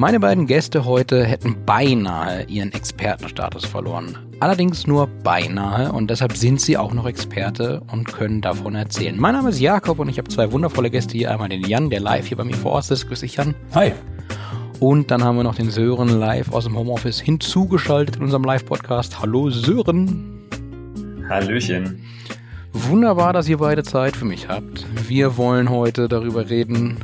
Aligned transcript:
Meine 0.00 0.18
beiden 0.18 0.46
Gäste 0.46 0.86
heute 0.86 1.26
hätten 1.26 1.66
beinahe 1.66 2.44
ihren 2.44 2.72
Expertenstatus 2.72 3.66
verloren. 3.66 4.16
Allerdings 4.40 4.86
nur 4.86 5.06
beinahe 5.06 5.92
und 5.92 6.08
deshalb 6.08 6.38
sind 6.38 6.58
sie 6.58 6.78
auch 6.78 6.94
noch 6.94 7.04
Experte 7.04 7.82
und 7.92 8.10
können 8.10 8.40
davon 8.40 8.76
erzählen. 8.76 9.20
Mein 9.20 9.34
Name 9.34 9.50
ist 9.50 9.60
Jakob 9.60 9.98
und 9.98 10.08
ich 10.08 10.16
habe 10.16 10.30
zwei 10.30 10.52
wundervolle 10.52 10.88
Gäste 10.88 11.18
hier. 11.18 11.30
Einmal 11.30 11.50
den 11.50 11.66
Jan, 11.66 11.90
der 11.90 12.00
live 12.00 12.26
hier 12.26 12.38
bei 12.38 12.44
mir 12.44 12.56
vor 12.56 12.72
Ort 12.72 12.90
ist. 12.90 13.08
Grüß 13.08 13.20
dich, 13.20 13.36
Jan. 13.36 13.54
Hi. 13.74 13.92
Und 14.78 15.10
dann 15.10 15.22
haben 15.22 15.36
wir 15.36 15.44
noch 15.44 15.56
den 15.56 15.70
Sören 15.70 16.08
live 16.08 16.50
aus 16.50 16.64
dem 16.64 16.78
Homeoffice 16.78 17.20
hinzugeschaltet 17.20 18.16
in 18.16 18.22
unserem 18.22 18.44
Live-Podcast. 18.44 19.20
Hallo 19.20 19.50
Sören. 19.50 20.40
Hallöchen. 21.28 22.02
Wunderbar, 22.72 23.34
dass 23.34 23.50
ihr 23.50 23.58
beide 23.58 23.82
Zeit 23.82 24.16
für 24.16 24.24
mich 24.24 24.48
habt. 24.48 24.86
Wir 25.06 25.36
wollen 25.36 25.68
heute 25.68 26.08
darüber 26.08 26.48
reden, 26.48 26.96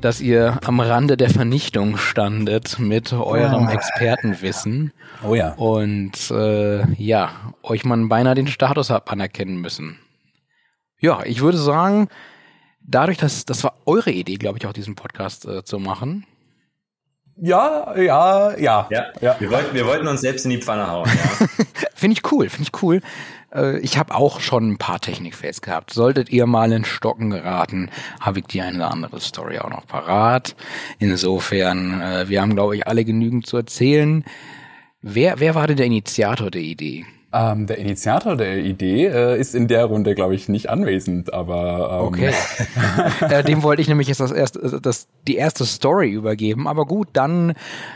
dass 0.00 0.20
ihr 0.20 0.58
am 0.64 0.80
Rande 0.80 1.16
der 1.16 1.30
Vernichtung 1.30 1.96
standet 1.96 2.78
mit 2.78 3.12
eurem 3.12 3.68
oh. 3.68 3.70
Expertenwissen. 3.70 4.92
Oh 5.26 5.34
ja. 5.34 5.52
Und 5.54 6.30
äh, 6.30 6.92
ja, 6.94 7.30
euch 7.62 7.84
man 7.84 8.08
beinahe 8.08 8.34
den 8.34 8.46
Status 8.46 8.90
habt 8.90 9.10
anerkennen 9.10 9.60
müssen. 9.60 9.98
Ja, 10.98 11.20
ich 11.24 11.40
würde 11.40 11.58
sagen, 11.58 12.08
dadurch, 12.82 13.18
dass 13.18 13.44
das 13.44 13.64
war 13.64 13.74
eure 13.86 14.10
Idee, 14.10 14.36
glaube 14.36 14.58
ich, 14.58 14.66
auch 14.66 14.72
diesen 14.72 14.94
Podcast 14.94 15.46
äh, 15.46 15.64
zu 15.64 15.78
machen. 15.78 16.26
Ja, 17.42 17.96
ja, 17.96 18.56
ja. 18.58 18.86
Ja, 18.90 19.06
ja. 19.20 19.36
Wir, 19.38 19.50
wollten, 19.50 19.74
wir 19.74 19.86
wollten 19.86 20.06
uns 20.06 20.20
selbst 20.20 20.44
in 20.44 20.50
die 20.50 20.58
Pfanne 20.58 20.90
hauen. 20.90 21.08
Ja. 21.08 21.46
finde 21.94 22.18
ich 22.18 22.32
cool, 22.32 22.50
finde 22.50 22.70
ich 22.72 22.82
cool. 22.82 23.00
Äh, 23.54 23.78
ich 23.80 23.98
habe 23.98 24.14
auch 24.14 24.40
schon 24.40 24.72
ein 24.72 24.78
paar 24.78 25.00
Technikfails 25.00 25.60
gehabt. 25.60 25.92
Solltet 25.92 26.30
ihr 26.30 26.46
mal 26.46 26.72
in 26.72 26.84
Stocken 26.84 27.30
geraten, 27.30 27.90
habe 28.20 28.40
ich 28.40 28.46
die 28.46 28.60
eine 28.60 28.90
andere 28.90 29.20
Story 29.20 29.58
auch 29.58 29.70
noch 29.70 29.86
parat. 29.86 30.56
Insofern, 30.98 32.00
äh, 32.00 32.28
wir 32.28 32.40
haben, 32.42 32.54
glaube 32.54 32.76
ich, 32.76 32.86
alle 32.86 33.04
genügend 33.04 33.46
zu 33.46 33.56
erzählen. 33.56 34.24
Wer, 35.02 35.40
wer 35.40 35.54
war 35.54 35.66
denn 35.66 35.76
der 35.76 35.86
Initiator 35.86 36.50
der 36.50 36.62
Idee? 36.62 37.06
Ähm, 37.32 37.68
der 37.68 37.78
Initiator 37.78 38.36
der 38.36 38.58
Idee 38.58 39.06
äh, 39.06 39.38
ist 39.38 39.54
in 39.54 39.68
der 39.68 39.84
Runde, 39.84 40.16
glaube 40.16 40.34
ich, 40.34 40.48
nicht 40.48 40.68
anwesend, 40.68 41.32
aber 41.32 42.00
ähm 42.00 42.06
okay. 42.06 42.34
äh, 43.20 43.44
dem 43.44 43.62
wollte 43.62 43.80
ich 43.82 43.88
nämlich 43.88 44.08
jetzt 44.08 44.18
das 44.18 44.32
erste, 44.32 44.80
das 44.80 45.06
die 45.28 45.36
erste 45.36 45.64
Story 45.64 46.10
übergeben. 46.10 46.66
Aber 46.66 46.86
gut, 46.86 47.08
dann 47.12 47.54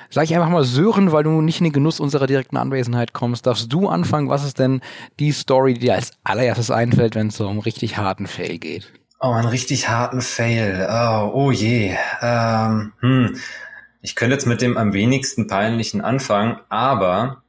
sage 0.08 0.26
ich 0.26 0.36
einfach 0.36 0.50
mal 0.50 0.62
Sören, 0.62 1.10
weil 1.10 1.24
du 1.24 1.40
nicht 1.40 1.58
in 1.58 1.64
den 1.64 1.72
Genuss 1.72 1.98
unserer 1.98 2.28
direkten 2.28 2.56
Anwesenheit 2.56 3.12
kommst, 3.12 3.46
darfst 3.46 3.72
du 3.72 3.88
anfangen. 3.88 4.28
Was 4.28 4.44
ist 4.44 4.60
denn 4.60 4.80
die 5.18 5.32
Story, 5.32 5.74
die 5.74 5.80
dir 5.80 5.94
als 5.94 6.12
allererstes 6.22 6.70
einfällt, 6.70 7.16
wenn 7.16 7.26
es 7.28 7.36
so 7.36 7.48
um 7.48 7.58
richtig 7.58 7.96
harten 7.96 8.28
Fail 8.28 8.58
geht? 8.58 8.92
Oh, 9.18 9.32
einen 9.32 9.48
richtig 9.48 9.88
harten 9.88 10.20
Fail. 10.20 10.86
Oh, 10.88 11.30
oh 11.34 11.50
je. 11.50 11.96
Ähm, 12.22 12.92
hm. 13.00 13.36
Ich 14.00 14.14
könnte 14.14 14.34
jetzt 14.34 14.46
mit 14.46 14.60
dem 14.60 14.76
am 14.76 14.92
wenigsten 14.92 15.48
peinlichen 15.48 16.02
anfangen, 16.02 16.60
aber 16.68 17.42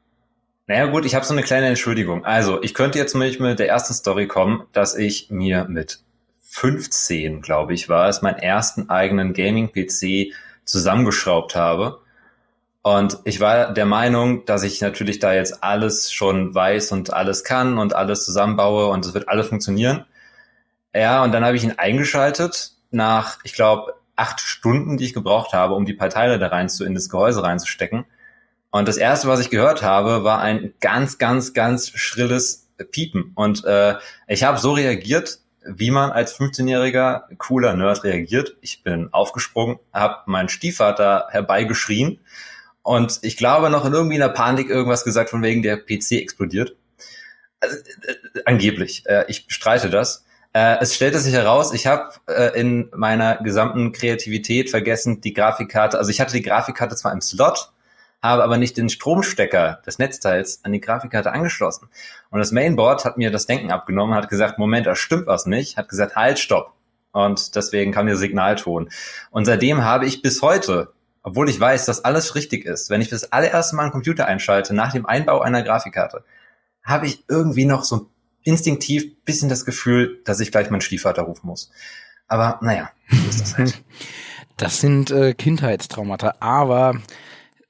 naja 0.68 0.88
gut, 0.88 1.06
ich 1.06 1.16
habe 1.16 1.26
so 1.26 1.34
eine 1.34 1.44
kleine 1.44 1.68
Entschuldigung. 1.68 2.26
Also, 2.26 2.62
ich 2.64 2.74
könnte 2.74 2.98
jetzt 2.98 3.16
mit 3.16 3.60
der 3.60 3.70
ersten 3.70 3.94
Story 3.94 4.28
kommen, 4.28 4.64
dass 4.72 4.96
ich 4.96 5.30
mir 5.30 5.66
mit 5.66 6.00
15, 6.42 7.42
glaube 7.42 7.74
ich, 7.74 7.90
war 7.90 8.08
es, 8.10 8.22
meinen 8.22 8.40
ersten 8.40 8.90
eigenen 8.90 9.34
Gaming-PC 9.34 10.34
zusammengeschraubt 10.64 11.56
habe. 11.56 12.00
Und 12.82 13.20
ich 13.26 13.40
war 13.40 13.74
der 13.74 13.86
Meinung, 13.86 14.46
dass 14.46 14.64
ich 14.64 14.80
natürlich 14.80 15.20
da 15.20 15.34
jetzt 15.34 15.64
alles 15.64 16.12
schon 16.12 16.54
weiß 16.54 16.92
und 16.92 17.14
alles 17.14 17.44
kann 17.44 17.78
und 17.78 17.96
alles 17.96 18.24
zusammenbaue 18.26 18.88
und 18.88 19.06
es 19.06 19.14
wird 19.14 19.28
alles 19.28 19.48
funktionieren. 19.48 20.06
Ja, 20.94 21.24
und 21.24 21.34
dann 21.34 21.44
habe 21.44 21.58
ich 21.58 21.64
ihn 21.64 21.74
eingeschaltet 21.78 22.72
nach, 22.92 23.40
ich 23.44 23.54
glaube, 23.54 23.96
acht 24.16 24.40
Stunden, 24.40 24.98
die 24.98 25.06
ich 25.06 25.14
gebraucht 25.14 25.52
habe, 25.54 25.74
um 25.74 25.86
die 25.86 25.94
paar 25.94 26.10
Teile 26.10 26.40
da 26.40 26.48
rein 26.48 26.70
zu, 26.70 26.86
in 26.86 26.94
das 26.94 27.10
Gehäuse 27.10 27.44
reinzustecken. 27.44 28.06
Und 28.76 28.90
das 28.90 28.98
erste, 28.98 29.30
was 29.30 29.40
ich 29.40 29.50
gehört 29.50 29.84
habe, 29.84 30.26
war 30.26 30.42
ein 30.42 30.74
ganz, 30.82 31.18
ganz, 31.18 31.54
ganz 31.54 31.92
schrilles 31.92 32.68
Piepen. 32.92 33.32
Und 33.34 33.64
äh, 33.64 33.96
ich 34.28 34.44
habe 34.44 34.58
so 34.58 34.74
reagiert, 34.74 35.40
wie 35.64 35.92
man 35.92 36.12
als 36.12 36.38
15-jähriger 36.38 37.22
cooler 37.38 37.74
Nerd 37.78 38.04
reagiert. 38.04 38.58
Ich 38.60 38.84
bin 38.84 39.14
aufgesprungen, 39.14 39.80
habe 39.94 40.24
meinen 40.26 40.50
Stiefvater 40.50 41.28
herbeigeschrien 41.30 42.20
und 42.84 43.20
ich 43.22 43.38
glaube 43.38 43.70
noch 43.70 43.86
in 43.86 43.94
irgendwie 43.94 44.16
einer 44.16 44.28
Panik 44.28 44.70
irgendwas 44.70 45.06
gesagt 45.06 45.30
von 45.30 45.42
wegen 45.42 45.62
der 45.62 45.78
PC 45.78 46.12
explodiert. 46.22 46.76
Also, 47.62 47.78
äh, 47.78 48.42
angeblich. 48.44 49.04
Äh, 49.06 49.24
ich 49.30 49.48
bestreite 49.48 49.90
das. 49.90 50.26
Äh, 50.52 50.80
es 50.82 50.94
stellte 50.94 51.20
sich 51.20 51.34
heraus, 51.34 51.74
ich 51.74 51.88
habe 51.88 52.10
äh, 52.28 52.60
in 52.60 52.92
meiner 52.94 53.38
gesamten 53.38 53.94
Kreativität 53.94 54.70
vergessen, 54.70 55.22
die 55.22 55.34
Grafikkarte, 55.34 55.98
also 55.98 56.12
ich 56.12 56.20
hatte 56.20 56.34
die 56.34 56.42
Grafikkarte 56.42 56.98
zwar 56.98 57.14
im 57.14 57.22
Slot, 57.22 57.72
habe 58.26 58.44
aber 58.44 58.58
nicht 58.58 58.78
den 58.78 58.90
Stromstecker 58.90 59.82
des 59.86 60.00
Netzteils 60.00 60.60
an 60.64 60.74
die 60.74 60.82
Grafikkarte 60.82 61.32
angeschlossen. 61.32 61.90
Und 62.30 62.40
das 62.40 62.52
Mainboard 62.52 63.06
hat 63.06 63.18
mir 63.18 63.32
das 63.32 63.46
Denken 63.46 63.72
abgenommen, 63.72 64.16
hat 64.16 64.30
gesagt, 64.30 64.60
Moment, 64.60 64.86
da 64.86 64.96
stimmt 64.96 65.28
was 65.28 65.46
nicht, 65.46 65.78
hat 65.78 65.90
gesagt, 65.90 66.16
halt, 66.16 66.40
stopp. 66.40 66.74
Und 67.12 67.56
deswegen 67.56 67.92
kam 67.92 68.08
der 68.08 68.18
Signalton. 68.18 68.90
Und 69.32 69.46
seitdem 69.46 69.84
habe 69.84 70.06
ich 70.06 70.22
bis 70.22 70.42
heute, 70.42 70.92
obwohl 71.24 71.50
ich 71.50 71.60
weiß, 71.60 71.86
dass 71.86 72.04
alles 72.04 72.36
richtig 72.36 72.66
ist, 72.66 72.90
wenn 72.90 73.02
ich 73.02 73.10
das 73.10 73.32
allererste 73.32 73.76
Mal 73.76 73.84
einen 73.84 73.92
Computer 73.92 74.26
einschalte, 74.26 74.76
nach 74.76 74.92
dem 74.92 75.06
Einbau 75.06 75.40
einer 75.40 75.64
Grafikkarte, 75.64 76.26
habe 76.84 77.08
ich 77.08 77.24
irgendwie 77.30 77.66
noch 77.66 77.84
so 77.84 78.10
instinktiv 78.44 79.24
bisschen 79.24 79.50
das 79.50 79.66
Gefühl, 79.66 80.22
dass 80.24 80.40
ich 80.40 80.52
gleich 80.52 80.70
meinen 80.70 80.82
Stiefvater 80.82 81.24
rufen 81.24 81.48
muss. 81.48 81.72
Aber 82.28 82.60
naja, 82.62 82.90
so 83.10 83.30
ist 83.30 83.42
das 83.42 83.58
halt. 83.58 83.84
Das 84.58 84.80
sind 84.80 85.12
äh, 85.12 85.34
Kindheitstraumata, 85.34 86.36
aber 86.40 87.02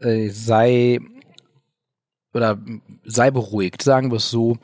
äh, 0.06 0.30
sei 0.30 1.00
oder 2.34 2.58
sei 3.06 3.32
beruhigt, 3.32 3.82
sagen 3.82 4.12
wir 4.12 4.18
es 4.18 4.30
so, 4.30 4.58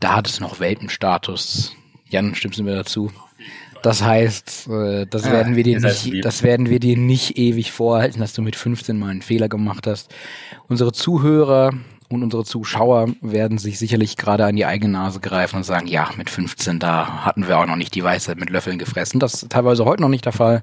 da 0.00 0.16
hat 0.16 0.28
es 0.28 0.40
noch 0.40 0.60
Welpenstatus. 0.60 1.72
Jan, 2.08 2.34
stimmst 2.34 2.58
du 2.58 2.64
mir 2.64 2.74
dazu? 2.74 3.10
Das 3.82 4.02
heißt, 4.02 4.68
äh, 4.68 5.06
das 5.06 5.24
Ja, 5.24 5.32
werden 5.32 5.56
wir 5.56 5.64
dir 5.64 5.78
lieb. 5.80 5.84
nicht, 5.84 6.24
das 6.24 6.42
werden 6.42 6.68
wir 6.70 6.78
dir 6.78 6.96
nicht 6.96 7.36
ewig 7.38 7.72
vorhalten, 7.72 8.20
dass 8.20 8.32
du 8.32 8.42
mit 8.42 8.54
15 8.56 8.98
mal 8.98 9.08
einen 9.10 9.22
Fehler 9.22 9.48
gemacht 9.48 9.86
hast. 9.86 10.12
Unsere 10.68 10.92
Zuhörer 10.92 11.72
und 12.12 12.22
unsere 12.22 12.44
Zuschauer 12.44 13.08
werden 13.20 13.58
sich 13.58 13.78
sicherlich 13.78 14.16
gerade 14.16 14.44
an 14.44 14.56
die 14.56 14.66
eigene 14.66 14.92
Nase 14.92 15.20
greifen 15.20 15.56
und 15.56 15.64
sagen, 15.64 15.86
ja, 15.86 16.10
mit 16.16 16.30
15, 16.30 16.78
da 16.78 17.24
hatten 17.24 17.48
wir 17.48 17.58
auch 17.58 17.66
noch 17.66 17.76
nicht 17.76 17.94
die 17.94 18.04
Weisheit 18.04 18.38
mit 18.38 18.50
Löffeln 18.50 18.78
gefressen. 18.78 19.20
Das 19.20 19.34
ist 19.34 19.50
teilweise 19.50 19.84
heute 19.84 20.02
noch 20.02 20.08
nicht 20.08 20.24
der 20.24 20.32
Fall. 20.32 20.62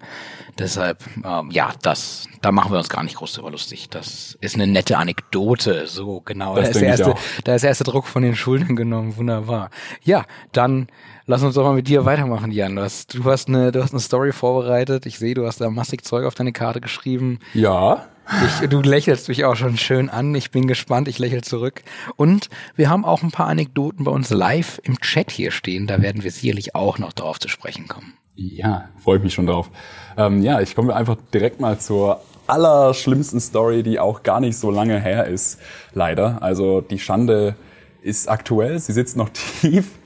Deshalb, 0.58 1.04
ähm, 1.24 1.52
ja, 1.52 1.72
das, 1.82 2.28
da 2.42 2.52
machen 2.52 2.72
wir 2.72 2.78
uns 2.78 2.90
gar 2.90 3.04
nicht 3.04 3.16
groß 3.16 3.34
drüber 3.34 3.52
lustig. 3.52 3.90
Das 3.90 4.38
ist 4.42 4.56
eine 4.56 4.68
nette 4.68 4.98
Anekdote. 4.98 5.88
So, 5.88 6.22
genau. 6.22 6.56
Das 6.56 6.66
da, 6.66 6.70
ist 6.72 6.82
der 6.82 6.88
erste, 6.90 7.16
da 7.44 7.56
ist 7.56 7.62
der 7.62 7.70
erste 7.70 7.84
Druck 7.84 8.08
von 8.08 8.22
den 8.22 8.36
Schultern 8.36 8.76
genommen. 8.76 9.16
Wunderbar. 9.18 9.70
Ja, 10.04 10.26
dann 10.52 10.88
lass 11.30 11.44
uns 11.44 11.54
doch 11.54 11.64
mal 11.64 11.76
mit 11.76 11.88
dir 11.88 12.06
weitermachen, 12.06 12.52
Jan. 12.52 12.76
Du 12.76 12.82
hast, 12.82 13.14
du 13.14 13.24
hast 13.26 13.48
eine, 13.48 13.72
du 13.72 13.84
hast 13.84 13.92
eine 13.92 14.00
Story 14.00 14.32
vorbereitet. 14.32 15.06
Ich 15.06 15.20
sehe, 15.20 15.36
du 15.36 15.46
hast 15.46 15.62
da 15.62 15.70
massig 15.70 16.04
Zeug 16.04 16.26
auf 16.26 16.34
deine 16.34 16.52
Karte 16.52 16.82
geschrieben. 16.82 17.40
Ja, 17.54 18.08
Ich, 18.46 18.68
du 18.68 18.82
lächelst 18.82 19.28
mich 19.30 19.46
auch 19.46 19.56
schon 19.56 19.78
schön 19.78 20.10
an. 20.10 20.34
Ich 20.34 20.50
bin 20.50 20.68
gespannt. 20.68 21.08
Ich 21.08 21.20
lächle 21.20 21.42
zurück. 21.42 21.84
Und 22.16 22.50
wir 22.76 22.90
haben 22.90 23.06
auch 23.06 23.22
ein 23.22 23.30
paar 23.30 23.48
Anekdoten 23.48 24.06
bei 24.06 24.12
uns 24.12 24.32
live 24.32 24.82
im 24.84 25.00
Chat 25.02 25.30
hier 25.30 25.52
stehen. 25.52 25.86
Da 25.86 26.02
werden 26.02 26.24
wir 26.24 26.32
sicherlich 26.32 26.74
auch 26.74 26.98
noch 26.98 27.14
drauf 27.14 27.40
zu 27.40 27.48
sprechen 27.48 27.88
kommen. 27.88 28.14
Ja, 28.36 28.90
freue 28.98 29.18
ich 29.18 29.24
mich 29.24 29.34
schon 29.36 29.46
drauf. 29.46 29.70
Ähm, 30.18 30.42
ja, 30.42 30.62
ich 30.62 30.76
komme 30.76 30.96
einfach 30.96 31.18
direkt 31.32 31.60
mal 31.60 31.78
zur 31.78 32.22
allerschlimmsten 32.48 33.40
Story, 33.40 33.84
die 33.84 34.00
auch 34.00 34.24
gar 34.24 34.40
nicht 34.40 34.58
so 34.58 34.72
lange 34.72 35.00
her 35.00 35.28
ist, 35.28 35.60
leider. 35.94 36.42
Also 36.42 36.82
die 36.82 36.98
Schande 36.98 37.56
ist 38.02 38.30
aktuell, 38.30 38.80
sie 38.80 38.94
sitzt 38.94 39.16
noch 39.16 39.30
tief. 39.62 39.99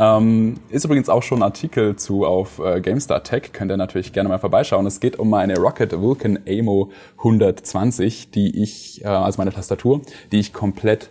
Ähm, 0.00 0.54
ist 0.70 0.86
übrigens 0.86 1.10
auch 1.10 1.22
schon 1.22 1.40
ein 1.40 1.42
Artikel 1.42 1.94
zu 1.94 2.24
auf 2.24 2.58
äh, 2.58 2.80
GameStar 2.80 3.22
Tech, 3.22 3.52
könnt 3.52 3.70
ihr 3.70 3.76
natürlich 3.76 4.14
gerne 4.14 4.30
mal 4.30 4.38
vorbeischauen. 4.38 4.86
Es 4.86 4.98
geht 4.98 5.18
um 5.18 5.28
meine 5.28 5.58
Rocket 5.58 5.92
Vulcan 6.00 6.38
Amo 6.48 6.90
120, 7.18 8.30
die 8.30 8.62
ich, 8.62 9.04
äh, 9.04 9.08
also 9.08 9.36
meine 9.36 9.52
Tastatur, 9.52 10.00
die 10.32 10.40
ich 10.40 10.54
komplett 10.54 11.10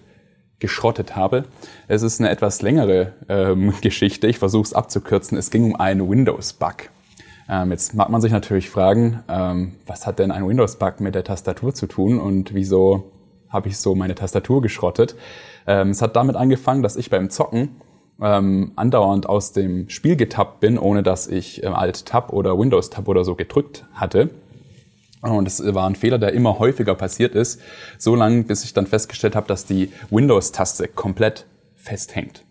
geschrottet 0.57 1.15
habe. 1.15 1.43
Es 1.87 2.01
ist 2.01 2.19
eine 2.19 2.31
etwas 2.31 2.63
längere 2.63 3.13
ähm, 3.29 3.75
Geschichte. 3.81 4.25
Ich 4.25 4.39
versuche 4.39 4.63
es 4.63 4.73
abzukürzen. 4.73 5.37
Es 5.37 5.51
ging 5.51 5.65
um 5.65 5.75
einen 5.75 6.09
Windows-Bug. 6.09 6.89
Ähm, 7.47 7.69
jetzt 7.69 7.93
mag 7.93 8.09
man 8.09 8.21
sich 8.21 8.31
natürlich 8.31 8.71
fragen, 8.71 9.23
ähm, 9.29 9.75
was 9.85 10.07
hat 10.07 10.17
denn 10.17 10.31
ein 10.31 10.47
Windows-Bug 10.47 10.99
mit 10.99 11.13
der 11.13 11.23
Tastatur 11.23 11.75
zu 11.75 11.85
tun 11.85 12.19
und 12.19 12.55
wieso 12.55 13.11
habe 13.49 13.69
ich 13.69 13.77
so 13.77 13.93
meine 13.93 14.15
Tastatur 14.15 14.63
geschrottet? 14.63 15.15
Ähm, 15.67 15.91
es 15.91 16.01
hat 16.01 16.15
damit 16.15 16.35
angefangen, 16.35 16.81
dass 16.81 16.95
ich 16.95 17.11
beim 17.11 17.29
Zocken 17.29 17.69
ähm, 18.21 18.71
andauernd 18.75 19.27
aus 19.27 19.53
dem 19.53 19.89
Spiel 19.89 20.15
getappt 20.15 20.59
bin, 20.59 20.77
ohne 20.77 21.03
dass 21.03 21.27
ich 21.27 21.63
ähm, 21.63 21.73
Alt-Tab 21.73 22.33
oder 22.33 22.57
Windows-Tab 22.57 23.07
oder 23.07 23.23
so 23.23 23.35
gedrückt 23.35 23.85
hatte. 23.93 24.29
Und 25.21 25.47
es 25.47 25.61
war 25.73 25.87
ein 25.87 25.95
Fehler, 25.95 26.17
der 26.17 26.33
immer 26.33 26.59
häufiger 26.59 26.95
passiert 26.95 27.35
ist, 27.35 27.59
so 27.97 28.15
lange, 28.15 28.43
bis 28.43 28.63
ich 28.63 28.73
dann 28.73 28.87
festgestellt 28.87 29.35
habe, 29.35 29.47
dass 29.47 29.65
die 29.65 29.91
Windows-Taste 30.09 30.87
komplett 30.87 31.45
festhängt. 31.75 32.45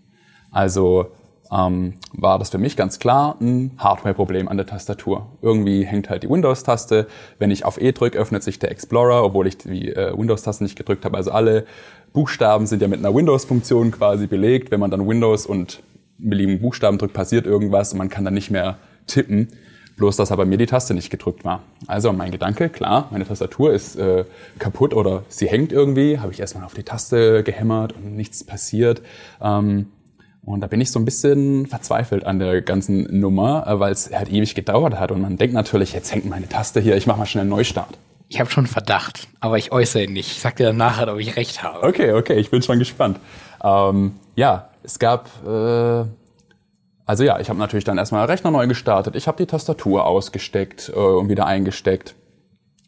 Also 0.50 1.12
ähm, 1.50 1.94
war 2.12 2.38
das 2.38 2.50
für 2.50 2.58
mich 2.58 2.76
ganz 2.76 2.98
klar 2.98 3.36
ein 3.40 3.72
Hardware-Problem 3.78 4.48
an 4.48 4.56
der 4.56 4.66
Tastatur. 4.66 5.26
Irgendwie 5.42 5.84
hängt 5.84 6.10
halt 6.10 6.22
die 6.22 6.30
Windows-Taste. 6.30 7.06
Wenn 7.38 7.50
ich 7.50 7.64
auf 7.64 7.80
E 7.80 7.92
drücke, 7.92 8.18
öffnet 8.18 8.42
sich 8.42 8.58
der 8.58 8.70
Explorer, 8.70 9.24
obwohl 9.24 9.46
ich 9.46 9.58
die 9.58 9.90
äh, 9.90 10.16
Windows-Taste 10.16 10.62
nicht 10.62 10.76
gedrückt 10.76 11.04
habe. 11.04 11.16
Also 11.16 11.30
alle 11.30 11.64
Buchstaben 12.12 12.66
sind 12.66 12.82
ja 12.82 12.88
mit 12.88 12.98
einer 12.98 13.14
Windows-Funktion 13.14 13.90
quasi 13.92 14.26
belegt. 14.26 14.70
Wenn 14.70 14.80
man 14.80 14.90
dann 14.90 15.06
Windows 15.06 15.46
und 15.46 15.82
beliebigen 16.18 16.60
Buchstaben 16.60 16.98
drückt, 16.98 17.14
passiert 17.14 17.46
irgendwas 17.46 17.92
und 17.92 17.98
man 17.98 18.08
kann 18.08 18.24
dann 18.24 18.34
nicht 18.34 18.50
mehr 18.50 18.78
tippen. 19.06 19.48
Bloß, 19.96 20.14
dass 20.14 20.30
aber 20.30 20.44
mir 20.44 20.58
die 20.58 20.66
Taste 20.66 20.94
nicht 20.94 21.10
gedrückt 21.10 21.44
war. 21.44 21.62
Also 21.88 22.12
mein 22.12 22.30
Gedanke, 22.30 22.68
klar, 22.68 23.08
meine 23.10 23.26
Tastatur 23.26 23.72
ist 23.72 23.96
äh, 23.96 24.24
kaputt 24.60 24.94
oder 24.94 25.24
sie 25.28 25.48
hängt 25.48 25.72
irgendwie. 25.72 26.20
Habe 26.20 26.32
ich 26.32 26.38
erstmal 26.38 26.64
auf 26.64 26.74
die 26.74 26.84
Taste 26.84 27.42
gehämmert 27.42 27.94
und 27.94 28.14
nichts 28.14 28.44
passiert. 28.44 29.02
Ähm, 29.42 29.86
und 30.42 30.60
da 30.60 30.66
bin 30.66 30.80
ich 30.80 30.90
so 30.90 30.98
ein 30.98 31.04
bisschen 31.04 31.66
verzweifelt 31.66 32.24
an 32.24 32.38
der 32.38 32.62
ganzen 32.62 33.20
Nummer, 33.20 33.66
äh, 33.66 33.78
weil 33.78 33.92
es 33.92 34.10
halt 34.12 34.30
ewig 34.30 34.54
gedauert 34.54 34.98
hat. 34.98 35.10
Und 35.10 35.20
man 35.20 35.36
denkt 35.36 35.54
natürlich, 35.54 35.92
jetzt 35.92 36.12
hängt 36.12 36.26
meine 36.26 36.48
Taste 36.48 36.80
hier, 36.80 36.96
ich 36.96 37.06
mache 37.06 37.18
mal 37.18 37.26
schnell 37.26 37.42
einen 37.42 37.50
Neustart. 37.50 37.98
Ich 38.30 38.40
habe 38.40 38.50
schon 38.50 38.66
Verdacht, 38.66 39.26
aber 39.40 39.56
ich 39.56 39.72
äußere 39.72 40.04
ihn 40.04 40.12
nicht. 40.12 40.30
Ich 40.32 40.40
sag 40.40 40.56
dir 40.56 40.66
dann 40.66 40.76
nachher, 40.76 41.10
ob 41.10 41.18
ich 41.18 41.36
recht 41.36 41.62
habe. 41.62 41.86
Okay, 41.86 42.12
okay, 42.12 42.34
ich 42.34 42.50
bin 42.50 42.60
schon 42.60 42.78
gespannt. 42.78 43.18
Ähm, 43.64 44.16
ja, 44.36 44.68
es 44.82 44.98
gab, 44.98 45.30
äh, 45.46 46.04
also 47.06 47.24
ja, 47.24 47.40
ich 47.40 47.48
habe 47.48 47.58
natürlich 47.58 47.84
dann 47.84 47.96
erstmal 47.96 48.26
Rechner 48.26 48.50
neu 48.50 48.66
gestartet. 48.66 49.16
Ich 49.16 49.28
habe 49.28 49.38
die 49.38 49.46
Tastatur 49.46 50.06
ausgesteckt 50.06 50.92
äh, 50.94 50.98
und 50.98 51.30
wieder 51.30 51.46
eingesteckt. 51.46 52.14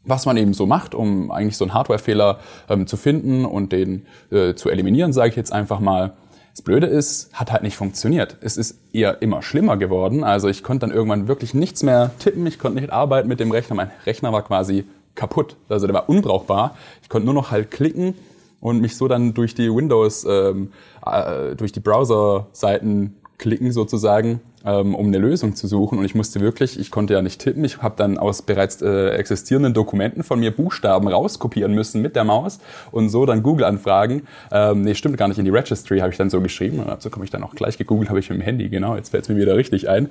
Was 0.05 0.27
man 0.27 0.37
eben 0.37 0.53
so 0.53 0.67
macht, 0.67 0.95
um 0.95 1.31
eigentlich 1.31 1.57
so 1.57 1.65
einen 1.65 1.75
Hardwarefehler 1.75 2.39
ähm, 2.69 2.87
zu 2.87 2.99
finden 2.99 3.47
und 3.47 3.73
den 3.73 4.07
äh, 4.31 4.55
zu 4.55 4.69
eliminieren, 4.69 5.13
sage 5.13 5.31
ich 5.31 5.37
jetzt 5.37 5.53
einfach 5.53 5.81
mal. 5.81 6.13
Das 6.53 6.63
Blöde 6.63 6.87
ist, 6.87 7.33
hat 7.33 7.53
halt 7.53 7.63
nicht 7.63 7.77
funktioniert. 7.77 8.37
Es 8.41 8.57
ist 8.57 8.79
eher 8.93 9.23
immer 9.23 9.43
schlimmer 9.43 9.77
geworden. 9.77 10.25
Also 10.25 10.49
ich 10.49 10.63
konnte 10.63 10.87
dann 10.87 10.95
irgendwann 10.95 11.29
wirklich 11.29 11.55
nichts 11.55 11.83
mehr 11.83 12.11
tippen. 12.19 12.47
Ich 12.47 12.59
konnte 12.59 12.81
nicht 12.81 12.93
arbeiten 12.93 13.29
mit 13.29 13.41
dem 13.41 13.51
Rechner. 13.51 13.77
Mein 13.77 13.91
Rechner 14.05 14.33
war 14.33 14.43
quasi 14.43 14.85
kaputt. 15.15 15.57
Also 15.69 15.87
der 15.87 15.95
war 15.95 16.09
unbrauchbar. 16.09 16.77
Ich 17.03 17.09
konnte 17.09 17.27
nur 17.27 17.35
noch 17.35 17.51
halt 17.51 17.71
klicken 17.71 18.15
und 18.61 18.81
mich 18.81 18.97
so 18.97 19.09
dann 19.09 19.33
durch 19.33 19.55
die 19.55 19.75
Windows, 19.75 20.27
ähm, 20.29 20.73
äh, 21.07 21.55
durch 21.57 21.73
die 21.73 21.81
Browser-Seiten 21.81 23.17
klicken 23.39 23.73
sozusagen, 23.73 24.41
ähm, 24.65 24.95
um 24.95 25.07
eine 25.07 25.19
Lösung 25.19 25.55
zu 25.55 25.67
suchen. 25.67 25.99
Und 25.99 26.05
ich 26.05 26.15
musste 26.15 26.41
wirklich, 26.41 26.79
ich 26.79 26.91
konnte 26.91 27.15
ja 27.15 27.23
nicht 27.23 27.41
tippen, 27.41 27.65
ich 27.65 27.79
habe 27.79 27.95
dann 27.97 28.19
aus 28.19 28.43
bereits 28.43 28.83
äh, 28.83 29.11
existierenden 29.11 29.75
Dokumenten 29.75 30.23
von 30.23 30.41
mir 30.41 30.51
Buchstaben 30.55 31.09
rauskopieren 31.09 31.75
müssen 31.75 32.03
mit 32.03 32.17
der 32.17 32.25
Maus 32.25 32.59
und 32.91 33.09
so 33.09 33.27
dann 33.27 33.43
Google 33.43 33.65
anfragen. 33.65 34.27
Ähm, 34.51 34.83
nee, 34.83 34.95
stimmt 34.95 35.17
gar 35.17 35.29
nicht, 35.29 35.39
in 35.39 35.45
die 35.45 35.51
Registry 35.51 36.01
habe 36.01 36.11
ich 36.11 36.17
dann 36.17 36.31
so 36.31 36.41
geschrieben. 36.41 36.81
Und 36.81 36.89
dazu 36.89 37.11
komme 37.11 37.25
ich 37.25 37.31
dann 37.31 37.43
auch 37.43 37.55
gleich 37.55 37.79
gegoogelt, 37.79 38.09
habe 38.09 38.21
ich 38.21 38.31
mit 38.31 38.39
dem 38.39 38.43
Handy, 38.43 38.69
genau, 38.69 38.97
jetzt 38.97 39.11
fällt 39.11 39.25
es 39.25 39.29
mir 39.29 39.37
wieder 39.37 39.57
richtig 39.57 39.89
ein. 39.89 40.09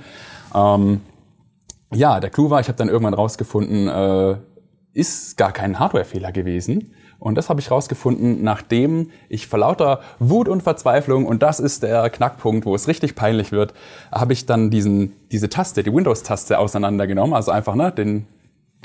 Ähm, 0.55 1.01
ja, 1.93 2.19
der 2.19 2.29
Clou 2.29 2.51
war, 2.51 2.59
ich 2.59 2.67
habe 2.67 2.77
dann 2.77 2.87
irgendwann 2.87 3.15
rausgefunden, 3.15 3.87
äh, 3.87 4.35
ist 4.93 5.37
gar 5.37 5.51
kein 5.51 5.79
Hardwarefehler 5.79 6.31
gewesen. 6.31 6.93
Und 7.19 7.35
das 7.35 7.49
habe 7.49 7.59
ich 7.59 7.69
rausgefunden, 7.69 8.43
nachdem 8.43 9.11
ich 9.27 9.47
vor 9.47 9.59
lauter 9.59 9.99
Wut 10.19 10.47
und 10.47 10.63
Verzweiflung, 10.63 11.25
und 11.25 11.43
das 11.43 11.59
ist 11.59 11.83
der 11.83 12.09
Knackpunkt, 12.09 12.65
wo 12.65 12.73
es 12.73 12.87
richtig 12.87 13.15
peinlich 13.15 13.51
wird, 13.51 13.73
habe 14.11 14.31
ich 14.31 14.45
dann 14.45 14.69
diesen, 14.69 15.13
diese 15.29 15.49
Taste, 15.49 15.83
die 15.83 15.93
Windows-Taste 15.93 16.57
auseinandergenommen. 16.57 17.35
Also 17.35 17.51
einfach 17.51 17.75
ne, 17.75 17.91
den, 17.91 18.25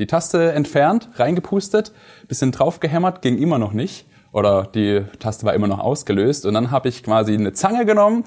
die 0.00 0.06
Taste 0.06 0.52
entfernt, 0.52 1.10
reingepustet, 1.14 1.92
bisschen 2.26 2.50
draufgehämmert, 2.50 3.22
ging 3.22 3.38
immer 3.38 3.58
noch 3.58 3.72
nicht. 3.72 4.06
Oder 4.32 4.64
die 4.64 5.04
Taste 5.20 5.46
war 5.46 5.54
immer 5.54 5.68
noch 5.68 5.78
ausgelöst. 5.78 6.44
Und 6.44 6.54
dann 6.54 6.72
habe 6.72 6.88
ich 6.88 7.04
quasi 7.04 7.34
eine 7.34 7.52
Zange 7.52 7.86
genommen 7.86 8.24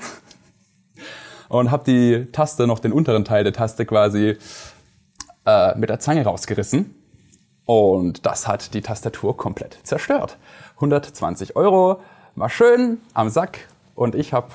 und 1.49 1.69
habe 1.69 1.83
die 1.85 2.31
Taste, 2.31 2.65
noch 2.65 2.79
den 2.79 2.93
unteren 2.93 3.25
Teil 3.25 3.43
der 3.43 3.51
Taste 3.51 3.85
quasi 3.85 4.37
äh, 5.45 5.77
mit 5.77 5.89
der 5.89 5.99
Zange 5.99 6.23
rausgerissen. 6.23 6.96
Und 7.67 8.25
das 8.25 8.47
hat 8.47 8.73
die 8.73 8.81
Tastatur 8.81 9.35
komplett 9.35 9.77
zerstört. 9.83 10.37
120 10.75 11.57
Euro, 11.57 11.99
war 12.35 12.49
schön 12.49 12.99
am 13.13 13.29
Sack. 13.29 13.67
Und 13.93 14.15
ich 14.15 14.31
habe, 14.31 14.47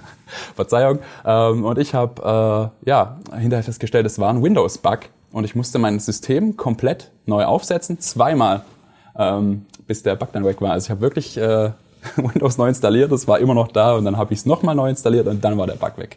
Verzeihung, 0.56 1.00
ähm, 1.26 1.64
und 1.64 1.78
ich 1.78 1.94
habe 1.94 2.72
äh, 2.84 2.88
ja 2.88 3.18
hinterher 3.36 3.62
festgestellt, 3.62 4.06
es 4.06 4.18
war 4.18 4.30
ein 4.30 4.42
Windows-Bug. 4.42 5.00
Und 5.30 5.44
ich 5.44 5.54
musste 5.54 5.78
mein 5.78 5.98
System 5.98 6.56
komplett 6.56 7.10
neu 7.26 7.44
aufsetzen, 7.44 8.00
zweimal, 8.00 8.62
ähm, 9.18 9.66
bis 9.86 10.02
der 10.02 10.16
Bug 10.16 10.32
dann 10.32 10.44
weg 10.44 10.62
war. 10.62 10.72
Also 10.72 10.86
ich 10.86 10.90
habe 10.90 11.02
wirklich 11.02 11.36
äh, 11.36 11.72
Windows 12.16 12.56
neu 12.56 12.68
installiert, 12.68 13.12
es 13.12 13.28
war 13.28 13.40
immer 13.40 13.54
noch 13.54 13.68
da 13.68 13.94
und 13.94 14.06
dann 14.06 14.16
habe 14.16 14.32
ich 14.32 14.40
es 14.40 14.46
nochmal 14.46 14.74
neu 14.74 14.88
installiert 14.88 15.26
und 15.26 15.44
dann 15.44 15.58
war 15.58 15.66
der 15.66 15.74
Bug 15.74 15.98
weg. 15.98 16.16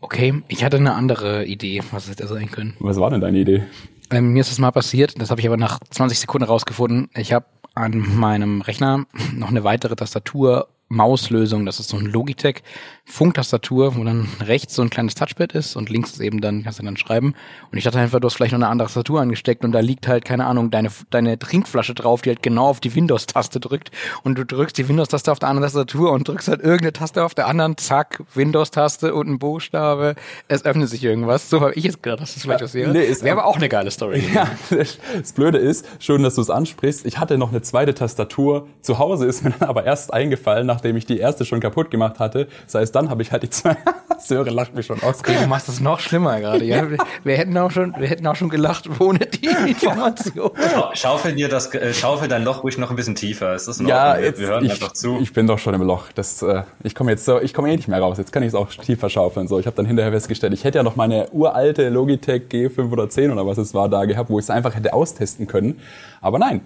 Okay, 0.00 0.42
ich 0.46 0.64
hatte 0.64 0.76
eine 0.76 0.94
andere 0.94 1.44
Idee, 1.44 1.82
was 1.90 2.08
hätte 2.08 2.26
sein 2.26 2.50
können. 2.50 2.74
Was 2.78 2.98
war 2.98 3.10
denn 3.10 3.20
deine 3.20 3.38
Idee? 3.38 3.64
Ähm, 4.10 4.32
mir 4.32 4.40
ist 4.40 4.50
das 4.50 4.58
mal 4.58 4.70
passiert, 4.70 5.20
das 5.20 5.30
habe 5.30 5.40
ich 5.40 5.46
aber 5.46 5.56
nach 5.56 5.80
20 5.90 6.18
Sekunden 6.18 6.46
rausgefunden. 6.46 7.10
Ich 7.14 7.32
habe 7.32 7.46
an 7.74 7.98
meinem 8.16 8.60
Rechner 8.62 9.06
noch 9.34 9.48
eine 9.48 9.64
weitere 9.64 9.96
Tastatur 9.96 10.68
Mauslösung. 10.88 11.66
Das 11.66 11.80
ist 11.80 11.88
so 11.90 11.96
ein 11.96 12.06
Logitech 12.06 12.62
Funktastatur, 13.04 13.96
wo 13.96 14.04
dann 14.04 14.28
rechts 14.44 14.74
so 14.74 14.82
ein 14.82 14.90
kleines 14.90 15.14
Touchpad 15.14 15.52
ist 15.52 15.76
und 15.76 15.88
links 15.88 16.10
ist 16.12 16.20
eben 16.20 16.40
dann, 16.42 16.62
kannst 16.62 16.78
du 16.78 16.84
dann 16.84 16.96
schreiben. 16.98 17.34
Und 17.72 17.78
ich 17.78 17.84
dachte 17.84 17.98
einfach, 17.98 18.20
du 18.20 18.26
hast 18.26 18.34
vielleicht 18.34 18.52
noch 18.52 18.58
eine 18.58 18.68
andere 18.68 18.86
Tastatur 18.86 19.20
angesteckt 19.22 19.64
und 19.64 19.72
da 19.72 19.80
liegt 19.80 20.06
halt, 20.06 20.24
keine 20.26 20.44
Ahnung, 20.46 20.70
deine, 20.70 20.90
deine 21.10 21.38
Trinkflasche 21.38 21.94
drauf, 21.94 22.20
die 22.22 22.28
halt 22.30 22.42
genau 22.42 22.66
auf 22.68 22.80
die 22.80 22.94
Windows-Taste 22.94 23.60
drückt. 23.60 23.90
Und 24.24 24.36
du 24.36 24.44
drückst 24.44 24.76
die 24.76 24.88
Windows-Taste 24.88 25.32
auf 25.32 25.38
der 25.38 25.48
anderen 25.48 25.64
Tastatur 25.72 26.12
und 26.12 26.28
drückst 26.28 26.48
halt 26.48 26.60
irgendeine 26.60 26.92
Taste 26.92 27.24
auf 27.24 27.34
der 27.34 27.46
anderen, 27.46 27.78
zack, 27.78 28.22
Windows-Taste 28.34 29.14
und 29.14 29.28
ein 29.28 29.38
Buchstabe. 29.38 30.14
Es 30.48 30.64
öffnet 30.66 30.88
sich 30.90 31.02
irgendwas. 31.02 31.48
So 31.48 31.60
habe 31.62 31.72
ich 31.74 31.84
jetzt 31.84 32.02
gedacht, 32.02 32.20
dass 32.20 32.34
das 32.34 32.42
vielleicht 32.42 32.62
was 32.62 32.74
wäre. 32.74 32.92
Nee, 32.92 33.04
ist- 33.04 33.22
wäre 33.24 33.38
aber 33.38 33.46
auch 33.46 33.56
eine 33.56 33.68
geile 33.68 33.90
Story. 33.90 34.22
Ja, 34.34 34.48
das 34.70 35.32
Blöde 35.32 35.58
ist, 35.58 35.86
schön, 35.98 36.22
dass 36.22 36.34
du 36.34 36.42
es 36.42 36.50
ansprichst. 36.50 37.06
Ich 37.06 37.18
hatte 37.18 37.38
noch 37.38 37.48
eine 37.50 37.62
zweite 37.62 37.94
Tastatur. 37.94 38.68
Zu 38.82 38.98
Hause 38.98 39.24
ist 39.26 39.42
mir 39.42 39.50
dann 39.58 39.68
aber 39.68 39.84
erst 39.84 40.12
eingefallen, 40.12 40.66
nachdem 40.78 40.96
ich 40.96 41.06
die 41.06 41.18
erste 41.18 41.44
schon 41.44 41.58
kaputt 41.58 41.90
gemacht 41.90 42.20
hatte. 42.20 42.46
Das 42.66 42.76
heißt, 42.76 42.94
dann 42.94 43.10
habe 43.10 43.22
ich 43.22 43.32
halt 43.32 43.42
die 43.42 43.50
zwei, 43.50 43.76
Sören 44.20 44.54
lacht 44.54 44.74
mich 44.74 44.86
schon 44.86 45.02
aus. 45.02 45.22
Du 45.22 45.46
machst 45.48 45.68
es 45.68 45.80
noch 45.80 45.98
schlimmer 45.98 46.38
gerade. 46.40 46.64
Ja, 46.64 46.86
wir 47.24 47.36
hätten 47.36 47.56
auch 47.58 47.70
schon, 47.72 47.94
wir 47.98 48.06
hätten 48.06 48.24
auch 48.28 48.36
schon 48.36 48.48
gelacht 48.48 48.88
ohne 49.00 49.18
die 49.20 49.46
Information. 49.46 50.50
Schaufel 50.94 51.34
dir 51.34 51.48
das, 51.48 51.74
äh, 51.74 51.92
schaufel 51.92 52.28
dein 52.28 52.44
Loch 52.44 52.62
ruhig 52.62 52.78
noch 52.78 52.90
ein 52.90 52.96
bisschen 52.96 53.16
tiefer. 53.16 53.54
Ist 53.54 53.66
das 53.66 53.80
in 53.80 53.88
Ja, 53.88 54.10
Ordnung? 54.10 54.24
Jetzt, 54.24 54.40
wir 54.40 54.46
hören 54.48 54.64
ich, 54.64 54.72
einfach 54.72 54.92
zu. 54.92 55.18
ich 55.20 55.32
bin 55.32 55.46
doch 55.48 55.58
schon 55.58 55.74
im 55.74 55.82
Loch. 55.82 56.06
Das, 56.14 56.42
äh, 56.42 56.62
ich 56.84 56.94
komme 56.94 57.10
jetzt 57.10 57.24
so, 57.24 57.40
ich 57.40 57.52
komme 57.54 57.72
eh 57.72 57.76
nicht 57.76 57.88
mehr 57.88 58.00
raus. 58.00 58.18
Jetzt 58.18 58.32
kann 58.32 58.44
ich 58.44 58.48
es 58.48 58.54
auch 58.54 58.70
tiefer 58.70 59.10
schaufeln. 59.10 59.48
So, 59.48 59.58
ich 59.58 59.66
habe 59.66 59.76
dann 59.76 59.86
hinterher 59.86 60.12
festgestellt, 60.12 60.52
ich 60.52 60.62
hätte 60.62 60.78
ja 60.78 60.84
noch 60.84 60.94
meine 60.94 61.28
uralte 61.30 61.88
Logitech 61.88 62.42
G510 62.50 63.32
oder 63.32 63.46
was 63.46 63.58
es 63.58 63.74
war 63.74 63.88
da 63.88 64.04
gehabt, 64.04 64.30
wo 64.30 64.38
ich 64.38 64.44
es 64.44 64.50
einfach 64.50 64.74
hätte 64.76 64.92
austesten 64.92 65.46
können. 65.48 65.80
Aber 66.20 66.38
nein, 66.38 66.60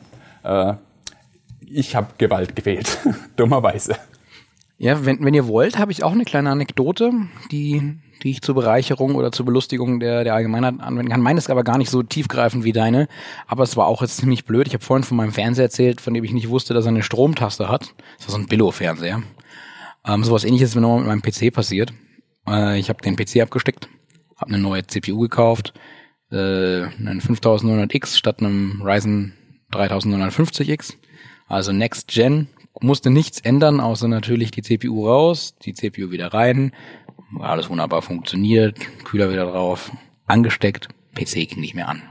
äh, 0.44 0.74
ich 1.74 1.96
habe 1.96 2.08
Gewalt 2.18 2.56
gewählt, 2.56 2.98
dummerweise. 3.36 3.96
Ja, 4.78 5.04
wenn, 5.04 5.24
wenn 5.24 5.34
ihr 5.34 5.46
wollt, 5.46 5.78
habe 5.78 5.92
ich 5.92 6.02
auch 6.02 6.12
eine 6.12 6.24
kleine 6.24 6.50
Anekdote, 6.50 7.12
die, 7.52 8.00
die 8.22 8.30
ich 8.30 8.42
zur 8.42 8.56
Bereicherung 8.56 9.14
oder 9.14 9.30
zur 9.30 9.46
Belustigung 9.46 10.00
der, 10.00 10.24
der 10.24 10.34
Allgemeinheit 10.34 10.80
anwenden 10.80 11.12
kann. 11.12 11.20
Meine 11.20 11.38
ist 11.38 11.50
aber 11.50 11.62
gar 11.62 11.78
nicht 11.78 11.90
so 11.90 12.02
tiefgreifend 12.02 12.64
wie 12.64 12.72
deine, 12.72 13.06
aber 13.46 13.62
es 13.62 13.76
war 13.76 13.86
auch 13.86 14.02
jetzt 14.02 14.16
ziemlich 14.16 14.44
blöd. 14.44 14.66
Ich 14.66 14.74
habe 14.74 14.84
vorhin 14.84 15.04
von 15.04 15.16
meinem 15.16 15.32
Fernseher 15.32 15.66
erzählt, 15.66 16.00
von 16.00 16.14
dem 16.14 16.24
ich 16.24 16.32
nicht 16.32 16.48
wusste, 16.48 16.74
dass 16.74 16.84
er 16.84 16.88
eine 16.88 17.04
Stromtaste 17.04 17.68
hat. 17.68 17.94
Das 18.18 18.26
war 18.26 18.32
so 18.32 18.38
ein 18.38 18.48
Billo-Fernseher. 18.48 19.22
Ähm, 20.04 20.24
sowas 20.24 20.42
ähnliches 20.42 20.70
ist 20.70 20.74
mir 20.74 20.80
nochmal 20.80 20.98
mit 20.98 21.06
meinem 21.06 21.22
PC 21.22 21.54
passiert. 21.54 21.92
Äh, 22.48 22.80
ich 22.80 22.88
habe 22.88 23.00
den 23.02 23.14
PC 23.14 23.40
abgesteckt, 23.40 23.88
habe 24.36 24.52
eine 24.52 24.58
neue 24.58 24.84
CPU 24.84 25.20
gekauft, 25.20 25.74
äh, 26.32 26.36
einen 26.36 27.20
5900X 27.20 28.16
statt 28.16 28.40
einem 28.40 28.82
Ryzen 28.82 29.34
3950X. 29.72 30.94
Also 31.52 31.70
Next 31.70 32.08
Gen 32.08 32.48
musste 32.80 33.10
nichts 33.10 33.38
ändern, 33.38 33.78
außer 33.78 34.08
natürlich 34.08 34.52
die 34.52 34.62
CPU 34.62 35.06
raus, 35.06 35.54
die 35.60 35.74
CPU 35.74 36.10
wieder 36.10 36.32
rein. 36.32 36.72
Alles 37.38 37.68
wunderbar 37.68 38.00
funktioniert, 38.00 38.78
Kühler 39.04 39.30
wieder 39.30 39.44
drauf, 39.44 39.92
angesteckt, 40.24 40.88
PC 41.14 41.50
ging 41.50 41.60
nicht 41.60 41.74
mehr 41.74 41.88
an. 41.88 42.02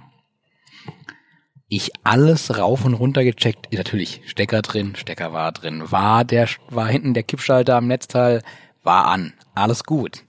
Ich 1.68 1.90
alles 2.04 2.56
rauf 2.56 2.86
und 2.86 2.94
runter 2.94 3.24
gecheckt, 3.24 3.74
natürlich 3.74 4.22
Stecker 4.28 4.62
drin, 4.62 4.96
Stecker 4.96 5.34
war 5.34 5.52
drin, 5.54 5.92
war 5.92 6.24
der 6.24 6.48
war 6.70 6.88
hinten 6.88 7.16
der 7.16 7.24
Kippschalter 7.24 7.78
am 7.78 7.88
Netzteil, 7.88 8.44
war 8.84 9.08
an, 9.08 9.34
alles 9.56 9.86
gut. 9.86 10.24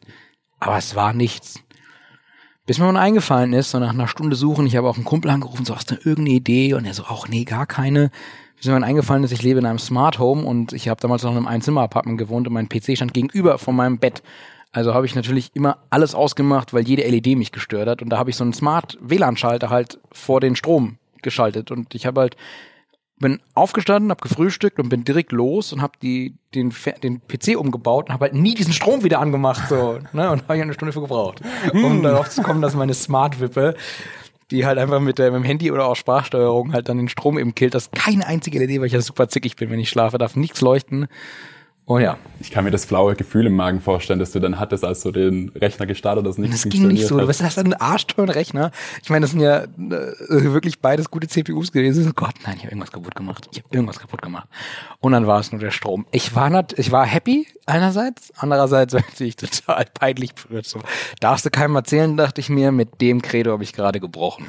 Aber 0.58 0.78
es 0.78 0.94
war 0.94 1.12
nichts. 1.12 1.62
Bis 2.64 2.78
mir 2.78 2.90
mal 2.90 2.98
eingefallen 2.98 3.52
ist, 3.52 3.72
so 3.72 3.78
nach 3.78 3.90
einer 3.90 4.08
Stunde 4.08 4.36
suchen, 4.36 4.66
ich 4.66 4.76
habe 4.76 4.88
auch 4.88 4.96
einen 4.96 5.04
Kumpel 5.04 5.30
angerufen, 5.30 5.66
so 5.66 5.76
hast 5.76 5.90
du 5.90 5.96
irgendeine 5.96 6.30
Idee? 6.30 6.72
Und 6.72 6.86
er 6.86 6.94
so, 6.94 7.04
auch 7.04 7.28
nee, 7.28 7.44
gar 7.44 7.66
keine. 7.66 8.10
Bis 8.62 8.70
mir 8.70 8.80
eingefallen 8.80 9.24
ist, 9.24 9.32
ich 9.32 9.42
lebe 9.42 9.58
in 9.58 9.66
einem 9.66 9.80
Smart 9.80 10.20
Home 10.20 10.44
und 10.44 10.72
ich 10.72 10.88
habe 10.88 11.00
damals 11.00 11.24
noch 11.24 11.32
in 11.32 11.38
einem 11.38 11.48
Einzimmer-Apartment 11.48 12.16
gewohnt 12.16 12.46
und 12.46 12.52
mein 12.52 12.68
PC 12.68 12.96
stand 12.96 13.12
gegenüber 13.12 13.58
von 13.58 13.74
meinem 13.74 13.98
Bett. 13.98 14.22
Also 14.70 14.94
habe 14.94 15.04
ich 15.04 15.16
natürlich 15.16 15.50
immer 15.54 15.78
alles 15.90 16.14
ausgemacht, 16.14 16.72
weil 16.72 16.86
jede 16.86 17.02
LED 17.02 17.36
mich 17.36 17.50
gestört 17.50 17.88
hat. 17.88 18.02
Und 18.02 18.10
da 18.10 18.18
habe 18.18 18.30
ich 18.30 18.36
so 18.36 18.44
einen 18.44 18.52
Smart 18.52 18.98
WLAN-Schalter 19.00 19.68
halt 19.68 19.98
vor 20.12 20.40
den 20.40 20.54
Strom 20.54 20.98
geschaltet. 21.22 21.72
Und 21.72 21.96
ich 21.96 22.06
habe 22.06 22.20
halt 22.20 22.36
bin 23.18 23.40
aufgestanden, 23.54 24.10
habe 24.10 24.20
gefrühstückt 24.20 24.78
und 24.78 24.88
bin 24.88 25.02
direkt 25.02 25.32
los 25.32 25.72
und 25.72 25.82
habe 25.82 25.94
die 26.00 26.36
den 26.54 26.72
den 27.02 27.20
PC 27.26 27.56
umgebaut 27.56 28.08
und 28.08 28.12
habe 28.12 28.26
halt 28.26 28.34
nie 28.34 28.54
diesen 28.54 28.72
Strom 28.72 29.02
wieder 29.02 29.18
angemacht 29.18 29.68
so, 29.68 29.98
ne? 30.12 30.30
Und 30.30 30.42
habe 30.42 30.56
ich 30.56 30.62
eine 30.62 30.74
Stunde 30.74 30.92
für 30.92 31.00
gebraucht, 31.00 31.40
um 31.72 32.02
darauf 32.02 32.30
zu 32.30 32.42
kommen, 32.42 32.62
dass 32.62 32.74
meine 32.74 32.94
Smart 32.94 33.40
Wippe 33.40 33.74
die 34.52 34.66
halt 34.66 34.78
einfach 34.78 35.00
mit, 35.00 35.18
der, 35.18 35.32
mit 35.32 35.42
dem 35.42 35.44
Handy 35.44 35.72
oder 35.72 35.86
auch 35.86 35.96
Sprachsteuerung 35.96 36.72
halt 36.72 36.88
dann 36.88 36.98
den 36.98 37.08
Strom 37.08 37.38
eben 37.38 37.54
killt. 37.54 37.74
Das 37.74 37.84
ist 37.84 37.92
keine 37.92 38.26
einzige 38.26 38.58
LED, 38.58 38.80
weil 38.80 38.86
ich 38.86 38.92
ja 38.92 39.00
super 39.00 39.28
zickig 39.28 39.56
bin, 39.56 39.70
wenn 39.70 39.80
ich 39.80 39.88
schlafe, 39.88 40.18
darf 40.18 40.36
nichts 40.36 40.60
leuchten. 40.60 41.08
Und 41.84 42.00
ja, 42.00 42.16
Ich 42.38 42.52
kann 42.52 42.64
mir 42.64 42.70
das 42.70 42.84
flaue 42.84 43.16
Gefühl 43.16 43.46
im 43.46 43.56
Magen 43.56 43.80
vorstellen, 43.80 44.20
dass 44.20 44.30
du 44.30 44.38
dann 44.38 44.60
hattest, 44.60 44.84
als 44.84 45.02
du 45.02 45.10
den 45.10 45.48
Rechner 45.50 45.84
gestartet 45.86 46.24
hast. 46.26 46.38
Nicht 46.38 46.54
das 46.54 46.62
ging 46.64 46.86
nicht 46.86 47.06
so. 47.06 47.18
hat. 47.20 47.26
Was 47.26 47.40
ist 47.40 47.46
das 47.46 47.54
denn 47.56 47.72
ein 47.74 47.80
arschteuer 47.80 48.28
Rechner? 48.28 48.70
Ich 49.02 49.10
meine, 49.10 49.22
das 49.24 49.32
sind 49.32 49.40
ja 49.40 49.64
äh, 49.64 49.68
wirklich 50.28 50.78
beides 50.78 51.10
gute 51.10 51.26
CPUs 51.26 51.72
gewesen. 51.72 52.04
So, 52.04 52.12
Gott, 52.12 52.34
nein, 52.44 52.54
ich 52.56 52.62
habe 52.62 52.70
irgendwas 52.72 52.92
kaputt 52.92 53.16
gemacht. 53.16 53.48
Ich 53.50 53.58
habe 53.58 53.68
irgendwas 53.72 53.98
kaputt 53.98 54.22
gemacht. 54.22 54.48
Und 55.00 55.12
dann 55.12 55.26
war 55.26 55.40
es 55.40 55.50
nur 55.50 55.60
der 55.60 55.72
Strom. 55.72 56.06
Ich 56.12 56.36
war 56.36 56.50
not, 56.50 56.78
ich 56.78 56.92
war 56.92 57.04
happy 57.04 57.48
einerseits, 57.66 58.32
andererseits 58.36 58.94
war 58.94 59.02
ich 59.18 59.34
total 59.34 59.84
peinlich 59.92 60.34
berührt. 60.36 60.66
So, 60.66 60.78
darfst 61.18 61.44
du 61.44 61.50
keinem 61.50 61.74
erzählen, 61.74 62.16
dachte 62.16 62.40
ich 62.40 62.48
mir. 62.48 62.70
Mit 62.70 63.00
dem 63.00 63.22
Credo 63.22 63.50
habe 63.50 63.64
ich 63.64 63.72
gerade 63.72 63.98
gebrochen. 63.98 64.46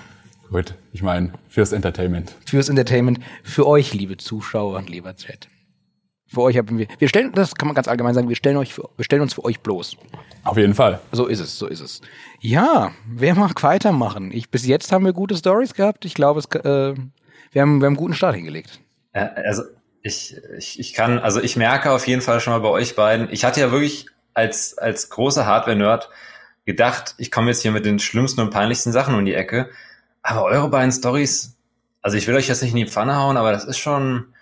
Gut, 0.52 0.76
ich 0.92 1.02
meine, 1.02 1.34
fürs 1.50 1.72
Entertainment. 1.72 2.36
Fürs 2.46 2.70
Entertainment, 2.70 3.20
für 3.44 3.66
euch, 3.66 3.96
liebe 3.96 4.18
Zuschauer 4.18 4.78
und 4.78 4.88
lieber 4.88 5.16
Chat. 5.16 5.48
Für 6.34 6.42
euch 6.42 6.58
haben 6.58 6.80
wir, 6.80 6.88
wir 6.98 7.08
stellen, 7.08 7.32
das 7.34 7.54
kann 7.54 7.68
man 7.68 7.76
ganz 7.76 7.88
allgemein 7.88 8.16
sagen, 8.16 8.28
wir 8.28 8.36
stellen 8.36 8.58
euch, 8.58 8.74
für, 8.74 8.90
wir 8.98 9.06
stellen 9.06 9.22
uns 9.22 9.36
für 9.36 9.46
euch 9.46 9.60
bloß. 9.60 9.98
Auf 10.44 10.58
jeden 10.58 10.74
Fall. 10.74 11.00
So 11.12 11.28
ist 11.28 11.40
es, 11.40 11.60
so 11.60 11.68
ist 11.68 11.80
es. 11.80 12.02
Ja, 12.40 12.92
wer 13.08 13.36
mag 13.36 13.62
weitermachen? 13.62 14.32
Ich, 14.32 14.50
bis 14.50 14.66
jetzt 14.66 14.92
haben 14.92 15.06
wir 15.06 15.14
gute 15.14 15.38
Stories 15.38 15.76
gehabt. 15.76 16.06
Ich 16.06 16.16
glaube, 16.16 16.40
es, 16.40 16.46
äh, 16.56 16.64
wir, 16.64 16.66
haben, 16.96 17.02
wir 17.52 17.62
haben 17.62 17.84
einen 17.84 17.96
guten 17.98 18.16
Start 18.16 18.36
hingelegt. 18.36 18.80
Ja, 19.14 19.28
also 19.36 19.62
ich, 20.02 20.36
ich, 20.58 20.80
ich 20.80 20.94
kann, 20.94 21.20
also 21.20 21.40
ich 21.40 21.56
merke 21.56 21.92
auf 21.92 22.08
jeden 22.08 22.22
Fall 22.22 22.40
schon 22.40 22.52
mal 22.52 22.60
bei 22.60 22.70
euch 22.70 22.96
beiden, 22.96 23.30
ich 23.32 23.46
hatte 23.46 23.62
ja 23.62 23.72
wirklich 23.72 24.08
als, 24.34 24.76
als 24.78 25.12
großer 25.12 25.46
Hardware-Nerd 25.46 26.10
gedacht, 26.66 27.14
ich 27.20 27.30
komme 27.30 27.52
jetzt 27.52 27.62
hier 27.62 27.72
mit 27.72 27.86
den 27.86 28.00
schlimmsten 28.00 28.42
und 28.42 28.50
peinlichsten 28.50 28.92
Sachen 28.92 29.14
um 29.14 29.24
die 29.24 29.36
Ecke. 29.36 29.70
Aber 30.24 30.46
eure 30.46 30.70
beiden 30.70 30.92
Stories, 30.92 31.56
also 32.02 32.18
ich 32.18 32.28
will 32.28 32.36
euch 32.36 32.48
jetzt 32.48 32.64
nicht 32.64 32.72
in 32.72 32.78
die 32.78 32.88
Pfanne 32.88 33.18
hauen, 33.18 33.38
aber 33.38 33.52
das 33.52 33.66
ist 33.66 33.78
schon, 33.78 34.33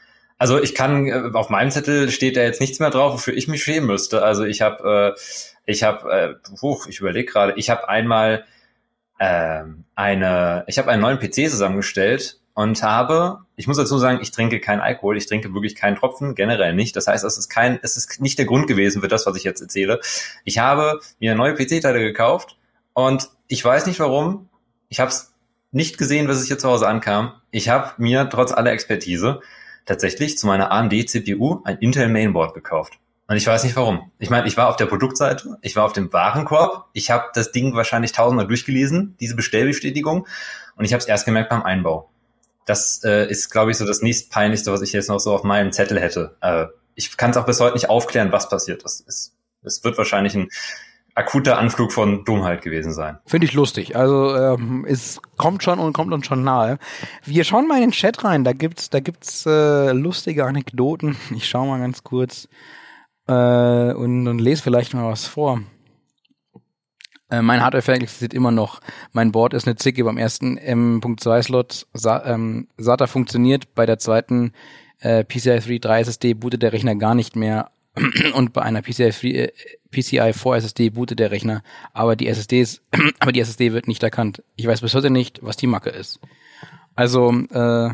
also 0.42 0.60
ich 0.60 0.74
kann, 0.74 1.06
äh, 1.06 1.30
auf 1.34 1.52
meinem 1.52 1.70
Zettel 1.70 2.10
steht 2.10 2.36
da 2.36 2.42
jetzt 2.42 2.60
nichts 2.60 2.80
mehr 2.80 2.90
drauf, 2.90 3.14
wofür 3.14 3.36
ich 3.36 3.48
mich 3.48 3.64
schämen 3.64 3.86
müsste. 3.86 4.24
Also 4.24 4.44
ich 4.44 4.64
habe, 4.64 5.16
äh, 5.16 5.22
ich 5.68 5.84
habe, 5.84 6.12
äh, 6.12 6.34
puh, 6.60 6.80
ich 6.90 7.00
überlege 7.00 7.32
gerade, 7.32 7.54
ich 7.58 7.70
habe 7.70 7.88
einmal 7.88 8.44
ähm, 9.20 9.84
eine, 9.94 10.64
ich 10.66 10.80
habe 10.80 10.90
einen 10.90 11.04
neuen 11.04 11.20
PC 11.20 11.48
zusammengestellt 11.48 12.40
und 12.56 12.82
habe, 12.82 13.42
ich 13.56 13.68
muss 13.68 13.78
dazu 13.78 14.00
sagen, 14.00 14.18
ich 14.20 14.32
trinke 14.32 14.60
keinen 14.60 14.80
Alkohol, 14.80 15.16
ich 15.16 15.28
trinke 15.28 15.54
wirklich 15.54 15.76
keinen 15.76 15.96
Tropfen, 15.96 16.34
generell 16.34 16.74
nicht. 16.74 16.96
Das 16.96 17.06
heißt, 17.06 17.24
es 17.24 17.38
ist 17.38 17.50
kein, 17.50 17.78
es 17.84 17.96
ist 17.96 18.20
nicht 18.20 18.40
der 18.40 18.48
Grund 18.48 18.66
gewesen 18.66 19.04
für 19.04 19.08
das, 19.08 19.28
was 19.28 19.38
ich 19.38 19.44
jetzt 19.44 19.62
erzähle. 19.62 20.00
Ich 20.44 20.58
habe 20.58 21.02
mir 21.20 21.36
neue 21.36 21.54
PC-Teile 21.54 22.00
gekauft 22.00 22.58
und 22.94 23.30
ich 23.48 23.64
weiß 23.64 23.86
nicht 23.86 24.00
warum. 24.00 24.50
Ich 24.90 25.00
habe 25.00 25.12
es 25.12 25.36
nicht 25.72 26.00
gesehen, 26.00 26.26
bis 26.26 26.40
es 26.40 26.48
hier 26.48 26.58
zu 26.58 26.68
Hause 26.68 26.88
ankam. 26.88 27.34
Ich 27.52 27.70
habe 27.70 27.92
mir 27.98 28.28
trotz 28.28 28.52
aller 28.52 28.72
Expertise 28.72 29.40
tatsächlich 29.92 30.38
zu 30.38 30.48
meiner 30.48 30.72
AMD 30.72 31.10
CPU 31.10 31.62
ein 31.66 31.78
Intel 31.80 32.08
Mainboard 32.08 32.54
gekauft. 32.54 32.94
Und 33.28 33.36
ich 33.36 33.46
weiß 33.46 33.64
nicht 33.64 33.76
warum. 33.76 34.12
Ich 34.20 34.30
meine, 34.30 34.48
ich 34.48 34.58
war 34.58 34.70
auf 34.70 34.78
der 34.78 34.86
Produktseite, 34.86 35.58
ich 35.62 35.76
war 35.76 35.86
auf 35.86 35.94
dem 35.94 36.12
Warenkorb, 36.14 36.86
ich 36.94 37.12
habe 37.12 37.26
das 37.34 37.52
Ding 37.52 37.76
wahrscheinlich 37.76 38.14
tausendmal 38.14 38.48
durchgelesen, 38.48 39.16
diese 39.20 39.36
Bestellbestätigung, 39.36 40.28
und 40.76 40.86
ich 40.86 40.94
habe 40.94 41.02
es 41.02 41.08
erst 41.08 41.26
gemerkt 41.26 41.50
beim 41.50 41.62
Einbau. 41.62 42.10
Das 42.66 43.04
äh, 43.04 43.30
ist, 43.30 43.50
glaube 43.50 43.72
ich, 43.72 43.78
so 43.78 43.86
das 43.86 44.02
nächstpeinlichste, 44.02 44.72
was 44.72 44.82
ich 44.82 44.94
jetzt 44.94 45.10
noch 45.10 45.20
so 45.20 45.34
auf 45.34 45.44
meinem 45.44 45.72
Zettel 45.72 46.00
hätte. 46.00 46.38
Äh, 46.42 46.68
ich 46.96 47.18
kann 47.18 47.32
es 47.32 47.38
auch 47.38 47.46
bis 47.46 47.60
heute 47.60 47.76
nicht 47.76 47.90
aufklären, 47.90 48.32
was 48.32 48.50
passiert 48.50 48.84
ist. 48.84 49.04
Es, 49.08 49.34
es 49.64 49.84
wird 49.84 49.98
wahrscheinlich 49.98 50.36
ein 50.36 50.50
akuter 51.16 51.58
Anflug 51.58 51.92
von 51.92 52.24
Dummheit 52.26 52.62
gewesen 52.62 52.94
sein. 52.94 53.20
Finde 53.26 53.46
ich 53.46 53.54
lustig. 53.54 53.96
Also 53.96 54.36
ähm, 54.36 54.86
es 54.88 55.22
kommt 55.38 55.64
schon 55.64 55.80
und 55.80 55.94
kommt 55.94 56.14
uns 56.14 56.26
schon 56.26 56.44
nahe. 56.44 56.78
Wir 57.24 57.44
schauen 57.44 57.68
mal 57.68 57.76
in 57.76 57.90
den 57.90 57.92
Chat 57.92 58.24
rein. 58.24 58.44
Da 58.44 58.54
gibt's, 58.54 58.90
da 58.90 59.00
gibt's 59.00 59.46
äh, 59.46 59.92
lustige 59.92 60.46
Anekdoten. 60.46 61.18
Ich 61.36 61.48
schaue 61.48 61.68
mal 61.68 61.80
ganz 61.80 62.04
kurz 62.04 62.48
äh, 63.28 63.94
und, 63.94 64.28
und 64.28 64.40
lese 64.40 64.64
vielleicht 64.64 64.94
mal 64.94 65.10
was 65.10 65.26
vor. 65.26 65.62
Äh, 67.30 67.42
mein 67.42 67.62
Hardware 67.62 67.98
existiert 67.98 68.34
immer 68.34 68.52
noch. 68.52 68.82
Mein 69.14 69.32
Board 69.32 69.54
ist 69.54 69.66
eine 69.66 69.78
Zicke 69.78 70.04
beim 70.04 70.18
ersten 70.18 70.58
M.2-Slot. 70.58 71.88
Sa 71.94 72.24
ähm, 72.26 72.68
SATA 72.78 73.08
funktioniert. 73.08 73.74
Bei 73.74 73.86
der 73.86 73.98
zweiten 73.98 74.52
äh, 75.00 75.24
PCI 75.24 75.60
3 75.60 75.78
3 75.80 76.00
SSD 76.02 76.34
bootet 76.34 76.62
der 76.62 76.74
Rechner 76.74 76.96
gar 76.96 77.16
nicht 77.16 77.36
mehr. 77.36 77.72
Und 78.34 78.54
bei 78.54 78.62
einer 78.62 78.82
PCI, 78.82 79.12
3, 79.12 79.28
äh, 79.28 79.52
PCI 79.92 80.34
4 80.34 80.54
SSD 80.56 80.90
bootet 80.92 81.20
der 81.20 81.32
Rechner, 81.32 81.62
aber 81.94 82.16
die 82.16 82.28
SSDs, 82.28 82.82
aber 83.20 83.32
die 83.32 83.42
SSD 83.42 83.74
wird 83.74 83.88
nicht 83.88 84.02
erkannt. 84.02 84.44
Ich 84.56 84.66
weiß 84.66 84.82
bis 84.82 84.94
heute 84.96 85.10
nicht, 85.10 85.40
was 85.44 85.58
die 85.58 85.68
Macke 85.68 85.90
ist. 85.90 86.20
Also, 86.96 87.32
äh, 87.32 87.90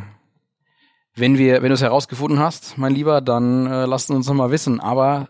wenn 1.16 1.38
wir, 1.40 1.64
wenn 1.64 1.70
du 1.70 1.74
es 1.74 1.82
herausgefunden 1.82 2.40
hast, 2.40 2.78
mein 2.78 2.94
Lieber, 2.94 3.22
dann 3.22 3.66
äh, 3.66 3.86
lasst 3.86 4.12
uns 4.12 4.28
noch 4.28 4.36
mal 4.36 4.52
wissen. 4.52 4.80
Aber 4.80 5.30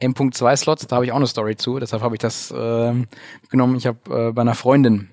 M.2 0.00 0.56
Slots, 0.56 0.86
da 0.86 0.96
habe 0.96 1.04
ich 1.04 1.12
auch 1.12 1.16
eine 1.16 1.26
Story 1.28 1.56
zu, 1.56 1.78
deshalb 1.78 2.02
habe 2.02 2.16
ich 2.16 2.20
das 2.20 2.50
äh, 2.50 2.92
genommen. 3.48 3.76
Ich 3.76 3.86
habe 3.86 4.28
äh, 4.28 4.32
bei 4.32 4.42
einer 4.42 4.56
Freundin 4.56 5.10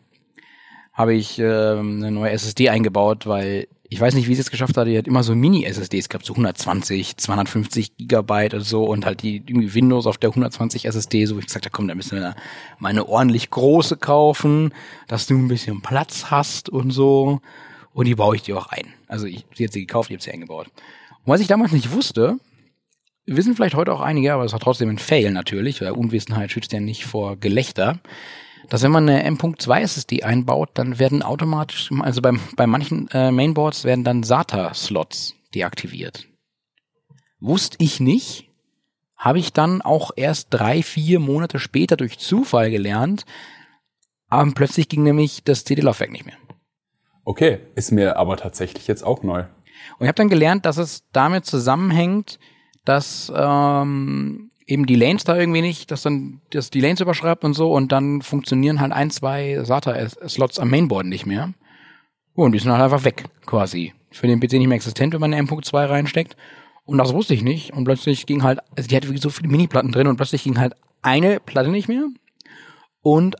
habe 0.94 1.14
ich 1.14 1.38
äh, 1.38 1.44
eine 1.44 2.10
neue 2.10 2.32
SSD 2.32 2.70
eingebaut, 2.70 3.28
weil 3.28 3.68
ich 3.90 4.00
weiß 4.02 4.16
nicht, 4.16 4.28
wie 4.28 4.36
sie 4.36 4.42
es 4.42 4.52
geschafft 4.52 4.78
hat. 4.78 4.88
Die 4.88 4.98
hat 4.98 5.08
immer 5.08 5.24
so 5.24 5.36
Mini-SSDs 5.36 6.10
gehabt, 6.10 6.26
so 6.26 6.34
120, 6.34 7.18
250 7.18 7.98
Gigabyte 7.98 8.56
oder 8.56 8.64
so 8.64 8.84
und 8.84 9.06
halt 9.06 9.22
die 9.22 9.38
irgendwie 9.38 9.74
Windows 9.74 10.08
auf 10.08 10.18
der 10.18 10.30
120 10.32 10.86
SSD. 10.86 11.26
So, 11.26 11.38
ich 11.38 11.46
gesagt, 11.46 11.66
da 11.66 11.70
komm, 11.70 11.88
da 11.88 11.96
müssen 11.96 12.20
wir 12.20 12.36
mal 12.80 12.90
eine 12.90 13.08
ordentlich 13.08 13.52
große 13.52 13.98
kaufen, 13.98 14.74
dass 15.08 15.28
du 15.28 15.36
ein 15.36 15.48
bisschen 15.48 15.82
Platz 15.82 16.26
hast 16.32 16.70
und 16.70 16.92
so. 16.92 17.42
Und 17.94 18.08
die 18.08 18.16
baue 18.16 18.36
ich 18.36 18.42
dir 18.42 18.58
auch 18.58 18.68
ein. 18.68 18.94
Also 19.08 19.28
ich, 19.28 19.46
sie 19.54 19.66
hat 19.66 19.74
sie 19.74 19.82
gekauft, 19.82 20.10
ich 20.10 20.16
habe 20.16 20.24
sie 20.24 20.32
eingebaut. 20.32 20.68
Und 21.24 21.32
was 21.32 21.42
ich 21.42 21.48
damals 21.48 21.72
nicht 21.72 21.92
wusste, 21.92 22.38
wissen 23.28 23.56
vielleicht 23.56 23.76
heute 23.76 23.94
auch 23.94 24.02
einige, 24.02 24.34
aber 24.34 24.46
es 24.46 24.52
war 24.52 24.60
trotzdem 24.60 24.90
ein 24.90 25.00
Fail 25.00 25.32
natürlich, 25.32 25.82
weil 25.82 25.92
Unwissenheit 25.92 26.52
schützt 26.52 26.74
ja 26.74 26.80
nicht 26.80 27.06
vor 27.06 27.38
Gelächter, 27.38 28.00
dass 28.70 28.84
wenn 28.84 28.92
man 28.92 29.10
eine 29.10 29.24
M.2 29.24 29.80
SSD 29.82 30.24
einbaut, 30.24 30.70
dann 30.74 31.00
werden 31.00 31.24
automatisch, 31.24 31.90
also 32.00 32.22
bei, 32.22 32.34
bei 32.56 32.68
manchen 32.68 33.08
äh, 33.12 33.32
Mainboards 33.32 33.84
werden 33.84 34.04
dann 34.04 34.24
SATA-Slots 34.24 35.36
deaktiviert. 35.54 36.28
Wusste 37.40 37.78
ich 37.80 38.00
nicht, 38.00 38.50
habe 39.18 39.40
ich 39.40 39.54
dann 39.54 39.82
auch 39.82 40.12
erst 40.16 40.48
drei, 40.50 40.84
vier 40.84 41.20
Monate 41.20 41.60
später 41.60 41.98
durch 41.98 42.20
Zufall 42.20 42.72
gelernt, 42.72 43.26
aber 44.28 44.52
plötzlich 44.54 44.90
ging 44.90 45.04
nämlich 45.04 45.44
das 45.44 45.64
CD-Laufwerk 45.64 46.12
nicht 46.12 46.26
mehr. 46.26 46.38
Okay, 47.24 47.60
ist 47.76 47.92
mir 47.92 48.18
aber 48.18 48.38
tatsächlich 48.38 48.88
jetzt 48.88 49.04
auch 49.04 49.24
neu. 49.24 49.46
Und 49.98 50.02
ich 50.02 50.08
habe 50.08 50.16
dann 50.16 50.30
gelernt, 50.30 50.66
dass 50.66 50.78
es 50.78 51.04
damit 51.12 51.46
zusammenhängt, 51.46 52.40
dass 52.84 53.32
ähm, 53.36 54.52
eben 54.68 54.86
die 54.86 54.96
Lanes 54.96 55.24
da 55.24 55.38
irgendwie 55.38 55.62
nicht, 55.62 55.92
dass 55.92 56.04
dann 56.04 56.42
das 56.52 56.70
die 56.70 56.82
Lanes 56.82 57.02
überschreibt 57.02 57.44
und 57.44 57.54
so 57.54 57.72
und 57.72 57.92
dann 57.92 58.22
funktionieren 58.22 58.80
halt 58.80 58.92
ein, 58.92 59.12
zwei 59.12 59.60
SATA-Slots 59.64 60.60
am 60.60 60.70
Mainboard 60.70 61.06
nicht 61.06 61.26
mehr. 61.26 61.54
Und 62.34 62.52
die 62.52 62.60
sind 62.60 62.72
halt 62.72 62.82
einfach 62.82 63.06
weg, 63.06 63.26
quasi. 63.46 63.94
Für 64.12 64.28
den 64.28 64.40
PC 64.40 64.54
nicht 64.54 64.68
mehr 64.68 64.76
existent, 64.76 65.14
wenn 65.14 65.22
man 65.22 65.34
eine 65.34 65.42
M.2 65.48 65.90
reinsteckt. 65.90 66.36
Und 66.86 66.98
das 66.98 67.14
wusste 67.14 67.34
ich 67.34 67.44
nicht. 67.44 67.74
Und 67.74 67.86
plötzlich 67.86 68.26
ging 68.26 68.44
halt, 68.44 68.60
also 68.76 68.88
die 68.88 68.96
hatte 68.96 69.08
wirklich 69.08 69.22
so 69.22 69.30
viele 69.30 69.50
Mini-Platten 69.50 69.92
drin 69.92 70.08
und 70.08 70.18
plötzlich 70.18 70.44
ging 70.44 70.60
halt 70.60 70.74
eine 71.02 71.40
Platte 71.40 71.70
nicht 71.70 71.88
mehr. 71.88 72.08
Und 73.02 73.36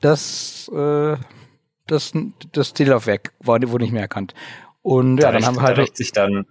das, 0.00 0.70
äh, 0.74 1.16
das, 1.86 2.12
das 2.52 2.74
Zählaufwerk 2.74 3.32
wurde 3.40 3.66
nicht 3.78 3.92
mehr 3.92 4.02
erkannt. 4.02 4.34
Und 4.82 5.18
da 5.18 5.28
ja, 5.28 5.32
dann 5.32 5.46
haben 5.46 5.56
wir 5.56 5.62
halt. 5.62 5.78
Da 5.78 5.86
sich 5.92 6.12
dann 6.12 6.46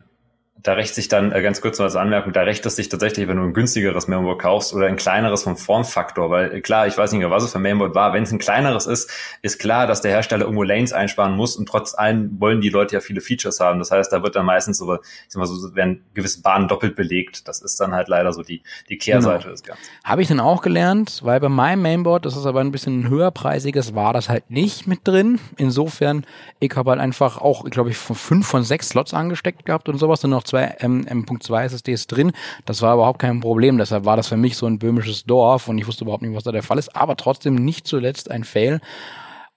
da 0.64 0.74
rächt 0.74 0.96
sich 0.96 1.10
dann, 1.10 1.34
äh, 1.34 1.42
ganz 1.42 1.60
kurz 1.60 1.78
noch 1.78 1.86
als 1.86 1.98
Anmerkung, 1.98 2.32
da 2.32 2.42
rächt 2.42 2.66
es 2.66 2.78
sich 2.78 2.88
tatsächlich, 2.88 3.28
wenn 3.28 3.36
du 3.36 3.44
ein 3.44 3.54
günstigeres 3.54 4.08
Mainboard 4.08 4.40
kaufst 4.40 4.74
oder 4.74 4.88
ein 4.88 4.96
kleineres 4.96 5.44
vom 5.44 5.58
Formfaktor, 5.58 6.30
weil 6.32 6.56
äh, 6.56 6.62
klar, 6.62 6.88
ich 6.88 6.98
weiß 6.98 7.12
nicht 7.12 7.20
mehr, 7.20 7.30
was 7.30 7.44
es 7.44 7.52
für 7.52 7.60
ein 7.60 7.64
Mainboard 7.64 7.94
war, 7.96 8.14
wenn 8.14 8.24
es 8.24 8.32
ein 8.32 8.40
kleineres 8.40 8.88
ist, 8.88 9.12
ist 9.42 9.60
klar, 9.60 9.88
dass 9.88 10.02
der 10.02 10.12
Hersteller 10.12 10.44
irgendwo 10.46 10.64
Lanes 10.64 10.94
einsparen 10.94 11.36
muss 11.36 11.58
und 11.58 11.68
trotz 11.68 11.94
allem 11.94 12.40
wollen 12.40 12.62
die 12.62 12.70
Leute 12.70 12.96
ja 12.96 13.02
viele 13.02 13.20
Features 13.20 13.60
haben. 13.60 13.80
Das 13.80 13.92
heißt, 13.92 14.14
da 14.14 14.24
wird 14.24 14.38
dann 14.38 14.46
meistens 14.46 14.78
so, 14.78 14.94
ich 14.94 15.02
sag 15.28 15.40
mal 15.40 15.46
so, 15.48 15.76
werden 15.76 16.02
gewisse 16.14 16.42
Bahnen 16.42 16.70
doppelt 16.70 16.96
belegt. 16.96 17.46
Das 17.50 17.62
ist 17.62 17.78
dann 17.82 17.94
halt 17.94 18.08
leider 18.08 18.32
so 18.32 18.42
die, 18.42 18.62
die 18.90 18.98
Kehrseite 18.98 19.40
genau. 19.40 19.52
des 19.52 19.64
Ganzen. 19.64 19.84
Habe 20.06 20.22
ich 20.22 20.30
dann 20.30 20.40
auch 20.40 20.62
gelernt, 20.62 21.20
weil 21.24 21.42
bei 21.42 21.50
meinem 21.50 21.82
Mainboard, 21.82 22.26
das 22.26 22.38
ist 22.38 22.46
aber 22.46 22.62
ein 22.62 22.72
bisschen 22.72 23.10
höherpreisiges, 23.10 23.96
war 23.96 24.14
das 24.14 24.30
halt 24.30 24.50
nicht 24.50 24.88
mit 24.88 25.06
drin. 25.06 25.42
Insofern, 25.58 26.26
ich 26.62 26.74
habe 26.78 26.92
halt 26.92 27.02
einfach 27.02 27.38
auch, 27.38 27.66
glaube 27.66 27.90
ich, 27.90 27.98
von 27.98 28.16
fünf 28.16 28.48
von 28.48 28.64
sechs 28.64 28.90
Slots 28.90 29.14
angesteckt 29.14 29.66
gehabt 29.66 29.90
und 29.90 29.98
sowas 29.98 30.24
und 30.24 30.30
noch 30.30 30.44
zwei 30.54 30.76
ähm, 30.80 31.06
M.2 31.08 31.64
SSDs 31.64 32.08
drin. 32.08 32.32
Das 32.66 32.82
war 32.82 32.94
überhaupt 32.94 33.20
kein 33.20 33.40
Problem. 33.40 33.78
Deshalb 33.78 34.06
war 34.06 34.16
das 34.16 34.28
für 34.28 34.38
mich 34.38 34.56
so 34.56 34.68
ein 34.68 34.78
böhmisches 34.78 35.26
Dorf 35.26 35.68
und 35.68 35.80
ich 35.80 35.88
wusste 35.88 36.04
überhaupt 36.04 36.22
nicht, 36.22 36.36
was 36.36 36.44
da 36.44 36.52
der 36.52 36.64
Fall 36.64 36.78
ist. 36.78 36.96
Aber 36.96 37.18
trotzdem 37.18 37.56
nicht 37.56 37.88
zuletzt 37.88 38.30
ein 38.30 38.44
Fail. 38.44 38.80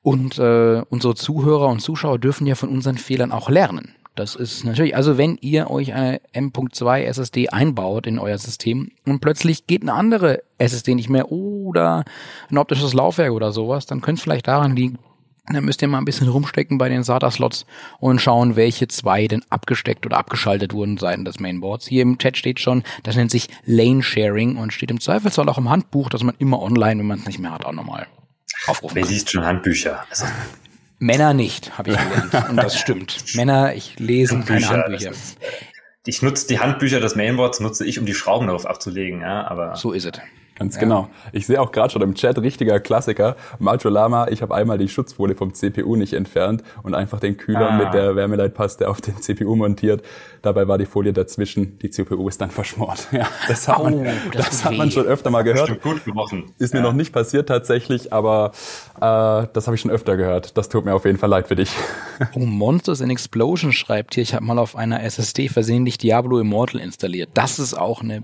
Und 0.02 0.38
äh, 0.38 0.82
unsere 0.88 1.14
Zuhörer 1.14 1.68
und 1.68 1.80
Zuschauer 1.80 2.18
dürfen 2.18 2.46
ja 2.46 2.54
von 2.54 2.68
unseren 2.70 2.96
Fehlern 2.96 3.32
auch 3.32 3.50
lernen. 3.50 3.94
Das 4.14 4.34
ist 4.34 4.64
natürlich, 4.64 4.96
also 4.96 5.18
wenn 5.18 5.36
ihr 5.42 5.70
euch 5.70 5.92
eine 5.92 6.22
M.2 6.32 7.02
SSD 7.02 7.50
einbaut 7.50 8.06
in 8.06 8.18
euer 8.18 8.38
System 8.38 8.92
und 9.04 9.20
plötzlich 9.20 9.66
geht 9.66 9.82
eine 9.82 9.92
andere 9.92 10.42
SSD 10.56 10.94
nicht 10.94 11.10
mehr 11.10 11.30
oder 11.30 12.04
ein 12.50 12.56
optisches 12.56 12.94
Laufwerk 12.94 13.32
oder 13.32 13.52
sowas, 13.52 13.84
dann 13.84 14.00
könnte 14.00 14.20
es 14.20 14.22
vielleicht 14.22 14.48
daran 14.48 14.74
liegen, 14.74 14.98
dann 15.52 15.64
müsst 15.64 15.82
ihr 15.82 15.88
mal 15.88 15.98
ein 15.98 16.04
bisschen 16.04 16.28
rumstecken 16.28 16.78
bei 16.78 16.88
den 16.88 17.04
SATA-Slots 17.04 17.66
und 17.98 18.20
schauen, 18.20 18.56
welche 18.56 18.88
zwei 18.88 19.28
denn 19.28 19.44
abgesteckt 19.48 20.04
oder 20.06 20.18
abgeschaltet 20.18 20.72
wurden 20.72 20.98
seitens 20.98 21.24
des 21.26 21.40
Mainboards. 21.40 21.86
Hier 21.86 22.02
im 22.02 22.18
Chat 22.18 22.36
steht 22.36 22.60
schon, 22.60 22.82
das 23.02 23.16
nennt 23.16 23.30
sich 23.30 23.48
Lane 23.64 24.02
Sharing 24.02 24.56
und 24.56 24.72
steht 24.72 24.90
im 24.90 25.00
Zweifelsfall 25.00 25.48
auch 25.48 25.58
im 25.58 25.70
Handbuch, 25.70 26.08
dass 26.08 26.22
man 26.22 26.34
immer 26.38 26.60
online, 26.60 27.00
wenn 27.00 27.06
man 27.06 27.18
es 27.18 27.26
nicht 27.26 27.38
mehr 27.38 27.52
hat, 27.52 27.64
auch 27.64 27.72
nochmal 27.72 28.06
aufrufen 28.66 28.96
Wer 28.96 29.02
kann. 29.04 29.12
liest 29.12 29.30
schon 29.30 29.44
Handbücher? 29.44 30.04
Also 30.10 30.26
Männer 30.98 31.34
nicht, 31.34 31.76
habe 31.76 31.90
ich 31.90 31.96
gelernt. 31.96 32.34
Und 32.50 32.56
das 32.56 32.78
stimmt. 32.78 33.34
Männer, 33.34 33.74
ich 33.74 33.98
lese 33.98 34.40
keine 34.40 34.68
Handbücher. 34.68 35.10
Ist, 35.10 35.38
ich 36.06 36.22
nutze 36.22 36.46
die 36.46 36.60
Handbücher 36.60 37.00
des 37.00 37.16
Mainboards, 37.16 37.60
nutze 37.60 37.84
ich, 37.84 37.98
um 37.98 38.06
die 38.06 38.14
Schrauben 38.14 38.46
darauf 38.46 38.64
abzulegen, 38.64 39.20
ja, 39.20 39.46
aber. 39.46 39.76
So 39.76 39.92
ist 39.92 40.04
es. 40.04 40.12
Ganz 40.58 40.74
ja. 40.76 40.80
genau. 40.80 41.08
Ich 41.32 41.46
sehe 41.46 41.60
auch 41.60 41.70
gerade 41.70 41.90
schon 41.90 42.02
im 42.02 42.14
Chat 42.14 42.38
richtiger 42.38 42.80
Klassiker. 42.80 43.36
Macho 43.58 43.88
Lama, 43.88 44.28
ich 44.28 44.40
habe 44.40 44.54
einmal 44.54 44.78
die 44.78 44.88
Schutzfolie 44.88 45.36
vom 45.36 45.52
CPU 45.52 45.96
nicht 45.96 46.14
entfernt 46.14 46.62
und 46.82 46.94
einfach 46.94 47.20
den 47.20 47.36
Kühler 47.36 47.72
ah. 47.72 47.76
mit 47.76 47.92
der 47.92 48.16
Wärmeleitpaste 48.16 48.88
auf 48.88 49.00
den 49.00 49.20
CPU 49.20 49.54
montiert. 49.54 50.02
Dabei 50.40 50.66
war 50.66 50.78
die 50.78 50.86
Folie 50.86 51.12
dazwischen. 51.12 51.78
Die 51.80 51.90
CPU 51.90 52.28
ist 52.28 52.40
dann 52.40 52.50
verschmort. 52.50 53.08
Ja, 53.12 53.28
das 53.48 53.68
hat, 53.68 53.80
oh, 53.80 53.84
man, 53.84 54.04
das, 54.32 54.48
das 54.48 54.64
hat 54.64 54.76
man 54.76 54.90
schon 54.90 55.06
öfter 55.06 55.30
mal 55.30 55.42
gehört. 55.42 55.80
Gut 55.82 56.04
gerochen. 56.04 56.44
Ist 56.58 56.72
mir 56.72 56.80
ja. 56.80 56.86
noch 56.86 56.92
nicht 56.92 57.12
passiert 57.12 57.48
tatsächlich, 57.48 58.12
aber 58.12 58.52
äh, 58.96 59.46
das 59.52 59.66
habe 59.66 59.74
ich 59.74 59.80
schon 59.80 59.90
öfter 59.90 60.16
gehört. 60.16 60.56
Das 60.56 60.68
tut 60.68 60.84
mir 60.84 60.94
auf 60.94 61.04
jeden 61.04 61.18
Fall 61.18 61.30
leid 61.30 61.48
für 61.48 61.56
dich. 61.56 61.70
Oh, 62.34 62.40
Monsters 62.40 63.02
in 63.02 63.10
Explosion 63.10 63.72
schreibt 63.72 64.14
hier, 64.14 64.22
ich 64.22 64.34
habe 64.34 64.44
mal 64.44 64.58
auf 64.58 64.74
einer 64.74 65.02
SSD 65.02 65.48
versehentlich 65.48 65.98
Diablo 65.98 66.38
Immortal 66.38 66.80
installiert. 66.80 67.28
Das 67.34 67.58
ist 67.58 67.74
auch 67.74 68.00
eine 68.02 68.22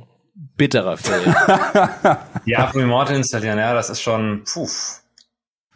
bitterer 0.57 0.97
Fail. 0.97 1.35
ja, 2.45 2.71
Immortal 2.71 3.17
installieren, 3.17 3.59
ja, 3.59 3.75
das 3.75 3.91
ist 3.91 4.01
schon, 4.01 4.43
puh. 4.45 4.69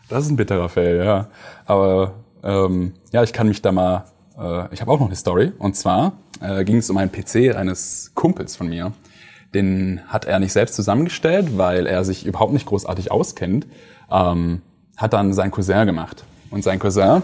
Das 0.08 0.24
ist 0.24 0.30
ein 0.30 0.36
bitterer 0.36 0.68
Fail, 0.68 1.04
ja. 1.04 1.28
Aber 1.64 2.14
ähm, 2.44 2.94
ja, 3.12 3.22
ich 3.22 3.32
kann 3.32 3.48
mich 3.48 3.62
da 3.62 3.72
mal, 3.72 4.04
äh, 4.38 4.72
ich 4.72 4.80
habe 4.80 4.90
auch 4.92 5.00
noch 5.00 5.06
eine 5.06 5.16
Story. 5.16 5.52
Und 5.58 5.76
zwar 5.76 6.12
äh, 6.40 6.64
ging 6.64 6.76
es 6.76 6.90
um 6.90 6.96
einen 6.96 7.10
PC 7.10 7.56
eines 7.56 8.12
Kumpels 8.14 8.56
von 8.56 8.68
mir. 8.68 8.92
Den 9.54 10.02
hat 10.08 10.24
er 10.24 10.38
nicht 10.38 10.52
selbst 10.52 10.74
zusammengestellt, 10.74 11.56
weil 11.58 11.86
er 11.86 12.04
sich 12.04 12.26
überhaupt 12.26 12.52
nicht 12.52 12.66
großartig 12.66 13.10
auskennt. 13.10 13.66
Ähm, 14.10 14.62
hat 14.96 15.12
dann 15.12 15.32
sein 15.32 15.50
Cousin 15.50 15.86
gemacht. 15.86 16.24
Und 16.50 16.62
sein 16.62 16.78
Cousin 16.78 17.22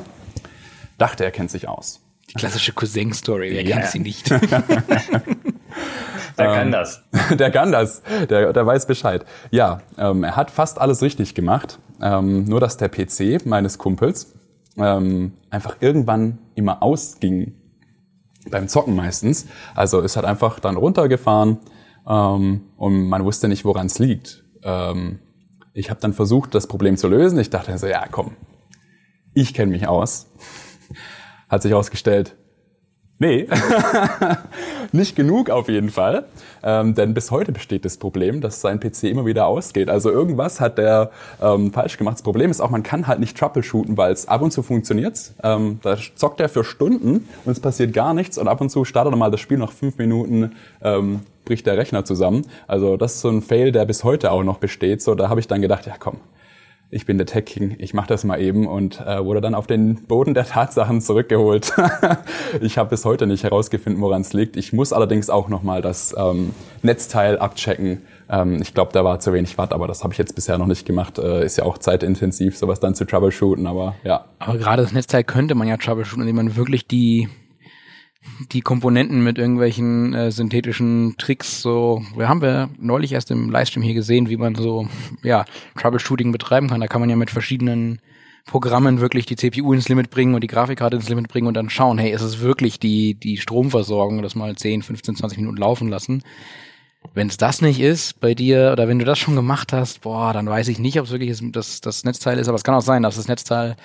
dachte, 0.98 1.24
er 1.24 1.30
kennt 1.30 1.50
sich 1.50 1.68
aus. 1.68 2.00
Die 2.30 2.34
klassische 2.34 2.72
Cousin-Story, 2.72 3.50
wer 3.52 3.64
yeah. 3.64 3.76
kennt 3.76 3.90
sie 3.90 3.98
nicht? 3.98 4.30
Der 6.38 6.46
ähm, 6.46 6.54
kann 6.54 6.72
das. 6.72 7.02
Der 7.38 7.50
kann 7.50 7.72
das. 7.72 8.02
Der, 8.30 8.52
der 8.52 8.66
weiß 8.66 8.86
Bescheid. 8.86 9.24
Ja, 9.50 9.80
ähm, 9.98 10.24
er 10.24 10.36
hat 10.36 10.50
fast 10.50 10.80
alles 10.80 11.02
richtig 11.02 11.34
gemacht. 11.34 11.78
Ähm, 12.00 12.44
nur 12.44 12.58
dass 12.58 12.76
der 12.76 12.88
PC 12.88 13.44
meines 13.46 13.78
Kumpels 13.78 14.34
ähm, 14.76 15.32
einfach 15.50 15.76
irgendwann 15.80 16.38
immer 16.54 16.82
ausging. 16.82 17.54
Beim 18.50 18.66
Zocken 18.66 18.96
meistens. 18.96 19.46
Also 19.74 20.00
es 20.00 20.16
hat 20.16 20.24
einfach 20.24 20.58
dann 20.58 20.76
runtergefahren 20.76 21.58
ähm, 22.08 22.62
und 22.76 23.08
man 23.08 23.24
wusste 23.24 23.48
nicht, 23.48 23.64
woran 23.64 23.86
es 23.86 23.98
liegt. 23.98 24.44
Ähm, 24.64 25.20
ich 25.74 25.90
habe 25.90 26.00
dann 26.00 26.12
versucht, 26.12 26.54
das 26.54 26.66
Problem 26.66 26.96
zu 26.96 27.08
lösen. 27.08 27.38
Ich 27.38 27.50
dachte 27.50 27.76
so, 27.78 27.86
ja 27.86 28.04
komm, 28.10 28.32
ich 29.32 29.54
kenne 29.54 29.70
mich 29.70 29.86
aus. 29.86 30.30
Hat 31.48 31.62
sich 31.62 31.74
ausgestellt, 31.74 32.36
Nee, 33.22 33.46
nicht 34.92 35.14
genug 35.14 35.48
auf 35.48 35.68
jeden 35.68 35.90
Fall. 35.90 36.24
Ähm, 36.64 36.96
denn 36.96 37.14
bis 37.14 37.30
heute 37.30 37.52
besteht 37.52 37.84
das 37.84 37.96
Problem, 37.96 38.40
dass 38.40 38.60
sein 38.60 38.80
PC 38.80 39.04
immer 39.04 39.24
wieder 39.24 39.46
ausgeht. 39.46 39.88
Also 39.88 40.10
irgendwas 40.10 40.60
hat 40.60 40.76
der 40.76 41.12
ähm, 41.40 41.72
falsch 41.72 41.98
gemacht. 41.98 42.16
Das 42.16 42.22
Problem 42.22 42.50
ist 42.50 42.60
auch, 42.60 42.70
man 42.70 42.82
kann 42.82 43.06
halt 43.06 43.20
nicht 43.20 43.38
troubleshooten, 43.38 43.96
weil 43.96 44.10
es 44.10 44.26
ab 44.26 44.42
und 44.42 44.50
zu 44.50 44.64
funktioniert. 44.64 45.34
Ähm, 45.44 45.78
da 45.84 45.96
zockt 46.16 46.40
er 46.40 46.48
für 46.48 46.64
Stunden 46.64 47.28
und 47.44 47.52
es 47.52 47.60
passiert 47.60 47.92
gar 47.92 48.12
nichts 48.12 48.38
und 48.38 48.48
ab 48.48 48.60
und 48.60 48.70
zu 48.70 48.84
startet 48.84 49.12
er 49.12 49.16
mal 49.16 49.30
das 49.30 49.38
Spiel 49.38 49.58
nach 49.58 49.70
fünf 49.70 49.98
Minuten 49.98 50.56
ähm, 50.82 51.20
bricht 51.44 51.64
der 51.66 51.76
Rechner 51.76 52.04
zusammen. 52.04 52.44
Also 52.66 52.96
das 52.96 53.14
ist 53.14 53.20
so 53.20 53.28
ein 53.28 53.40
Fail, 53.40 53.70
der 53.70 53.84
bis 53.84 54.02
heute 54.02 54.32
auch 54.32 54.42
noch 54.42 54.58
besteht. 54.58 55.00
So, 55.00 55.14
da 55.14 55.28
habe 55.28 55.38
ich 55.38 55.46
dann 55.46 55.62
gedacht, 55.62 55.86
ja 55.86 55.94
komm, 55.96 56.16
ich 56.92 57.06
bin 57.06 57.16
der 57.16 57.26
Tech 57.26 57.46
King, 57.46 57.74
ich 57.78 57.94
mache 57.94 58.08
das 58.08 58.22
mal 58.22 58.38
eben 58.38 58.66
und 58.66 59.00
äh, 59.00 59.24
wurde 59.24 59.40
dann 59.40 59.54
auf 59.54 59.66
den 59.66 60.04
Boden 60.04 60.34
der 60.34 60.44
Tatsachen 60.44 61.00
zurückgeholt. 61.00 61.72
ich 62.60 62.76
habe 62.76 62.90
bis 62.90 63.06
heute 63.06 63.26
nicht 63.26 63.44
herausgefunden, 63.44 64.02
woran 64.02 64.20
es 64.20 64.34
liegt. 64.34 64.58
Ich 64.58 64.74
muss 64.74 64.92
allerdings 64.92 65.30
auch 65.30 65.48
nochmal 65.48 65.80
das 65.80 66.14
ähm, 66.18 66.54
Netzteil 66.82 67.38
abchecken. 67.38 68.02
Ähm, 68.28 68.60
ich 68.60 68.74
glaube, 68.74 68.92
da 68.92 69.04
war 69.04 69.20
zu 69.20 69.32
wenig 69.32 69.56
Watt, 69.56 69.72
aber 69.72 69.88
das 69.88 70.04
habe 70.04 70.12
ich 70.12 70.18
jetzt 70.18 70.34
bisher 70.34 70.58
noch 70.58 70.66
nicht 70.66 70.84
gemacht. 70.84 71.18
Äh, 71.18 71.46
ist 71.46 71.56
ja 71.56 71.64
auch 71.64 71.78
zeitintensiv, 71.78 72.58
sowas 72.58 72.78
dann 72.78 72.94
zu 72.94 73.06
troubleshooten, 73.06 73.66
aber 73.66 73.94
ja. 74.04 74.26
Aber 74.38 74.58
gerade 74.58 74.82
das 74.82 74.92
Netzteil 74.92 75.24
könnte 75.24 75.54
man 75.54 75.66
ja 75.68 75.78
troubleshooten, 75.78 76.20
indem 76.20 76.36
man 76.36 76.56
wirklich 76.56 76.86
die 76.86 77.30
die 78.52 78.60
Komponenten 78.60 79.22
mit 79.22 79.38
irgendwelchen 79.38 80.14
äh, 80.14 80.30
synthetischen 80.30 81.16
Tricks 81.18 81.60
so, 81.60 82.02
wir 82.16 82.28
haben 82.28 82.40
wir 82.40 82.70
neulich 82.78 83.12
erst 83.12 83.30
im 83.30 83.50
Livestream 83.50 83.82
hier 83.82 83.94
gesehen, 83.94 84.28
wie 84.28 84.36
man 84.36 84.54
so, 84.54 84.88
ja, 85.22 85.44
Troubleshooting 85.80 86.32
betreiben 86.32 86.68
kann. 86.68 86.80
Da 86.80 86.86
kann 86.86 87.00
man 87.00 87.10
ja 87.10 87.16
mit 87.16 87.30
verschiedenen 87.30 88.00
Programmen 88.46 89.00
wirklich 89.00 89.26
die 89.26 89.36
CPU 89.36 89.72
ins 89.72 89.88
Limit 89.88 90.10
bringen 90.10 90.34
und 90.34 90.42
die 90.42 90.48
Grafikkarte 90.48 90.96
ins 90.96 91.08
Limit 91.08 91.28
bringen 91.28 91.46
und 91.46 91.54
dann 91.54 91.70
schauen, 91.70 91.98
hey, 91.98 92.12
ist 92.12 92.22
es 92.22 92.40
wirklich 92.40 92.78
die, 92.78 93.14
die 93.14 93.36
Stromversorgung, 93.36 94.22
das 94.22 94.34
mal 94.34 94.54
10, 94.56 94.82
15, 94.82 95.16
20 95.16 95.38
Minuten 95.38 95.58
laufen 95.58 95.88
lassen. 95.88 96.22
Wenn 97.14 97.28
es 97.28 97.36
das 97.36 97.60
nicht 97.62 97.80
ist 97.80 98.20
bei 98.20 98.34
dir 98.34 98.70
oder 98.72 98.88
wenn 98.88 98.98
du 98.98 99.04
das 99.04 99.18
schon 99.18 99.34
gemacht 99.34 99.72
hast, 99.72 100.02
boah, 100.02 100.32
dann 100.32 100.46
weiß 100.48 100.68
ich 100.68 100.78
nicht, 100.78 100.98
ob 100.98 101.06
es 101.06 101.12
wirklich 101.12 101.36
das, 101.52 101.80
das 101.80 102.04
Netzteil 102.04 102.38
ist, 102.38 102.48
aber 102.48 102.56
es 102.56 102.64
kann 102.64 102.74
auch 102.74 102.82
sein, 102.82 103.02
dass 103.02 103.16
das 103.16 103.28
Netzteil 103.28 103.76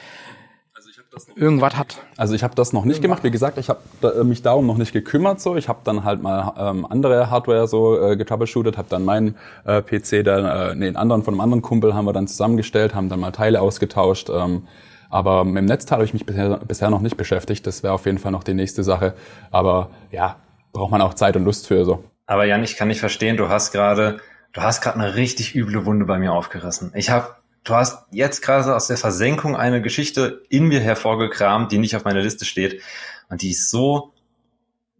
irgendwas 1.36 1.76
hat. 1.78 1.98
Also 2.16 2.34
ich 2.34 2.44
habe 2.44 2.56
das 2.56 2.74
noch 2.74 2.86
nicht 2.86 3.02
gemacht. 3.02 3.24
Wie 3.24 3.32
gesagt, 3.32 3.58
ich 3.58 3.70
habe 3.70 3.80
da, 4.02 4.24
mich 4.24 4.42
darum 4.42 4.68
noch 4.68 4.78
nicht 4.78 4.94
gekümmert. 4.94 5.40
So, 5.42 5.56
ich 5.56 5.68
habe 5.68 5.80
dann 5.84 6.04
halt 6.04 6.22
mal 6.22 6.54
ähm, 6.58 6.86
andere 6.90 7.30
Hardware 7.30 7.68
so 7.68 8.00
äh, 8.00 8.18
getroubleshootet, 8.18 8.78
habe 8.78 8.88
dann 8.90 9.06
meinen 9.06 9.36
äh, 9.66 9.82
PC, 9.82 10.24
dann 10.24 10.46
äh, 10.46 10.76
nee, 10.76 10.88
einen 10.88 10.96
anderen 10.96 11.24
von 11.24 11.34
einem 11.34 11.42
anderen 11.42 11.62
Kumpel 11.62 11.94
haben 11.94 12.06
wir 12.06 12.14
dann 12.14 12.28
zusammengestellt, 12.28 12.96
haben 12.96 13.10
dann 13.10 13.20
mal 13.20 13.32
Teile 13.32 13.62
ausgetauscht. 13.62 14.30
Ähm, 14.30 14.68
aber 15.10 15.46
mit 15.46 15.58
dem 15.58 15.66
Netzteil 15.66 15.98
habe 15.98 16.06
ich 16.06 16.14
mich 16.14 16.26
bisher, 16.26 16.60
bisher 16.68 16.90
noch 16.90 17.02
nicht 17.02 17.18
beschäftigt. 17.18 17.66
Das 17.66 17.84
wäre 17.84 17.94
auf 17.94 18.06
jeden 18.06 18.18
Fall 18.18 18.32
noch 18.32 18.44
die 18.44 18.54
nächste 18.54 18.84
Sache. 18.84 19.14
Aber 19.52 19.90
ja, 20.12 20.36
braucht 20.74 20.92
man 20.92 21.02
auch 21.02 21.14
Zeit 21.14 21.36
und 21.36 21.46
Lust 21.46 21.68
für 21.68 21.86
so. 21.86 22.04
Aber 22.26 22.46
Jan, 22.46 22.64
ich 22.64 22.76
kann 22.76 22.90
nicht 22.90 23.00
verstehen, 23.00 23.38
du 23.38 23.50
hast 23.50 23.72
gerade, 23.72 24.20
du 24.54 24.62
hast 24.62 24.82
gerade 24.82 25.00
eine 25.00 25.16
richtig 25.16 25.56
üble 25.56 25.86
Wunde 25.86 26.06
bei 26.06 26.20
mir 26.20 26.34
aufgerissen. 26.34 26.92
Ich 26.94 27.10
habe, 27.10 27.28
du 27.68 27.76
hast 27.76 28.06
jetzt 28.12 28.42
gerade 28.42 28.76
aus 28.76 28.88
der 28.88 28.98
Versenkung 28.98 29.56
eine 29.56 29.82
Geschichte 29.82 30.44
in 30.50 30.66
mir 30.66 30.80
hervorgekramt, 30.80 31.72
die 31.72 31.78
nicht 31.78 31.96
auf 31.96 32.06
meiner 32.06 32.22
Liste 32.22 32.46
steht. 32.46 32.82
Und 33.30 33.42
die 33.42 33.52
ist 33.52 33.70
so, 33.70 34.14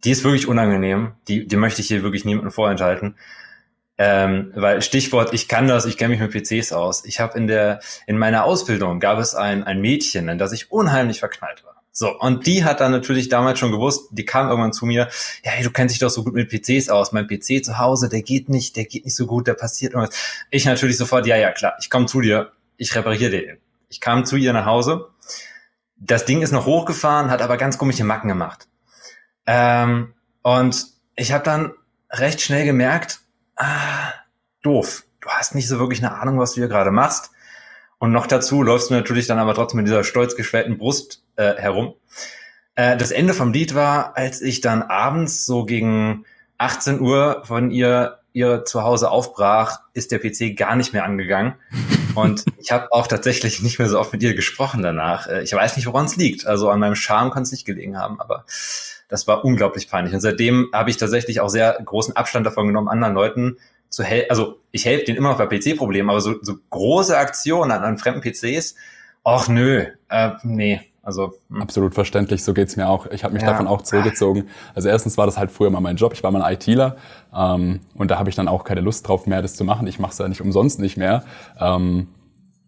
die 0.04 0.12
ist 0.12 0.24
wirklich 0.24 0.48
unangenehm. 0.48 1.14
Die, 1.28 1.48
die 1.48 1.56
möchte 1.56 1.82
ich 1.82 1.88
hier 1.88 2.04
wirklich 2.04 2.26
niemandem 2.26 2.52
vorenthalten. 2.52 3.16
Ähm, 3.98 4.52
weil 4.54 4.82
Stichwort, 4.82 5.34
ich 5.34 5.48
kann 5.48 5.68
das, 5.68 5.86
ich 5.86 5.98
kenne 5.98 6.16
mich 6.16 6.20
mit 6.20 6.32
PCs 6.32 6.72
aus. 6.72 7.04
Ich 7.06 7.20
habe 7.20 7.38
in 7.38 7.48
der, 7.48 7.80
in 8.06 8.18
meiner 8.18 8.44
Ausbildung 8.44 9.00
gab 9.00 9.18
es 9.18 9.34
ein, 9.34 9.64
ein 9.64 9.82
Mädchen, 9.82 10.30
in 10.30 10.38
das 10.38 10.52
ich 10.52 10.72
unheimlich 10.72 11.20
verknallt 11.20 11.64
war. 11.66 11.78
So, 11.92 12.16
und 12.16 12.46
die 12.46 12.64
hat 12.64 12.80
dann 12.80 12.92
natürlich 12.92 13.28
damals 13.28 13.58
schon 13.58 13.72
gewusst, 13.72 14.10
die 14.12 14.24
kam 14.24 14.50
irgendwann 14.50 14.72
zu 14.72 14.86
mir, 14.86 15.10
ja, 15.44 15.50
hey, 15.50 15.64
du 15.64 15.72
kennst 15.72 15.96
dich 15.96 16.00
doch 16.00 16.12
so 16.12 16.24
gut 16.24 16.36
mit 16.36 16.48
PCs 16.48 16.90
aus. 16.90 17.12
Mein 17.12 17.26
PC 17.26 17.66
zu 17.66 17.80
Hause, 17.80 18.08
der 18.08 18.22
geht 18.22 18.50
nicht, 18.50 18.76
der 18.76 18.86
geht 18.86 19.06
nicht 19.06 19.16
so 19.16 19.26
gut, 19.26 19.48
der 19.48 19.56
passiert 19.56 19.94
irgendwas. 19.94 20.16
Ich 20.52 20.66
natürlich 20.66 20.98
sofort, 20.98 21.26
ja, 21.26 21.38
ja, 21.38 21.52
klar, 21.52 21.74
ich 21.80 21.90
komme 21.90 22.06
zu 22.06 22.22
dir, 22.22 22.52
ich 22.78 22.96
repariere 22.96 23.32
den. 23.32 23.58
Ich 23.90 24.00
kam 24.00 24.26
zu 24.26 24.36
ihr 24.36 24.54
nach 24.54 24.66
Hause. 24.66 25.10
Das 25.98 26.26
Ding 26.26 26.42
ist 26.42 26.52
noch 26.52 26.66
hochgefahren, 26.66 27.32
hat 27.32 27.42
aber 27.42 27.58
ganz 27.58 27.78
komische 27.78 28.04
Macken 28.04 28.28
gemacht. 28.28 28.68
Ähm, 29.46 30.14
und 30.44 30.86
ich 31.16 31.32
habe 31.32 31.44
dann 31.44 31.74
recht 32.12 32.42
schnell 32.42 32.66
gemerkt, 32.66 33.20
ah, 33.56 34.14
doof. 34.62 35.04
Du 35.22 35.30
hast 35.30 35.56
nicht 35.56 35.68
so 35.68 35.80
wirklich 35.80 36.00
eine 36.04 36.14
Ahnung, 36.14 36.40
was 36.40 36.54
du 36.54 36.62
hier 36.62 36.68
gerade 36.68 36.92
machst. 36.92 37.32
Und 37.98 38.12
noch 38.12 38.28
dazu 38.28 38.62
läufst 38.62 38.90
du 38.90 38.94
natürlich 38.94 39.26
dann 39.26 39.40
aber 39.40 39.56
trotzdem 39.56 39.78
mit 39.78 39.88
dieser 39.88 40.04
stolz 40.04 40.36
geschwellten 40.36 40.78
Brust 40.78 41.24
äh, 41.36 41.56
herum. 41.56 41.96
Äh, 42.76 42.96
das 42.98 43.12
Ende 43.12 43.34
vom 43.34 43.52
Lied 43.52 43.74
war, 43.74 44.16
als 44.16 44.42
ich 44.42 44.62
dann 44.62 44.84
abends 44.84 45.46
so 45.46 45.66
gegen 45.66 46.26
18 46.60 47.02
Uhr 47.02 47.42
von 47.46 47.72
ihr 47.72 48.20
ihr 48.38 48.66
zu 48.66 48.84
Hause 48.84 49.10
aufbrach, 49.10 49.80
ist 49.94 50.12
der 50.12 50.20
PC 50.20 50.56
gar 50.56 50.76
nicht 50.76 50.94
mehr 50.94 51.04
angegangen. 51.04 51.56
Und 52.24 52.46
ich 52.58 52.72
habe 52.72 52.92
auch 52.92 53.08
tatsächlich 53.08 53.62
nicht 53.62 53.80
mehr 53.80 53.90
so 53.90 54.00
oft 54.00 54.14
mit 54.14 54.24
ihr 54.24 54.34
gesprochen 54.34 54.82
danach. 54.82 55.28
Äh, 55.28 55.44
ich 55.44 55.54
weiß 55.54 55.76
nicht, 55.76 55.86
woran 55.88 56.06
es 56.06 56.16
liegt. 56.16 56.46
Also 56.46 56.70
an 56.70 56.80
meinem 56.80 56.96
Charme 56.96 57.32
kann 57.32 57.44
es 57.44 57.52
nicht 57.52 57.66
gelegen 57.66 57.98
haben, 57.98 58.20
aber 58.20 58.46
das 59.10 59.28
war 59.28 59.46
unglaublich 59.46 59.90
peinlich. 59.90 60.14
Und 60.14 60.22
seitdem 60.22 60.70
habe 60.74 60.90
ich 60.90 60.98
tatsächlich 60.98 61.40
auch 61.40 61.50
sehr 61.50 61.78
großen 61.84 62.16
Abstand 62.16 62.46
davon 62.46 62.68
genommen, 62.68 62.90
anderen 62.90 63.14
Leuten 63.14 63.58
zu 63.90 64.04
helfen. 64.04 64.30
Also 64.30 64.60
ich 64.72 64.86
helfe 64.86 65.06
denen 65.06 65.18
immer 65.18 65.30
noch 65.30 65.38
bei 65.38 65.48
PC-Problemen, 65.48 66.10
aber 66.10 66.22
so, 66.22 66.36
so 66.42 66.56
große 66.70 67.18
Aktionen 67.18 67.72
an, 67.72 67.84
an 67.84 67.98
fremden 67.98 68.22
PCs, 68.22 68.76
ach 69.24 69.48
nö, 69.48 69.86
äh, 70.10 70.32
nee. 70.44 70.82
Also 71.08 71.36
hm. 71.50 71.62
absolut 71.62 71.94
verständlich, 71.94 72.44
so 72.44 72.54
geht's 72.54 72.76
mir 72.76 72.90
auch. 72.90 73.06
Ich 73.06 73.24
habe 73.24 73.34
mich 73.34 73.42
ja. 73.42 73.52
davon 73.52 73.66
auch 73.66 73.82
zurückgezogen. 73.82 74.50
Also 74.76 74.90
erstens 74.90 75.18
war 75.18 75.26
das 75.26 75.38
halt 75.38 75.52
früher 75.52 75.70
mal 75.70 75.80
mein 75.80 75.96
Job, 75.96 76.12
ich 76.12 76.22
war 76.22 76.32
mal 76.32 76.42
ein 76.42 76.56
ITler 76.56 76.98
ähm, 77.34 77.80
und 77.96 78.12
da 78.12 78.20
habe 78.20 78.30
ich 78.30 78.36
dann 78.36 78.50
auch 78.50 78.66
keine 78.66 78.82
Lust 78.82 79.08
drauf 79.08 79.26
mehr, 79.26 79.42
das 79.42 79.56
zu 79.56 79.64
machen. 79.64 79.88
Ich 79.88 80.00
mache 80.00 80.12
es 80.12 80.18
ja 80.18 80.28
nicht 80.28 80.42
umsonst 80.42 80.82
nicht 80.82 80.98
mehr. 80.98 81.24
Ähm, 81.62 82.08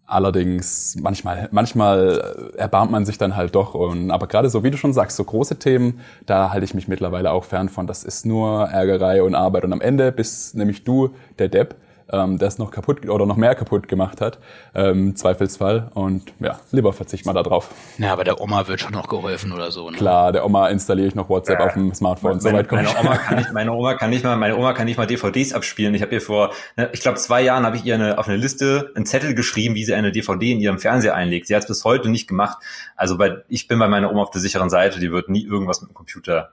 Allerdings 0.06 0.96
manchmal, 1.00 1.48
manchmal 1.52 2.52
erbarmt 2.56 2.90
man 2.90 3.04
sich 3.04 3.16
dann 3.16 3.36
halt 3.36 3.54
doch. 3.54 3.74
Und, 3.74 4.10
aber 4.10 4.26
gerade 4.26 4.50
so, 4.50 4.64
wie 4.64 4.72
du 4.72 4.76
schon 4.76 4.92
sagst, 4.92 5.16
so 5.16 5.22
große 5.22 5.60
Themen, 5.60 6.00
da 6.26 6.50
halte 6.50 6.64
ich 6.64 6.74
mich 6.74 6.88
mittlerweile 6.88 7.30
auch 7.30 7.44
fern 7.44 7.68
von. 7.68 7.86
Das 7.86 8.02
ist 8.02 8.26
nur 8.26 8.64
Ärgerei 8.64 9.22
und 9.22 9.36
Arbeit. 9.36 9.62
Und 9.62 9.72
am 9.72 9.80
Ende 9.80 10.10
bist 10.10 10.56
nämlich 10.56 10.82
du 10.82 11.10
der 11.38 11.48
Depp, 11.48 11.76
ähm, 12.12 12.38
der 12.38 12.48
es 12.48 12.58
noch 12.58 12.70
kaputt 12.70 13.08
oder 13.08 13.26
noch 13.26 13.36
mehr 13.36 13.54
kaputt 13.54 13.88
gemacht 13.88 14.20
hat, 14.20 14.38
ähm, 14.74 15.16
Zweifelsfall. 15.16 15.90
Und 15.94 16.32
ja, 16.40 16.58
lieber 16.72 16.92
verzicht 16.92 17.26
mal 17.26 17.32
da 17.32 17.42
drauf. 17.42 17.70
Ja, 17.98 18.12
aber 18.12 18.24
der 18.24 18.40
Oma 18.40 18.66
wird 18.68 18.80
schon 18.80 18.92
noch 18.92 19.08
geholfen 19.08 19.52
oder 19.52 19.70
so. 19.70 19.90
Ne? 19.90 19.96
Klar, 19.96 20.32
der 20.32 20.44
Oma 20.44 20.68
installiere 20.68 21.08
ich 21.08 21.14
noch 21.14 21.28
WhatsApp 21.28 21.60
äh, 21.60 21.62
auf 21.62 21.72
dem 21.74 21.94
Smartphone. 21.94 22.38
Meine, 22.38 22.40
Soweit 22.40 22.72
meine, 22.72 22.88
Oma 22.98 23.16
kann 23.16 23.36
nicht, 23.36 23.52
meine 23.52 23.72
Oma 23.72 23.94
kann 23.94 24.10
nicht 24.10 24.24
mal, 24.24 24.36
meine 24.36 24.56
Oma 24.56 24.72
kann 24.72 24.86
nicht 24.86 24.96
mal 24.96 25.06
DVDs 25.06 25.52
abspielen. 25.52 25.94
Ich 25.94 26.02
habe 26.02 26.14
ihr 26.14 26.20
vor, 26.20 26.52
ne, 26.76 26.88
ich 26.92 27.00
glaube 27.00 27.18
zwei 27.18 27.42
Jahren 27.42 27.64
habe 27.64 27.76
ich 27.76 27.84
ihr 27.84 27.94
eine, 27.94 28.18
auf 28.18 28.28
eine 28.28 28.36
Liste 28.36 28.92
einen 28.94 29.06
Zettel 29.06 29.34
geschrieben, 29.34 29.74
wie 29.74 29.84
sie 29.84 29.94
eine 29.94 30.12
DVD 30.12 30.52
in 30.52 30.60
ihrem 30.60 30.78
Fernseher 30.78 31.14
einlegt. 31.14 31.46
Sie 31.46 31.54
hat 31.54 31.62
es 31.62 31.68
bis 31.68 31.84
heute 31.84 32.08
nicht 32.08 32.28
gemacht. 32.28 32.58
Also 32.96 33.16
bei, 33.16 33.38
ich 33.48 33.68
bin 33.68 33.78
bei 33.78 33.88
meiner 33.88 34.10
Oma 34.10 34.22
auf 34.22 34.30
der 34.30 34.40
sicheren 34.40 34.70
Seite. 34.70 35.00
Die 35.00 35.12
wird 35.12 35.28
nie 35.28 35.44
irgendwas 35.44 35.80
mit 35.80 35.90
dem 35.90 35.94
Computer 35.94 36.50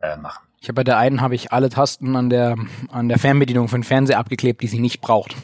äh, 0.00 0.16
machen. 0.16 0.46
Ich 0.64 0.68
habe 0.68 0.76
bei 0.76 0.84
der 0.84 0.96
einen 0.96 1.20
habe 1.20 1.34
ich 1.34 1.52
alle 1.52 1.68
Tasten 1.68 2.16
an 2.16 2.30
der 2.30 2.56
an 2.90 3.10
der 3.10 3.18
Fernbedienung 3.18 3.68
für 3.68 3.76
den 3.76 3.84
Fernseher 3.84 4.18
abgeklebt, 4.18 4.62
die 4.62 4.66
sie 4.66 4.80
nicht 4.80 5.02
braucht. 5.02 5.36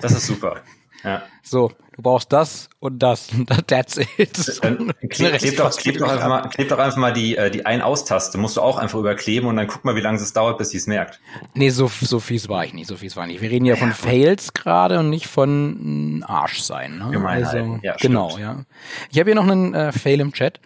Das 0.00 0.12
ist 0.12 0.24
super. 0.28 0.58
Ja. 1.02 1.22
So, 1.42 1.72
du 1.96 2.02
brauchst 2.02 2.32
das 2.32 2.70
und 2.78 3.00
das. 3.00 3.26
That's 3.66 3.96
it. 3.96 4.62
Dann 4.62 4.92
kleb, 5.08 5.36
kleb, 5.38 5.56
doch, 5.56 5.76
kleb, 5.76 5.98
doch 5.98 6.08
einfach 6.08 6.28
mal, 6.28 6.48
kleb 6.48 6.68
doch 6.68 6.78
einfach 6.78 6.96
mal 6.96 7.12
die, 7.12 7.36
äh, 7.36 7.50
die 7.50 7.66
Ein-Aus-Taste. 7.66 8.38
Musst 8.38 8.56
du 8.56 8.60
auch 8.60 8.78
einfach 8.78 9.00
überkleben 9.00 9.48
und 9.48 9.56
dann 9.56 9.66
guck 9.66 9.84
mal, 9.84 9.96
wie 9.96 10.00
lange 10.00 10.18
es 10.18 10.32
dauert, 10.32 10.58
bis 10.58 10.70
sie 10.70 10.76
es 10.76 10.86
merkt. 10.86 11.18
Nee, 11.54 11.70
so, 11.70 11.88
so 11.88 12.20
fies 12.20 12.48
war 12.48 12.64
ich 12.64 12.72
nicht. 12.72 12.86
So 12.86 12.94
fies 12.94 13.16
war 13.16 13.26
ich 13.26 13.32
nicht. 13.32 13.42
Wir 13.42 13.50
reden 13.50 13.64
ja, 13.64 13.74
von 13.74 13.90
Fails 13.90 14.54
gerade 14.54 15.00
und 15.00 15.10
nicht 15.10 15.26
von 15.26 16.24
Arsch 16.24 16.60
sein. 16.60 16.98
Ne? 16.98 17.28
Also, 17.28 17.80
ja, 17.82 17.96
genau, 17.96 18.30
stimmt. 18.30 18.44
ja. 18.44 18.64
Ich 19.10 19.18
habe 19.18 19.30
hier 19.30 19.34
noch 19.34 19.48
einen 19.48 19.74
äh, 19.74 19.90
Fail 19.90 20.20
im 20.20 20.32
Chat. 20.32 20.60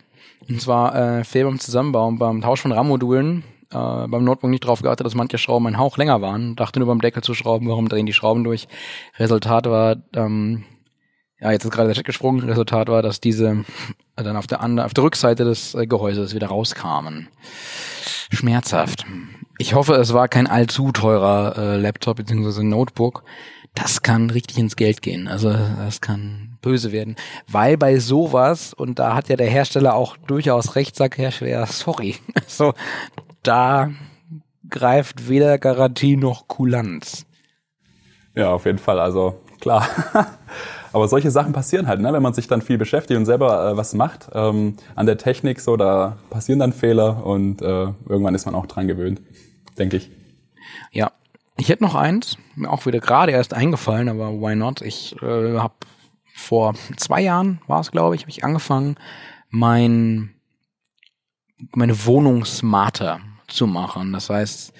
Und 0.51 0.61
zwar 0.61 1.21
äh, 1.21 1.25
Fail 1.25 1.45
beim 1.45 1.59
Zusammenbauen, 1.59 2.19
beim 2.19 2.43
Tausch 2.43 2.61
von 2.61 2.73
RAM-Modulen 2.73 3.45
äh, 3.73 4.07
beim 4.09 4.25
Notebook 4.25 4.51
nicht 4.51 4.65
drauf 4.65 4.83
geachtet, 4.83 5.07
dass 5.07 5.15
manche 5.15 5.39
Schrauben 5.39 5.67
einen 5.67 5.79
Hauch 5.79 5.97
länger 5.97 6.21
waren. 6.21 6.57
Dachte 6.57 6.79
nur 6.79 6.89
beim 6.89 7.01
Deckel 7.01 7.23
zu 7.23 7.35
schrauben, 7.35 7.69
warum 7.69 7.89
drehen 7.89 8.07
die 8.07 8.13
Schrauben 8.13 8.45
durch. 8.45 8.69
Resultat 9.19 9.67
war, 9.67 9.97
ähm, 10.15 10.65
ja, 11.41 11.51
jetzt 11.51 11.65
ist 11.65 11.71
gerade 11.71 11.89
der 11.89 11.97
Chat 11.97 12.05
gesprungen. 12.05 12.49
Resultat 12.49 12.89
war, 12.89 13.03
dass 13.03 13.21
diese 13.21 13.65
dann 14.17 14.37
auf 14.37 14.47
der, 14.47 14.61
andere, 14.61 14.87
auf 14.87 14.95
der 14.95 15.05
Rückseite 15.05 15.45
des 15.45 15.75
äh, 15.75 15.87
Gehäuses 15.87 16.35
wieder 16.35 16.49
rauskamen. 16.49 17.29
Schmerzhaft. 18.31 19.05
Ich 19.59 19.75
hoffe, 19.75 19.95
es 19.95 20.13
war 20.13 20.29
kein 20.29 20.47
allzu 20.47 20.93
teurer 20.93 21.57
äh, 21.57 21.77
Laptop 21.77 22.17
bzw. 22.17 22.63
Notebook. 22.63 23.25
Das 23.75 24.03
kann 24.03 24.31
richtig 24.31 24.59
ins 24.59 24.77
Geld 24.77 25.01
gehen. 25.01 25.29
Also 25.29 25.51
das 25.51 26.01
kann 26.01 26.59
böse 26.61 26.93
werden. 26.93 27.17
Weil 27.49 27.77
bei 27.77 27.99
sowas, 27.99 28.75
und 28.75 28.99
da 28.99 29.15
hat 29.15 29.29
ja 29.29 29.37
der 29.37 29.49
Hersteller 29.49 29.95
auch 29.95 30.17
durchaus 30.19 30.77
recht, 30.77 30.97
sagt 30.97 31.19
Hersteller, 31.19 31.67
sorry. 31.67 32.17
So, 32.47 32.75
da 33.43 33.91
greift 34.69 35.29
weder 35.29 35.59
Garantie 35.59 36.17
noch 36.17 36.49
Kulanz. 36.49 37.25
Ja, 38.35 38.53
auf 38.53 38.67
jeden 38.67 38.79
Fall. 38.79 39.01
Also 39.01 39.41
klar. 39.61 39.89
Aber 40.93 41.09
solche 41.09 41.31
Sachen 41.31 41.55
passieren 41.55 41.87
halt, 41.87 42.01
ne? 42.01 42.13
wenn 42.13 42.23
man 42.23 42.35
sich 42.35 42.49
dann 42.49 42.61
viel 42.61 42.77
beschäftigt 42.77 43.17
und 43.19 43.25
selber 43.25 43.71
äh, 43.71 43.77
was 43.77 43.95
macht 43.95 44.29
ähm, 44.35 44.77
an 44.95 45.07
der 45.07 45.17
Technik, 45.17 45.61
so 45.61 45.79
da 45.79 46.19
passieren 46.29 46.59
dann 46.59 46.75
Fehler 46.75 47.25
und 47.25 47.63
äh, 47.63 47.87
irgendwann 48.09 48.35
ist 48.35 48.45
man 48.45 48.55
auch 48.55 48.67
dran 48.67 48.89
gewöhnt, 48.89 49.23
denke 49.79 49.97
ich. 49.97 50.11
Ja, 50.91 51.13
ich 51.57 51.69
hätte 51.69 51.85
noch 51.85 51.95
eins, 51.95 52.39
mir 52.55 52.71
auch 52.71 52.87
wieder 52.87 53.01
gerade 53.01 53.33
erst 53.33 53.55
eingefallen, 53.55 54.09
aber 54.09 54.33
why 54.33 54.55
not? 54.55 54.81
Ich 54.81 55.15
äh, 55.23 55.59
habe 55.59 55.75
vor 56.35 56.75
zwei 56.97 57.21
Jahren 57.21 57.61
war 57.67 57.81
es, 57.81 57.91
glaube 57.91 58.15
ich, 58.15 58.23
habe 58.23 58.31
ich 58.31 58.45
angefangen, 58.45 58.97
mein 59.51 60.35
meine 61.71 62.07
Wohnung 62.07 62.45
smarter 62.45 63.21
zu 63.47 63.67
machen. 63.67 64.13
Das 64.13 64.31
heißt, 64.31 64.73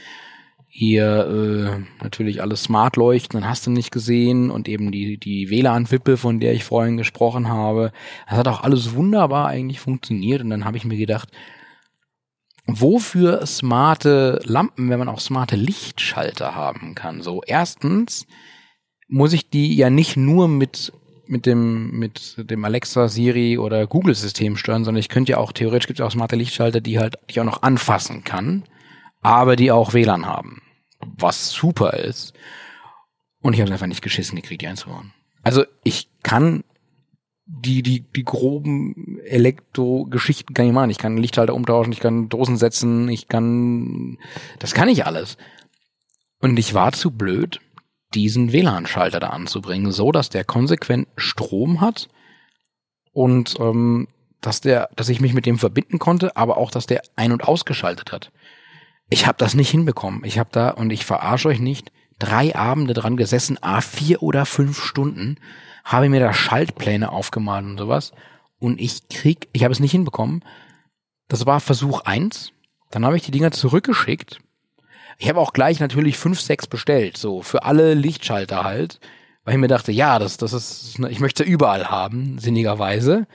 hier 0.69 1.27
äh, 1.27 2.03
natürlich 2.03 2.41
alles 2.41 2.65
smart 2.65 2.97
leuchten, 2.97 3.39
dann 3.39 3.49
hast 3.49 3.67
du 3.67 3.71
nicht 3.71 3.93
gesehen 3.93 4.51
und 4.51 4.69
eben 4.69 4.91
die, 4.91 5.19
die 5.19 5.51
WLAN-Wippe, 5.51 6.17
von 6.17 6.41
der 6.41 6.55
ich 6.55 6.65
vorhin 6.65 6.97
gesprochen 6.97 7.49
habe. 7.49 7.93
Das 8.27 8.39
hat 8.39 8.49
auch 8.49 8.63
alles 8.63 8.95
wunderbar 8.95 9.49
eigentlich 9.49 9.81
funktioniert 9.81 10.41
und 10.41 10.49
dann 10.49 10.65
habe 10.65 10.79
ich 10.79 10.85
mir 10.87 10.97
gedacht, 10.97 11.29
wofür 12.67 13.45
smarte 13.47 14.41
Lampen, 14.45 14.91
wenn 14.91 14.99
man 14.99 15.09
auch 15.09 15.21
smarte 15.21 15.57
Lichtschalter 15.57 16.55
haben 16.55 16.95
kann? 16.95 17.23
So, 17.23 17.43
erstens 17.47 18.27
muss 19.09 19.33
ich 19.33 19.51
die 19.51 19.75
ja 19.77 19.91
nicht 19.91 20.17
nur 20.17 20.49
mit 20.49 20.93
mit 21.27 21.47
dem 21.47 21.99
mit 21.99 22.51
dem 22.51 22.65
Alexa, 22.65 23.09
Siri 23.09 23.59
oder 23.59 23.87
Google 23.87 24.15
System 24.15 24.57
steuern, 24.57 24.85
sondern 24.85 25.01
ich 25.01 25.09
könnte 25.09 25.33
ja 25.33 25.39
auch 25.39 25.53
theoretisch 25.53 25.87
gibt 25.87 26.01
es 26.01 26.07
auch 26.07 26.11
smarte 26.11 26.37
Lichtschalter, 26.37 26.81
die 26.81 26.99
halt 26.99 27.15
die 27.29 27.33
ich 27.33 27.41
auch 27.41 27.45
noch 27.45 27.63
anfassen 27.63 28.25
kann 28.25 28.65
aber 29.23 29.57
die 29.57 29.71
auch 29.71 29.95
WLAN 29.95 30.27
haben. 30.27 30.61
Was 31.01 31.51
super 31.51 31.95
ist. 31.95 32.35
Und 33.41 33.55
ich 33.55 33.61
habe 33.61 33.69
es 33.69 33.73
einfach 33.73 33.87
nicht 33.87 34.03
geschissen 34.03 34.37
gekriegt, 34.37 34.63
die 34.63 34.67
einzubauen. 34.67 35.13
Also 35.43 35.65
ich 35.83 36.09
kann 36.23 36.65
die, 37.61 37.83
die, 37.83 38.01
die 38.01 38.25
groben 38.25 39.19
Elektro-Geschichten 39.25 40.55
kann 40.55 40.67
ich 40.67 40.73
machen. 40.73 40.91
Ich 40.91 40.99
kann 40.99 41.19
Lichtschalter 41.19 41.55
umtauschen, 41.55 41.93
ich 41.93 42.01
kann 42.01 42.29
Dosen 42.29 42.57
setzen, 42.57 43.09
ich 43.09 43.29
kann, 43.29 44.19
das 44.59 44.73
kann 44.73 44.89
ich 44.89 45.05
alles. 45.05 45.37
Und 46.41 46.59
ich 46.59 46.75
war 46.75 46.93
zu 46.93 47.11
blöd, 47.11 47.61
diesen 48.15 48.53
WLAN-Schalter 48.53 49.21
da 49.21 49.29
anzubringen, 49.29 49.93
so 49.93 50.13
dass 50.13 50.31
der 50.31 50.45
konsequent 50.45 51.09
Strom 51.17 51.81
hat 51.81 52.09
und 53.13 53.57
ähm, 53.61 54.09
dass 54.41 54.61
der, 54.61 54.89
dass 54.97 55.09
ich 55.09 55.21
mich 55.21 55.35
mit 55.35 55.47
dem 55.47 55.59
verbinden 55.59 55.99
konnte, 55.99 56.37
aber 56.37 56.57
auch, 56.57 56.71
dass 56.71 56.87
der 56.87 57.03
ein- 57.17 57.33
und 57.33 57.45
ausgeschaltet 57.45 58.13
hat. 58.13 58.33
Ich 59.09 59.27
habe 59.27 59.39
das 59.39 59.55
nicht 59.55 59.71
hinbekommen. 59.71 60.25
Ich 60.25 60.39
habe 60.39 60.49
da, 60.53 60.71
und 60.71 60.91
ich 60.91 61.05
verarsche 61.05 61.49
euch 61.49 61.61
nicht, 61.61 61.93
drei 62.19 62.57
Abende 62.57 62.95
dran 62.95 63.17
gesessen, 63.17 63.63
a 63.63 63.81
vier 63.83 64.23
oder 64.23 64.47
fünf 64.47 64.83
Stunden, 64.83 65.37
habe 65.85 66.09
mir 66.09 66.21
da 66.21 66.33
Schaltpläne 66.33 67.11
aufgemalt 67.11 67.65
und 67.65 67.79
sowas. 67.79 68.13
Und 68.59 68.81
ich 68.81 69.09
krieg, 69.09 69.49
ich 69.53 69.65
habe 69.65 69.73
es 69.73 69.81
nicht 69.81 69.93
hinbekommen. 69.93 70.45
Das 71.29 71.47
war 71.47 71.61
Versuch 71.61 72.03
eins. 72.03 72.53
Dann 72.91 73.05
habe 73.05 73.17
ich 73.17 73.23
die 73.23 73.31
Dinger 73.31 73.51
zurückgeschickt. 73.51 74.41
Ich 75.19 75.29
habe 75.29 75.41
auch 75.41 75.53
gleich 75.53 75.81
natürlich 75.81 76.19
fünf, 76.19 76.41
sechs 76.41 76.67
bestellt, 76.67 77.17
so 77.17 77.43
für 77.43 77.65
alle 77.65 77.95
Lichtschalter 77.95 78.65
halt, 78.65 79.01
weil 79.45 79.55
ich 79.55 79.61
mir 79.61 79.69
dachte, 79.69 79.93
ja, 79.93 80.19
das, 80.19 80.37
das 80.37 80.53
ist, 80.53 80.99
ich 81.09 81.21
möchte 81.21 81.43
überall 81.43 81.91
haben, 81.91 82.39
sinnigerweise. 82.39 83.27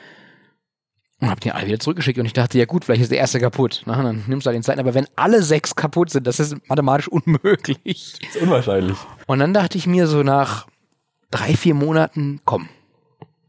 Und 1.19 1.31
hab 1.31 1.39
den 1.39 1.51
alle 1.51 1.65
wieder 1.65 1.79
zurückgeschickt 1.79 2.19
und 2.19 2.27
ich 2.27 2.33
dachte, 2.33 2.59
ja 2.59 2.65
gut, 2.65 2.85
vielleicht 2.85 3.01
ist 3.01 3.11
der 3.11 3.17
erste 3.17 3.39
kaputt. 3.39 3.81
Na, 3.87 4.01
dann 4.03 4.23
nimmst 4.27 4.45
du 4.45 4.49
halt 4.49 4.55
den 4.55 4.63
zweiten. 4.63 4.79
Aber 4.79 4.93
wenn 4.93 5.07
alle 5.15 5.41
sechs 5.41 5.75
kaputt 5.75 6.11
sind, 6.11 6.27
das 6.27 6.39
ist 6.39 6.55
mathematisch 6.69 7.07
unmöglich. 7.09 8.13
Das 8.21 8.35
ist 8.35 8.41
unwahrscheinlich. 8.41 8.97
Und 9.25 9.39
dann 9.39 9.53
dachte 9.53 9.79
ich 9.79 9.87
mir 9.87 10.05
so 10.05 10.21
nach 10.21 10.67
drei, 11.31 11.55
vier 11.55 11.73
Monaten, 11.73 12.41
komm, 12.45 12.69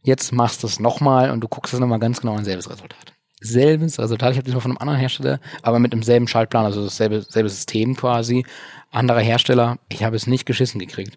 jetzt 0.03 0.33
machst 0.33 0.62
du 0.62 0.67
es 0.67 0.81
nochmal 0.81 1.31
und 1.31 1.41
du 1.41 1.49
guckst 1.49 1.75
es 1.75 1.81
nochmal 1.81 1.99
ganz 1.99 2.21
genau 2.21 2.35
an 2.35 2.45
selbes 2.45 2.69
Resultat. 2.71 3.14
Selbes 3.41 3.99
Resultat, 3.99 4.33
ich 4.33 4.38
habe 4.38 4.45
diesmal 4.45 4.62
von 4.62 4.73
einem 4.73 4.79
anderen 4.79 4.99
Hersteller, 4.99 5.41
aber 5.62 5.79
mit 5.79 5.93
demselben 5.93 6.27
Schaltplan, 6.27 6.64
also 6.64 6.83
dasselbe 6.83 7.23
selbe 7.23 7.49
System 7.49 7.95
quasi, 7.95 8.45
anderer 8.91 9.21
Hersteller. 9.21 9.79
Ich 9.88 10.03
habe 10.03 10.17
es 10.17 10.27
nicht 10.27 10.45
geschissen 10.45 10.81
gekriegt. 10.81 11.17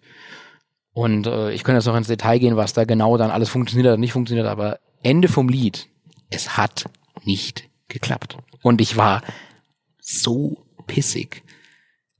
Und 0.94 1.26
äh, 1.26 1.52
ich 1.52 1.64
könnte 1.64 1.78
jetzt 1.78 1.86
noch 1.86 1.96
ins 1.96 2.06
Detail 2.06 2.38
gehen, 2.38 2.56
was 2.56 2.74
da 2.74 2.84
genau 2.84 3.16
dann 3.16 3.30
alles 3.30 3.48
funktioniert 3.48 3.86
oder 3.86 3.96
nicht 3.96 4.12
funktioniert, 4.12 4.46
aber 4.46 4.78
Ende 5.02 5.28
vom 5.28 5.48
Lied 5.48 5.88
es 6.32 6.56
hat 6.56 6.88
nicht 7.24 7.68
geklappt. 7.88 8.38
Und 8.62 8.80
ich 8.80 8.96
war 8.96 9.22
so 10.00 10.64
pissig. 10.86 11.42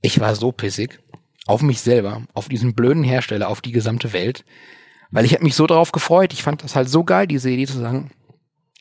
Ich 0.01 0.19
war 0.19 0.35
so 0.35 0.51
pissig 0.51 0.99
auf 1.45 1.61
mich 1.61 1.81
selber, 1.81 2.23
auf 2.33 2.47
diesen 2.47 2.73
blöden 2.73 3.03
Hersteller, 3.03 3.49
auf 3.49 3.61
die 3.61 3.71
gesamte 3.71 4.13
Welt, 4.13 4.45
weil 5.11 5.25
ich 5.25 5.33
habe 5.33 5.43
mich 5.43 5.55
so 5.55 5.67
darauf 5.67 5.91
gefreut. 5.91 6.33
Ich 6.33 6.43
fand 6.43 6.63
das 6.63 6.75
halt 6.75 6.89
so 6.89 7.03
geil, 7.03 7.27
diese 7.27 7.49
Idee 7.49 7.67
zu 7.67 7.79
sagen, 7.79 8.11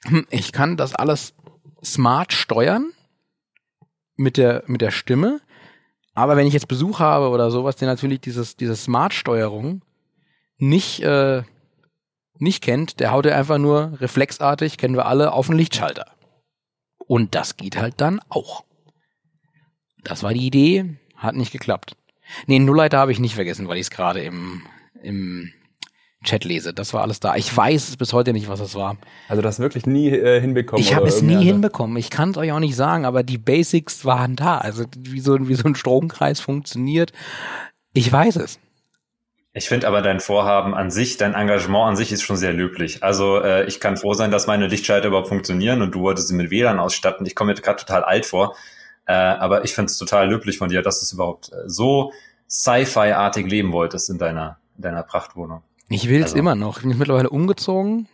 hm, 0.04 0.26
ich 0.30 0.52
kann 0.52 0.76
das 0.76 0.94
alles 0.94 1.34
smart 1.84 2.32
steuern 2.32 2.92
mit 4.16 4.36
der 4.36 4.62
mit 4.66 4.80
der 4.80 4.90
Stimme, 4.90 5.40
aber 6.14 6.36
wenn 6.36 6.46
ich 6.46 6.54
jetzt 6.54 6.68
Besuch 6.68 7.00
habe 7.00 7.30
oder 7.30 7.50
sowas, 7.50 7.76
der 7.76 7.88
natürlich 7.88 8.20
dieses 8.20 8.56
diese 8.56 8.76
Smart-Steuerung 8.76 9.82
nicht 10.58 11.00
äh, 11.00 11.42
nicht 12.38 12.62
kennt, 12.62 13.00
der 13.00 13.12
haut 13.12 13.26
er 13.26 13.36
einfach 13.36 13.58
nur 13.58 14.00
reflexartig, 14.00 14.78
kennen 14.78 14.96
wir 14.96 15.06
alle, 15.06 15.32
auf 15.32 15.46
den 15.46 15.56
Lichtschalter. 15.56 16.12
Und 16.98 17.34
das 17.34 17.56
geht 17.56 17.76
halt 17.76 18.00
dann 18.00 18.20
auch. 18.28 18.64
Das 20.02 20.22
war 20.22 20.34
die 20.34 20.46
Idee, 20.46 20.98
hat 21.16 21.36
nicht 21.36 21.52
geklappt. 21.52 21.96
Nee, 22.46 22.58
Nullleiter 22.58 22.98
habe 22.98 23.12
ich 23.12 23.20
nicht 23.20 23.34
vergessen, 23.34 23.68
weil 23.68 23.76
ich 23.76 23.82
es 23.82 23.90
gerade 23.90 24.20
im, 24.20 24.62
im 25.02 25.52
Chat 26.24 26.44
lese. 26.44 26.72
Das 26.72 26.94
war 26.94 27.02
alles 27.02 27.20
da. 27.20 27.34
Ich 27.36 27.54
weiß 27.54 27.96
bis 27.96 28.12
heute 28.12 28.32
nicht, 28.32 28.48
was 28.48 28.60
das 28.60 28.74
war. 28.74 28.96
Also 29.28 29.42
das 29.42 29.58
wirklich 29.58 29.86
nie 29.86 30.08
äh, 30.08 30.40
hinbekommen. 30.40 30.80
Ich 30.80 30.94
habe 30.94 31.08
es 31.08 31.22
nie 31.22 31.42
hinbekommen. 31.42 31.96
Ich 31.96 32.10
kann 32.10 32.30
es 32.30 32.36
euch 32.36 32.52
auch 32.52 32.60
nicht 32.60 32.76
sagen, 32.76 33.04
aber 33.04 33.22
die 33.22 33.38
Basics 33.38 34.04
waren 34.04 34.36
da. 34.36 34.58
Also 34.58 34.84
wie 34.96 35.20
so, 35.20 35.48
wie 35.48 35.54
so 35.54 35.66
ein 35.66 35.74
Stromkreis 35.74 36.40
funktioniert. 36.40 37.12
Ich 37.92 38.10
weiß 38.10 38.36
es. 38.36 38.58
Ich 39.54 39.68
finde 39.68 39.86
aber 39.86 40.00
dein 40.00 40.20
Vorhaben 40.20 40.74
an 40.74 40.90
sich, 40.90 41.18
dein 41.18 41.34
Engagement 41.34 41.90
an 41.90 41.96
sich 41.96 42.10
ist 42.10 42.22
schon 42.22 42.38
sehr 42.38 42.54
löblich. 42.54 43.02
Also 43.02 43.38
äh, 43.40 43.66
ich 43.66 43.80
kann 43.80 43.98
froh 43.98 44.14
sein, 44.14 44.30
dass 44.30 44.46
meine 44.46 44.66
Lichtschalter 44.66 45.08
überhaupt 45.08 45.28
funktionieren 45.28 45.82
und 45.82 45.94
du 45.94 46.00
wolltest 46.00 46.28
sie 46.28 46.34
mit 46.34 46.50
WLAN 46.50 46.78
ausstatten. 46.78 47.26
Ich 47.26 47.34
komme 47.34 47.52
mir 47.52 47.60
gerade 47.60 47.78
total 47.78 48.02
alt 48.02 48.24
vor, 48.24 48.56
äh, 49.06 49.12
aber 49.12 49.64
ich 49.64 49.74
finde 49.74 49.90
es 49.90 49.98
total 49.98 50.30
löblich 50.30 50.58
von 50.58 50.68
dir, 50.68 50.82
dass 50.82 51.00
du 51.00 51.04
es 51.04 51.12
überhaupt 51.12 51.52
äh, 51.52 51.68
so 51.68 52.12
Sci-Fi-artig 52.48 53.46
leben 53.46 53.72
wolltest 53.72 54.10
in 54.10 54.18
deiner, 54.18 54.58
in 54.76 54.82
deiner 54.82 55.02
Prachtwohnung. 55.02 55.62
Ich 55.88 56.08
will 56.08 56.20
es 56.20 56.26
also. 56.26 56.36
immer 56.36 56.54
noch. 56.54 56.78
Ich 56.78 56.84
bin 56.84 56.98
mittlerweile 56.98 57.30
umgezogen 57.30 58.08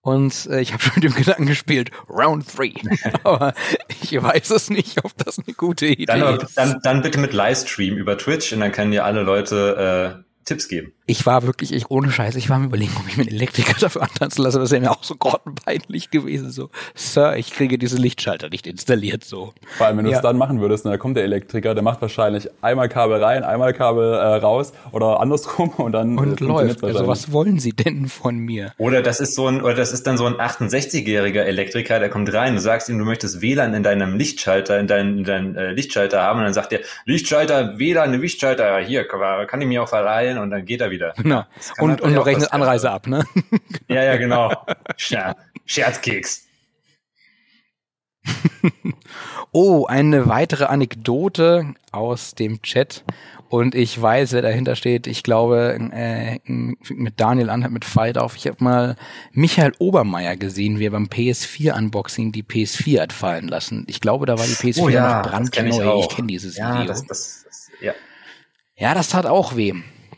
und 0.00 0.46
äh, 0.46 0.60
ich 0.60 0.72
habe 0.72 0.82
schon 0.84 0.94
mit 0.96 1.04
dem 1.04 1.14
Gedanken 1.14 1.46
gespielt, 1.46 1.90
Round 2.08 2.46
3. 2.56 2.72
aber 3.24 3.54
ich 4.02 4.20
weiß 4.20 4.50
es 4.50 4.70
nicht, 4.70 5.04
ob 5.04 5.16
das 5.18 5.38
eine 5.38 5.54
gute 5.54 5.86
Idee 5.86 6.06
dann, 6.06 6.38
ist. 6.38 6.56
Dann, 6.56 6.80
dann 6.82 7.02
bitte 7.02 7.18
mit 7.18 7.32
Livestream 7.32 7.96
über 7.96 8.16
Twitch 8.16 8.52
und 8.52 8.60
dann 8.60 8.72
können 8.72 8.92
dir 8.92 9.04
alle 9.04 9.22
Leute 9.22 10.22
äh, 10.24 10.44
Tipps 10.44 10.68
geben. 10.68 10.92
Ich 11.10 11.24
war 11.24 11.44
wirklich, 11.44 11.72
ich, 11.72 11.90
ohne 11.90 12.10
Scheiß, 12.10 12.36
ich 12.36 12.50
war 12.50 12.58
mir 12.58 12.66
überlegen, 12.66 12.92
ob 13.00 13.08
ich 13.08 13.16
mir 13.16 13.22
einen 13.22 13.32
Elektriker 13.32 13.72
dafür 13.80 14.02
antanzen 14.02 14.44
lasse. 14.44 14.58
Das 14.58 14.70
wäre 14.70 14.82
mir 14.82 14.90
auch 14.90 15.02
so 15.02 15.14
grottenpeinlich 15.16 16.10
gewesen. 16.10 16.50
So, 16.50 16.68
Sir, 16.94 17.34
ich 17.36 17.50
kriege 17.50 17.78
diese 17.78 17.96
Lichtschalter 17.96 18.50
nicht 18.50 18.66
installiert. 18.66 19.24
So. 19.24 19.54
Vor 19.78 19.86
allem, 19.86 19.96
wenn 19.96 20.04
du 20.04 20.10
es 20.10 20.20
dann 20.20 20.36
machen 20.36 20.60
würdest, 20.60 20.84
ne, 20.84 20.90
dann 20.90 21.00
kommt 21.00 21.16
der 21.16 21.24
Elektriker, 21.24 21.72
der 21.72 21.82
macht 21.82 22.02
wahrscheinlich 22.02 22.50
einmal 22.60 22.90
Kabel 22.90 23.24
rein, 23.24 23.42
einmal 23.42 23.72
Kabel 23.72 24.12
äh, 24.12 24.18
raus 24.18 24.74
oder 24.92 25.20
andersrum 25.20 25.70
und 25.78 25.92
dann 25.92 26.18
äh, 26.18 26.20
und 26.20 26.40
läuft. 26.40 26.84
Also 26.84 27.06
was 27.06 27.32
wollen 27.32 27.58
Sie 27.58 27.72
denn 27.72 28.08
von 28.08 28.36
mir? 28.36 28.74
Oder 28.76 29.00
das 29.00 29.20
ist 29.20 29.34
so 29.34 29.46
ein, 29.46 29.62
oder 29.62 29.76
das 29.76 29.92
ist 29.92 30.06
dann 30.06 30.18
so 30.18 30.26
ein 30.26 30.34
68-jähriger 30.34 31.40
Elektriker, 31.40 32.00
der 32.00 32.10
kommt 32.10 32.30
rein, 32.34 32.52
du 32.52 32.60
sagst 32.60 32.90
ihm, 32.90 32.98
du 32.98 33.06
möchtest 33.06 33.40
WLAN 33.40 33.72
in 33.72 33.82
deinem 33.82 34.18
Lichtschalter, 34.18 34.78
in 34.78 34.86
deinem, 34.86 35.18
in 35.18 35.24
deinem 35.24 35.56
äh, 35.56 35.72
Lichtschalter 35.72 36.20
haben 36.20 36.40
und 36.40 36.44
dann 36.44 36.52
sagt 36.52 36.74
er, 36.74 36.80
Lichtschalter, 37.06 37.78
WLAN, 37.78 38.20
Lichtschalter, 38.20 38.78
hier, 38.80 39.08
kann 39.08 39.62
ich 39.62 39.68
mir 39.68 39.82
auch 39.82 39.88
verleihen 39.88 40.36
und 40.36 40.50
dann 40.50 40.66
geht 40.66 40.82
er 40.82 40.90
wieder. 40.90 40.97
Genau. 41.16 41.44
Und, 41.78 42.00
und 42.00 42.12
noch 42.12 42.26
rechnet 42.26 42.52
Anreise 42.52 42.90
ab, 42.90 43.06
ne? 43.06 43.24
Ja, 43.88 44.02
ja, 44.02 44.16
genau. 44.16 44.52
Scherzkeks. 44.96 46.46
oh, 49.52 49.86
eine 49.86 50.28
weitere 50.28 50.64
Anekdote 50.64 51.74
aus 51.92 52.34
dem 52.34 52.62
Chat. 52.62 53.04
Und 53.48 53.74
ich 53.74 54.00
weiß, 54.00 54.32
wer 54.32 54.42
dahinter 54.42 54.76
steht. 54.76 55.06
Ich 55.06 55.22
glaube, 55.22 55.78
äh, 55.92 56.38
mit 56.44 57.18
Daniel 57.18 57.48
Anhalt 57.48 57.72
mit 57.72 57.86
Fight 57.86 58.18
auf. 58.18 58.36
Ich 58.36 58.46
habe 58.46 58.62
mal 58.62 58.96
Michael 59.32 59.72
Obermeier 59.78 60.36
gesehen, 60.36 60.78
wie 60.78 60.86
er 60.86 60.90
beim 60.90 61.06
PS4-Unboxing 61.06 62.30
die 62.30 62.42
PS4 62.42 63.00
hat 63.00 63.12
fallen 63.14 63.48
lassen. 63.48 63.84
Ich 63.88 64.00
glaube, 64.00 64.26
da 64.26 64.38
war 64.38 64.44
die 64.44 64.52
PS4 64.52 64.82
oh, 64.82 64.88
ja, 64.90 65.22
noch 65.22 65.30
brandneu. 65.30 65.98
Ich, 65.98 66.04
ich 66.04 66.08
kenne 66.16 66.28
dieses 66.28 66.58
ja, 66.58 66.74
Video. 66.74 66.88
Das, 66.88 67.06
das, 67.06 67.44
das, 67.46 67.70
ja. 67.80 67.94
ja, 68.76 68.94
das 68.94 69.08
tat 69.08 69.24
auch 69.24 69.56
weh. 69.56 69.72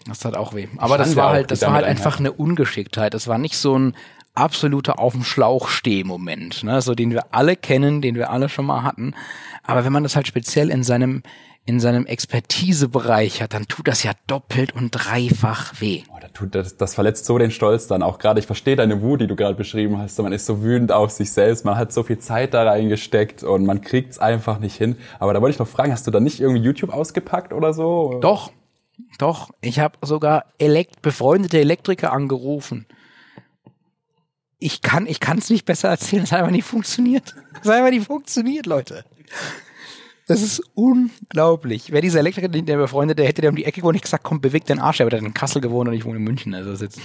Das 0.06 0.20
tat 0.20 0.36
auch 0.36 0.54
weh. 0.54 0.68
Aber 0.78 0.98
das 0.98 1.16
war 1.16 1.30
halt, 1.30 1.50
das 1.50 1.62
war 1.62 1.72
halt 1.72 1.84
einfach 1.84 2.18
eine 2.18 2.32
Ungeschicktheit. 2.32 3.14
Das 3.14 3.28
war 3.28 3.38
nicht 3.38 3.56
so 3.56 3.78
ein 3.78 3.94
absoluter 4.34 4.98
auf 4.98 5.12
dem 5.12 5.24
Schlauch 5.24 5.68
steh 5.68 6.04
Moment, 6.04 6.62
ne, 6.62 6.80
so 6.80 6.94
den 6.94 7.10
wir 7.10 7.34
alle 7.34 7.56
kennen, 7.56 8.00
den 8.00 8.14
wir 8.14 8.30
alle 8.30 8.48
schon 8.48 8.64
mal 8.64 8.82
hatten. 8.82 9.14
Aber 9.64 9.84
wenn 9.84 9.92
man 9.92 10.02
das 10.02 10.16
halt 10.16 10.26
speziell 10.26 10.70
in 10.70 10.82
seinem 10.82 11.22
in 11.66 11.78
seinem 11.78 12.06
Expertisebereich 12.06 13.42
hat, 13.42 13.52
dann 13.52 13.68
tut 13.68 13.86
das 13.86 14.02
ja 14.02 14.12
doppelt 14.26 14.74
und 14.74 14.90
dreifach 14.90 15.80
weh. 15.80 16.02
Oh, 16.08 16.18
das, 16.20 16.32
tut, 16.32 16.54
das, 16.54 16.76
das 16.76 16.94
verletzt 16.94 17.26
so 17.26 17.36
den 17.38 17.50
Stolz 17.50 17.86
dann 17.86 18.02
auch 18.02 18.18
gerade. 18.18 18.40
Ich 18.40 18.46
verstehe 18.46 18.76
deine 18.76 19.02
Wut, 19.02 19.20
die 19.20 19.26
du 19.26 19.36
gerade 19.36 19.54
beschrieben 19.54 19.98
hast. 19.98 20.18
Man 20.20 20.32
ist 20.32 20.46
so 20.46 20.62
wütend 20.62 20.90
auf 20.90 21.10
sich 21.10 21.30
selbst, 21.30 21.64
man 21.64 21.76
hat 21.76 21.92
so 21.92 22.02
viel 22.02 22.18
Zeit 22.18 22.54
da 22.54 22.64
reingesteckt 22.64 23.44
und 23.44 23.66
man 23.66 23.82
kriegt's 23.82 24.18
einfach 24.18 24.58
nicht 24.58 24.74
hin. 24.74 24.96
Aber 25.18 25.34
da 25.34 25.42
wollte 25.42 25.52
ich 25.52 25.58
noch 25.58 25.68
fragen, 25.68 25.92
hast 25.92 26.06
du 26.06 26.10
da 26.10 26.18
nicht 26.18 26.40
irgendwie 26.40 26.62
YouTube 26.62 26.92
ausgepackt 26.92 27.52
oder 27.52 27.74
so? 27.74 28.18
Doch, 28.20 28.50
doch, 29.18 29.50
ich 29.60 29.78
habe 29.78 29.98
sogar 30.02 30.46
elekt 30.58 31.02
befreundete 31.02 31.58
Elektriker 31.58 32.12
angerufen. 32.12 32.86
Ich 34.58 34.82
kann 34.82 35.06
ich 35.06 35.20
kann 35.20 35.38
es 35.38 35.50
nicht 35.50 35.64
besser 35.64 35.88
erzählen, 35.88 36.24
es 36.24 36.32
hat 36.32 36.40
einfach 36.40 36.52
nicht 36.52 36.64
funktioniert. 36.64 37.34
Es 37.60 37.68
hat 37.68 37.76
einfach 37.76 37.90
nicht 37.90 38.06
funktioniert, 38.06 38.66
Leute. 38.66 39.04
Das 40.30 40.42
ist 40.42 40.62
unglaublich. 40.74 41.90
Wer 41.90 42.02
dieser 42.02 42.20
Elektriker, 42.20 42.46
der 42.46 42.76
befreundet, 42.76 43.18
der 43.18 43.26
hätte 43.26 43.40
der 43.40 43.50
um 43.50 43.56
die 43.56 43.64
Ecke 43.64 43.80
gewohnt, 43.80 43.96
ich 43.96 44.02
gesagt, 44.02 44.22
komm, 44.22 44.40
bewegt 44.40 44.70
deinen 44.70 44.78
Arsch. 44.78 45.00
Er 45.00 45.06
hat 45.06 45.12
in 45.12 45.34
Kassel 45.34 45.60
gewohnt 45.60 45.88
und 45.88 45.94
ich 45.94 46.04
wohne 46.04 46.18
in 46.18 46.22
München. 46.22 46.54
Also 46.54 46.70
das 46.70 47.00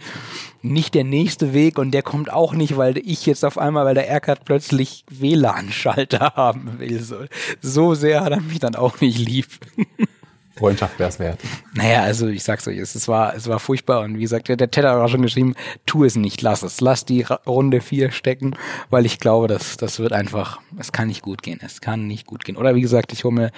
nicht 0.62 0.94
der 0.94 1.04
nächste 1.04 1.52
Weg 1.52 1.78
und 1.78 1.90
der 1.90 2.02
kommt 2.02 2.32
auch 2.32 2.54
nicht, 2.54 2.78
weil 2.78 2.96
ich 2.96 3.26
jetzt 3.26 3.44
auf 3.44 3.58
einmal, 3.58 3.84
weil 3.84 3.94
der 3.94 4.08
Erkert 4.08 4.46
plötzlich 4.46 5.04
WLAN-Schalter 5.10 6.32
haben 6.36 6.78
will. 6.78 6.98
So, 7.02 7.16
so 7.60 7.94
sehr 7.94 8.22
hat 8.22 8.32
er 8.32 8.40
mich 8.40 8.58
dann 8.58 8.74
auch 8.74 9.02
nicht 9.02 9.18
lieb. 9.18 9.48
Freundschaft 10.56 10.98
wäre 10.98 11.08
es 11.08 11.18
wert. 11.18 11.40
Naja, 11.74 12.02
also 12.02 12.28
ich 12.28 12.44
sag's 12.44 12.68
euch, 12.68 12.76
es, 12.76 12.94
es, 12.94 13.08
war, 13.08 13.34
es 13.34 13.48
war 13.48 13.58
furchtbar 13.58 14.00
und 14.00 14.16
wie 14.16 14.22
gesagt, 14.22 14.48
der, 14.48 14.58
hat 14.58 14.84
auch 14.84 15.08
schon 15.08 15.22
geschrieben, 15.22 15.54
tu 15.86 16.04
es 16.04 16.16
nicht, 16.16 16.42
lass 16.42 16.62
es. 16.62 16.80
Lass 16.80 17.04
die 17.04 17.22
Runde 17.22 17.80
vier 17.80 18.10
stecken, 18.10 18.54
weil 18.90 19.06
ich 19.06 19.18
glaube, 19.18 19.48
das, 19.48 19.76
das 19.78 19.98
wird 19.98 20.12
einfach, 20.12 20.60
es 20.78 20.92
kann 20.92 21.08
nicht 21.08 21.22
gut 21.22 21.42
gehen. 21.42 21.60
Es 21.62 21.80
kann 21.80 22.06
nicht 22.06 22.26
gut 22.26 22.44
gehen. 22.44 22.56
Oder 22.56 22.74
wie 22.74 22.82
gesagt, 22.82 23.12
ich 23.12 23.24
hole 23.24 23.34
mir 23.34 23.50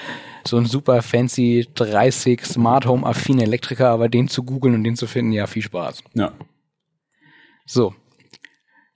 so 0.46 0.56
einen 0.56 0.66
super 0.66 1.02
fancy 1.02 1.68
30 1.74 2.44
Smart 2.44 2.86
Home 2.86 3.06
affine 3.06 3.42
Elektriker, 3.42 3.88
aber 3.88 4.08
den 4.08 4.28
zu 4.28 4.44
googeln 4.44 4.74
und 4.74 4.84
den 4.84 4.96
zu 4.96 5.06
finden, 5.06 5.32
ja, 5.32 5.46
viel 5.46 5.62
Spaß. 5.62 6.02
Ja. 6.14 6.32
So. 7.66 7.94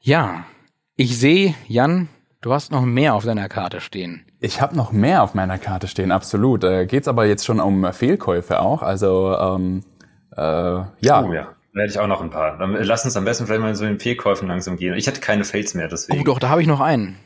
Ja. 0.01 0.45
Ich 0.95 1.19
sehe, 1.19 1.55
Jan, 1.67 2.09
du 2.41 2.53
hast 2.53 2.73
noch 2.73 2.85
mehr 2.85 3.15
auf 3.15 3.25
deiner 3.25 3.49
Karte 3.49 3.81
stehen. 3.81 4.28
Ich 4.41 4.61
habe 4.61 4.77
noch 4.77 4.93
mehr 4.93 5.23
auf 5.23 5.35
meiner 5.35 5.59
Karte 5.59 5.89
stehen, 5.89 6.13
absolut. 6.13 6.63
Äh, 6.65 6.87
geht's 6.87 7.09
aber 7.09 7.27
jetzt 7.27 7.45
schon 7.45 7.59
um 7.61 7.93
Fehlkäufe 7.93 8.61
auch. 8.61 8.83
Also 8.83 9.35
ähm, 9.37 9.83
äh, 10.37 10.41
ja. 10.41 11.25
Oh, 11.25 11.33
ja. 11.33 11.49
werde 11.73 11.91
ich 11.91 11.99
auch 11.99 12.07
noch 12.07 12.21
ein 12.21 12.31
paar. 12.31 12.57
Dann 12.57 12.73
lass 12.75 13.05
uns 13.05 13.17
am 13.17 13.25
besten 13.25 13.47
vielleicht 13.47 13.61
mal 13.63 13.75
so 13.75 13.85
in 13.85 13.95
den 13.95 14.01
Fehlkäufen 14.01 14.47
langsam 14.47 14.77
gehen. 14.77 14.95
Ich 14.95 15.09
hatte 15.09 15.21
keine 15.21 15.45
Fails 15.45 15.75
mehr, 15.75 15.89
deswegen. 15.89 16.21
Oh 16.21 16.25
doch, 16.25 16.39
da 16.39 16.51
habe 16.51 16.63
ich 16.63 16.69
noch 16.69 16.81
einen. 16.81 17.17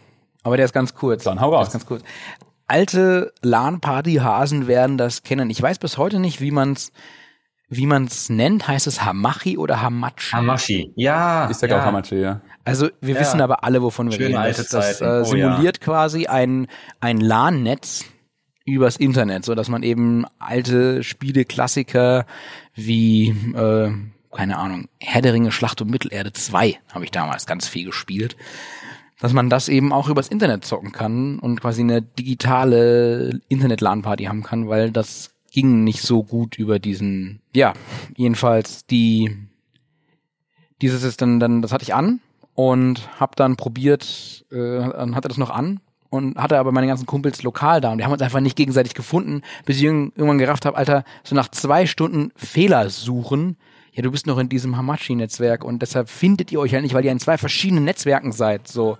Aber 0.42 0.56
der 0.56 0.64
ist 0.64 0.72
ganz 0.72 0.94
kurz. 0.94 1.24
Dann 1.24 1.40
hau 1.40 1.50
Der 1.50 1.58
raus. 1.58 1.68
ist 1.68 1.72
ganz 1.74 1.86
kurz. 1.86 2.02
Alte 2.66 3.32
LAN-Party-Hasen 3.42 4.66
werden 4.66 4.96
das 4.96 5.22
kennen. 5.22 5.50
Ich 5.50 5.60
weiß 5.60 5.78
bis 5.78 5.98
heute 5.98 6.18
nicht, 6.18 6.40
wie 6.40 6.50
man's 6.50 6.92
wie 7.74 7.86
man's 7.86 8.28
nennt. 8.28 8.68
Heißt 8.68 8.86
es 8.86 9.02
Hamachi 9.04 9.56
oder 9.56 9.80
Hamachi? 9.80 10.32
Hamashi. 10.32 10.92
Ja. 10.94 11.48
Ich 11.50 11.56
sag 11.56 11.70
ja. 11.70 11.80
auch 11.80 11.84
Hamachi, 11.86 12.16
ja. 12.20 12.42
Also 12.64 12.88
wir 13.00 13.14
Ja. 13.14 13.20
wissen 13.20 13.40
aber 13.40 13.64
alle, 13.64 13.80
wovon 13.82 14.06
wir 14.10 14.12
Schöne 14.12 14.28
reden. 14.28 14.36
alte 14.38 14.62
Das, 14.62 14.68
das 14.70 15.00
äh, 15.00 15.20
Oh, 15.22 15.24
simuliert 15.24 15.80
quasi 15.80 16.26
ein, 16.26 16.66
ein 17.00 17.18
LAN-Netz 17.18 18.04
übers 18.66 18.96
Internet, 18.96 19.44
so 19.46 19.54
dass 19.54 19.68
man 19.68 19.82
eben 19.82 20.24
alte 20.38 21.02
Spiele-Klassiker 21.02 22.26
wie, 22.74 23.30
äh, 23.56 23.90
keine 24.36 24.58
Ahnung, 24.58 24.88
Herr 25.00 25.22
der 25.22 25.32
Ringe, 25.32 25.50
Schlacht 25.50 25.80
um 25.80 25.88
Mittelerde 25.88 26.32
2 26.32 26.78
habe 26.92 27.04
ich 27.04 27.10
damals 27.10 27.46
ganz 27.46 27.66
viel 27.68 27.86
gespielt, 27.86 28.36
dass 29.18 29.32
man 29.32 29.48
das 29.50 29.68
eben 29.68 29.92
auch 29.92 30.08
übers 30.08 30.28
Internet 30.28 30.64
zocken 30.64 30.92
kann 30.92 31.38
und 31.38 31.60
quasi 31.60 31.80
eine 31.80 32.02
digitale 32.02 33.40
Internet-LAN-Party 33.48 34.24
haben 34.24 34.42
kann, 34.42 34.68
weil 34.68 34.90
das 34.90 35.31
ging 35.52 35.84
nicht 35.84 36.02
so 36.02 36.22
gut 36.24 36.58
über 36.58 36.78
diesen, 36.78 37.40
ja, 37.54 37.74
jedenfalls 38.16 38.86
die 38.86 39.36
dieses 40.80 41.04
ist 41.04 41.22
dann, 41.22 41.38
dann, 41.38 41.62
das 41.62 41.72
hatte 41.72 41.84
ich 41.84 41.94
an 41.94 42.20
und 42.54 43.08
habe 43.20 43.32
dann 43.36 43.56
probiert, 43.56 44.44
äh, 44.50 44.80
hatte 44.80 45.28
das 45.28 45.38
noch 45.38 45.50
an 45.50 45.80
und 46.10 46.36
hatte 46.36 46.58
aber 46.58 46.72
meine 46.72 46.88
ganzen 46.88 47.06
Kumpels 47.06 47.42
lokal 47.42 47.80
da 47.80 47.92
und 47.92 47.98
die 47.98 48.04
haben 48.04 48.12
uns 48.12 48.22
einfach 48.22 48.40
nicht 48.40 48.56
gegenseitig 48.56 48.94
gefunden, 48.94 49.42
bis 49.64 49.76
ich 49.76 49.84
irg- 49.84 50.10
irgendwann 50.16 50.38
gerafft 50.38 50.66
habe, 50.66 50.76
Alter, 50.76 51.04
so 51.22 51.34
nach 51.36 51.48
zwei 51.48 51.86
Stunden 51.86 52.32
Fehler 52.34 52.90
suchen, 52.90 53.56
ja, 53.92 54.02
du 54.02 54.10
bist 54.10 54.26
noch 54.26 54.38
in 54.38 54.48
diesem 54.48 54.76
Hamachi-Netzwerk 54.76 55.64
und 55.64 55.82
deshalb 55.82 56.08
findet 56.08 56.50
ihr 56.50 56.58
euch 56.60 56.72
halt 56.72 56.82
nicht, 56.82 56.94
weil 56.94 57.04
ihr 57.04 57.12
in 57.12 57.20
zwei 57.20 57.36
verschiedenen 57.38 57.84
Netzwerken 57.84 58.32
seid, 58.32 58.66
so. 58.66 58.96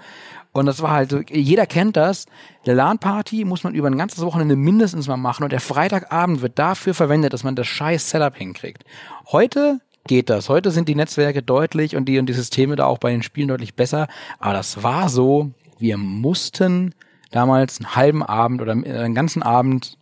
Und 0.53 0.67
das 0.67 0.83
war 0.83 0.91
halt 0.91 1.11
so, 1.11 1.21
jeder 1.31 1.67
kennt 1.67 1.97
das. 1.97 2.27
Eine 2.65 2.75
LAN-Party 2.75 3.45
muss 3.45 3.65
man 3.65 3.75
über 3.75 3.89
ein 3.89 3.97
ganzes 3.97 4.23
Wochenende 4.23 4.55
mindestens 4.55 5.09
mal 5.09 5.17
machen 5.17 5.45
und 5.45 5.53
der 5.53 5.61
Freitagabend 5.61 6.43
wird 6.43 6.59
dafür 6.59 6.93
verwendet, 6.95 7.33
dass 7.33 7.43
man 7.43 7.57
das 7.57 7.67
scheiß 7.67 8.11
Setup 8.11 8.37
hinkriegt. 8.37 8.85
Heute 9.31 9.81
geht 10.07 10.29
das. 10.29 10.49
Heute 10.49 10.71
sind 10.71 10.89
die 10.89 10.95
Netzwerke 10.95 11.43
deutlich 11.43 11.97
und 11.97 12.05
die 12.07 12.19
und 12.19 12.27
die 12.27 12.33
Systeme 12.35 12.77
da 12.77 12.85
auch 12.87 12.99
bei 12.99 13.11
den 13.13 13.23
Spielen 13.23 13.49
deutlich 13.49 13.75
besser. 13.75 14.09
Aber 14.41 14.53
das 14.53 14.83
war 14.83 15.09
so, 15.09 15.53
wir 15.79 15.97
mussten 15.97 16.95
damals 17.31 17.81
einen 17.81 17.97
halben 17.97 18.23
Abend 18.23 18.61
oder 18.61 18.73
einen 18.73 19.15
ganzen 19.15 19.43
Abend 19.43 19.97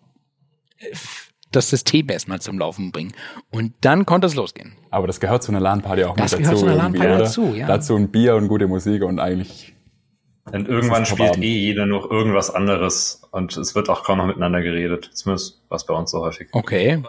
äh, 0.78 0.86
das 1.52 1.68
System 1.70 2.08
erstmal 2.08 2.40
zum 2.40 2.58
Laufen 2.58 2.92
bringen. 2.92 3.12
Und 3.50 3.72
dann 3.80 4.06
konnte 4.06 4.26
es 4.26 4.34
losgehen. 4.34 4.72
Aber 4.90 5.06
das 5.06 5.20
gehört 5.20 5.42
zu 5.42 5.50
einer 5.52 5.60
LAN-Party 5.60 6.04
auch 6.04 6.16
Das 6.16 6.32
mit 6.32 6.40
gehört 6.42 6.54
dazu. 6.56 6.64
zu 6.64 6.70
einer 6.70 6.76
LAN-Party 6.82 7.18
dazu, 7.18 7.54
ja. 7.54 7.66
Dazu 7.66 7.96
ein 7.96 8.08
Bier 8.10 8.36
und 8.36 8.48
gute 8.48 8.68
Musik 8.68 9.02
und 9.02 9.18
eigentlich 9.18 9.74
Denn 10.53 10.66
irgendwann 10.66 11.07
spielt 11.07 11.37
eh 11.38 11.59
jeder 11.59 11.87
nur 11.87 12.11
irgendwas 12.11 12.53
anderes 12.53 13.22
und 13.31 13.57
es 13.57 13.74
wird 13.74 13.88
auch 13.88 14.03
kaum 14.05 14.18
noch 14.18 14.26
miteinander 14.26 14.62
geredet. 14.62 15.11
Zumindest 15.12 15.61
was 15.68 15.87
bei 15.87 15.94
uns 15.94 16.11
so 16.11 16.20
häufig. 16.20 16.48
Okay. 16.53 17.03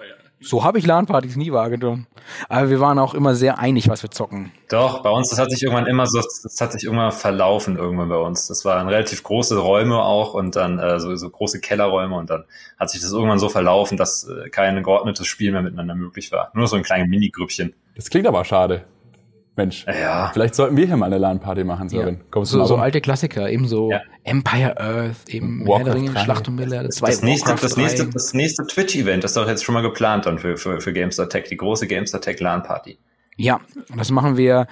So 0.43 0.63
habe 0.63 0.79
ich 0.79 0.87
LAN-Partys 0.87 1.35
nie 1.35 1.51
wahrgenommen. 1.51 2.07
Aber 2.49 2.71
wir 2.71 2.79
waren 2.79 2.97
auch 2.97 3.13
immer 3.13 3.35
sehr 3.35 3.59
einig, 3.59 3.89
was 3.89 4.01
wir 4.01 4.09
zocken. 4.09 4.51
Doch, 4.69 5.03
bei 5.03 5.11
uns, 5.11 5.29
das 5.29 5.37
hat 5.37 5.51
sich 5.51 5.61
irgendwann 5.61 5.85
immer 5.85 6.07
so, 6.07 6.19
das 6.19 6.59
hat 6.59 6.71
sich 6.71 6.83
irgendwann 6.83 7.11
verlaufen 7.11 7.77
irgendwann 7.77 8.09
bei 8.09 8.17
uns. 8.17 8.47
Das 8.47 8.65
waren 8.65 8.87
relativ 8.87 9.21
große 9.21 9.59
Räume 9.59 10.01
auch 10.01 10.33
und 10.33 10.55
dann 10.55 10.79
äh, 10.79 10.99
so, 10.99 11.15
so 11.15 11.29
große 11.29 11.61
Kellerräume 11.61 12.15
und 12.15 12.31
dann 12.31 12.45
hat 12.79 12.89
sich 12.89 13.01
das 13.01 13.11
irgendwann 13.11 13.37
so 13.37 13.49
verlaufen, 13.49 13.97
dass 13.97 14.27
äh, 14.27 14.49
kein 14.49 14.81
geordnetes 14.81 15.27
Spiel 15.27 15.51
mehr 15.51 15.61
miteinander 15.61 15.93
möglich 15.93 16.31
war. 16.31 16.49
Nur 16.55 16.67
so 16.67 16.75
ein 16.75 16.83
kleines 16.83 17.07
Minigrüppchen. 17.07 17.75
Das 17.95 18.09
klingt 18.09 18.25
aber 18.25 18.43
schade. 18.43 18.85
Mensch, 19.61 19.85
Ja. 19.87 20.29
vielleicht 20.33 20.55
sollten 20.55 20.75
wir 20.77 20.85
hier 20.85 20.97
mal 20.97 21.05
eine 21.05 21.17
LAN-Party 21.17 21.63
machen, 21.63 21.89
Sören. 21.89 22.21
Kommst 22.31 22.53
du 22.53 22.57
So, 22.59 22.65
so 22.65 22.75
alte 22.77 23.01
Klassiker, 23.01 23.49
eben 23.49 23.67
so 23.67 23.91
Ja. 23.91 24.01
Empire 24.23 24.77
Earth, 24.79 25.27
eben 25.29 25.65
Herr 25.67 25.83
der 25.83 25.95
Ringe, 25.95 26.11
3. 26.11 26.19
Schlacht 26.23 26.47
um 26.47 26.55
Mittelerde 26.55 26.89
2, 26.89 27.07
Das 27.07 27.21
nächste, 27.23 27.55
das 27.55 27.77
nächste, 27.77 28.03
3. 28.05 28.11
das 28.13 28.33
nächste 28.33 28.65
Twitch-Event 28.67 29.23
ist 29.23 29.35
doch 29.37 29.47
jetzt 29.47 29.63
schon 29.63 29.73
mal 29.73 29.81
geplant 29.81 30.25
dann 30.25 30.37
für, 30.39 30.57
für, 30.57 30.79
für 30.81 30.93
Gamestar 30.93 31.29
Tech, 31.29 31.45
die 31.49 31.57
große 31.57 31.87
Gamestar 31.87 32.21
Tech 32.21 32.39
LAN-Party. 32.39 32.97
Ja, 33.37 33.61
das 33.95 34.11
machen 34.11 34.37
wir, 34.37 34.67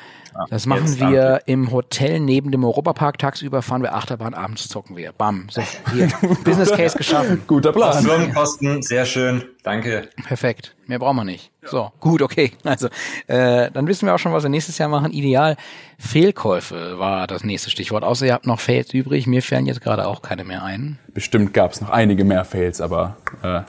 das 0.49 0.65
machen 0.65 0.85
jetzt 0.85 0.99
wir 0.99 1.41
im 1.45 1.71
Hotel 1.71 2.19
neben 2.19 2.51
dem 2.51 2.63
Europapark. 2.63 3.17
Tagsüber 3.17 3.61
fahren 3.61 3.81
wir 3.81 3.95
Achterbahn, 3.95 4.33
abends 4.33 4.67
zocken 4.67 4.95
wir. 4.95 5.11
Bam. 5.11 5.47
So, 5.49 5.63
hier. 5.93 6.09
Business 6.43 6.71
Case 6.71 6.97
geschaffen. 6.97 7.41
Guter 7.47 7.71
Plan. 7.71 8.03
Firmenkosten, 8.03 8.81
sehr 8.81 9.05
schön, 9.05 9.43
danke. 9.63 10.09
Perfekt. 10.27 10.75
Mehr 10.87 10.99
brauchen 10.99 11.17
wir 11.17 11.23
nicht. 11.23 11.51
So, 11.63 11.91
gut, 11.99 12.21
okay. 12.21 12.51
Also, 12.63 12.89
äh, 13.27 13.71
dann 13.71 13.87
wissen 13.87 14.05
wir 14.05 14.15
auch 14.15 14.19
schon, 14.19 14.33
was 14.33 14.43
wir 14.43 14.49
nächstes 14.49 14.77
Jahr 14.77 14.89
machen. 14.89 15.11
Ideal. 15.11 15.55
Fehlkäufe 15.97 16.99
war 16.99 17.27
das 17.27 17.43
nächste 17.43 17.69
Stichwort. 17.69 18.03
Außer 18.03 18.25
ihr 18.25 18.33
habt 18.33 18.45
noch 18.45 18.59
Fails 18.59 18.93
übrig. 18.93 19.25
Mir 19.25 19.41
fällen 19.41 19.65
jetzt 19.65 19.81
gerade 19.81 20.07
auch 20.07 20.21
keine 20.21 20.43
mehr 20.43 20.63
ein. 20.63 20.99
Bestimmt 21.13 21.53
gab 21.53 21.71
es 21.71 21.81
noch 21.81 21.89
einige 21.89 22.23
mehr 22.23 22.45
Fails, 22.45 22.81
aber 22.81 23.17
äh, 23.41 23.61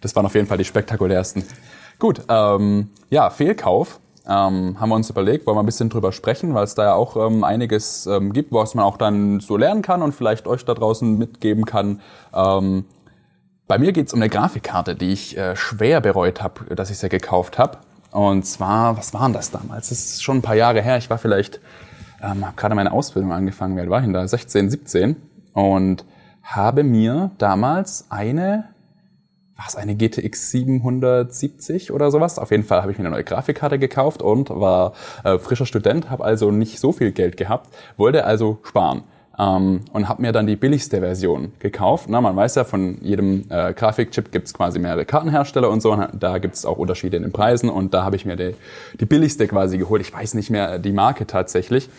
das 0.00 0.14
waren 0.16 0.26
auf 0.26 0.34
jeden 0.34 0.46
Fall 0.46 0.58
die 0.58 0.64
spektakulärsten. 0.64 1.44
Gut, 1.98 2.22
ähm, 2.28 2.90
ja, 3.10 3.30
Fehlkauf. 3.30 4.00
Ähm, 4.28 4.80
haben 4.80 4.88
wir 4.88 4.96
uns 4.96 5.08
überlegt, 5.08 5.46
wollen 5.46 5.56
wir 5.56 5.62
ein 5.62 5.66
bisschen 5.66 5.88
drüber 5.88 6.10
sprechen, 6.10 6.52
weil 6.54 6.64
es 6.64 6.74
da 6.74 6.84
ja 6.84 6.94
auch 6.94 7.16
ähm, 7.16 7.44
einiges 7.44 8.06
ähm, 8.06 8.32
gibt, 8.32 8.52
was 8.52 8.74
man 8.74 8.84
auch 8.84 8.96
dann 8.96 9.38
so 9.40 9.56
lernen 9.56 9.82
kann 9.82 10.02
und 10.02 10.14
vielleicht 10.14 10.48
euch 10.48 10.64
da 10.64 10.74
draußen 10.74 11.16
mitgeben 11.16 11.64
kann. 11.64 12.00
Ähm, 12.34 12.86
bei 13.68 13.78
mir 13.78 13.92
geht's 13.92 14.12
um 14.12 14.20
eine 14.20 14.28
Grafikkarte, 14.28 14.94
die 14.94 15.12
ich 15.12 15.36
äh, 15.36 15.54
schwer 15.56 16.00
bereut 16.00 16.42
habe, 16.42 16.74
dass 16.74 16.90
ich 16.90 16.98
sie 16.98 17.08
gekauft 17.08 17.58
habe. 17.58 17.78
Und 18.10 18.44
zwar, 18.46 18.96
was 18.96 19.12
waren 19.14 19.32
das 19.32 19.50
damals? 19.50 19.90
Das 19.90 19.98
ist 19.98 20.22
schon 20.22 20.38
ein 20.38 20.42
paar 20.42 20.54
Jahre 20.54 20.82
her. 20.82 20.96
Ich 20.96 21.10
war 21.10 21.18
vielleicht, 21.18 21.60
ähm, 22.22 22.44
habe 22.46 22.56
gerade 22.56 22.74
meine 22.74 22.92
Ausbildung 22.92 23.32
angefangen. 23.32 23.78
Alt 23.78 23.90
war 23.90 23.98
ich 23.98 24.04
denn 24.04 24.12
da? 24.12 24.26
16, 24.26 24.70
17. 24.70 25.16
Und 25.52 26.04
habe 26.42 26.84
mir 26.84 27.30
damals 27.38 28.06
eine, 28.08 28.68
was 29.56 29.76
eine 29.76 29.94
GTX 29.94 30.50
770 30.50 31.92
oder 31.92 32.10
sowas. 32.10 32.38
Auf 32.38 32.50
jeden 32.50 32.64
Fall 32.64 32.82
habe 32.82 32.92
ich 32.92 32.98
mir 32.98 33.04
eine 33.04 33.14
neue 33.14 33.24
Grafikkarte 33.24 33.78
gekauft 33.78 34.22
und 34.22 34.50
war 34.50 34.92
äh, 35.24 35.38
frischer 35.38 35.66
Student, 35.66 36.10
habe 36.10 36.24
also 36.24 36.50
nicht 36.50 36.78
so 36.78 36.92
viel 36.92 37.12
Geld 37.12 37.36
gehabt, 37.36 37.70
wollte 37.96 38.24
also 38.24 38.58
sparen. 38.64 39.04
Ähm, 39.38 39.82
und 39.92 40.08
habe 40.08 40.22
mir 40.22 40.32
dann 40.32 40.46
die 40.46 40.56
billigste 40.56 41.00
Version 41.00 41.52
gekauft. 41.58 42.06
Na, 42.08 42.20
man 42.22 42.34
weiß 42.34 42.54
ja, 42.54 42.64
von 42.64 42.98
jedem 43.02 43.44
äh, 43.50 43.74
Grafikchip 43.74 44.32
gibt's 44.32 44.54
quasi 44.54 44.78
mehrere 44.78 45.04
Kartenhersteller 45.04 45.68
und 45.68 45.82
so. 45.82 45.92
Und 45.92 46.08
da 46.18 46.38
gibt's 46.38 46.64
auch 46.64 46.78
Unterschiede 46.78 47.18
in 47.18 47.22
den 47.22 47.32
Preisen. 47.32 47.68
Und 47.68 47.92
da 47.92 48.02
habe 48.02 48.16
ich 48.16 48.24
mir 48.24 48.36
die, 48.36 48.54
die 48.98 49.04
billigste 49.04 49.46
quasi 49.46 49.76
geholt. 49.76 50.00
Ich 50.00 50.12
weiß 50.12 50.32
nicht 50.34 50.48
mehr 50.48 50.78
die 50.78 50.92
Marke 50.92 51.26
tatsächlich. 51.26 51.90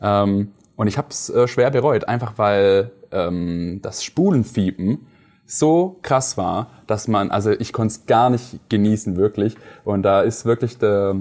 Ähm, 0.00 0.52
und 0.76 0.86
ich 0.86 0.96
habe 0.96 1.08
es 1.10 1.28
äh, 1.28 1.46
schwer 1.48 1.70
bereut, 1.70 2.08
einfach 2.08 2.34
weil 2.36 2.92
ähm, 3.12 3.80
das 3.82 4.02
Spulenfiepen 4.02 5.06
so 5.46 5.98
krass 6.02 6.36
war, 6.36 6.68
dass 6.86 7.08
man, 7.08 7.30
also 7.30 7.50
ich 7.50 7.72
konnte 7.72 7.94
es 7.94 8.06
gar 8.06 8.30
nicht 8.30 8.68
genießen, 8.68 9.16
wirklich. 9.16 9.56
Und 9.84 10.02
da 10.02 10.22
ist 10.22 10.44
wirklich 10.44 10.78
der, 10.78 11.16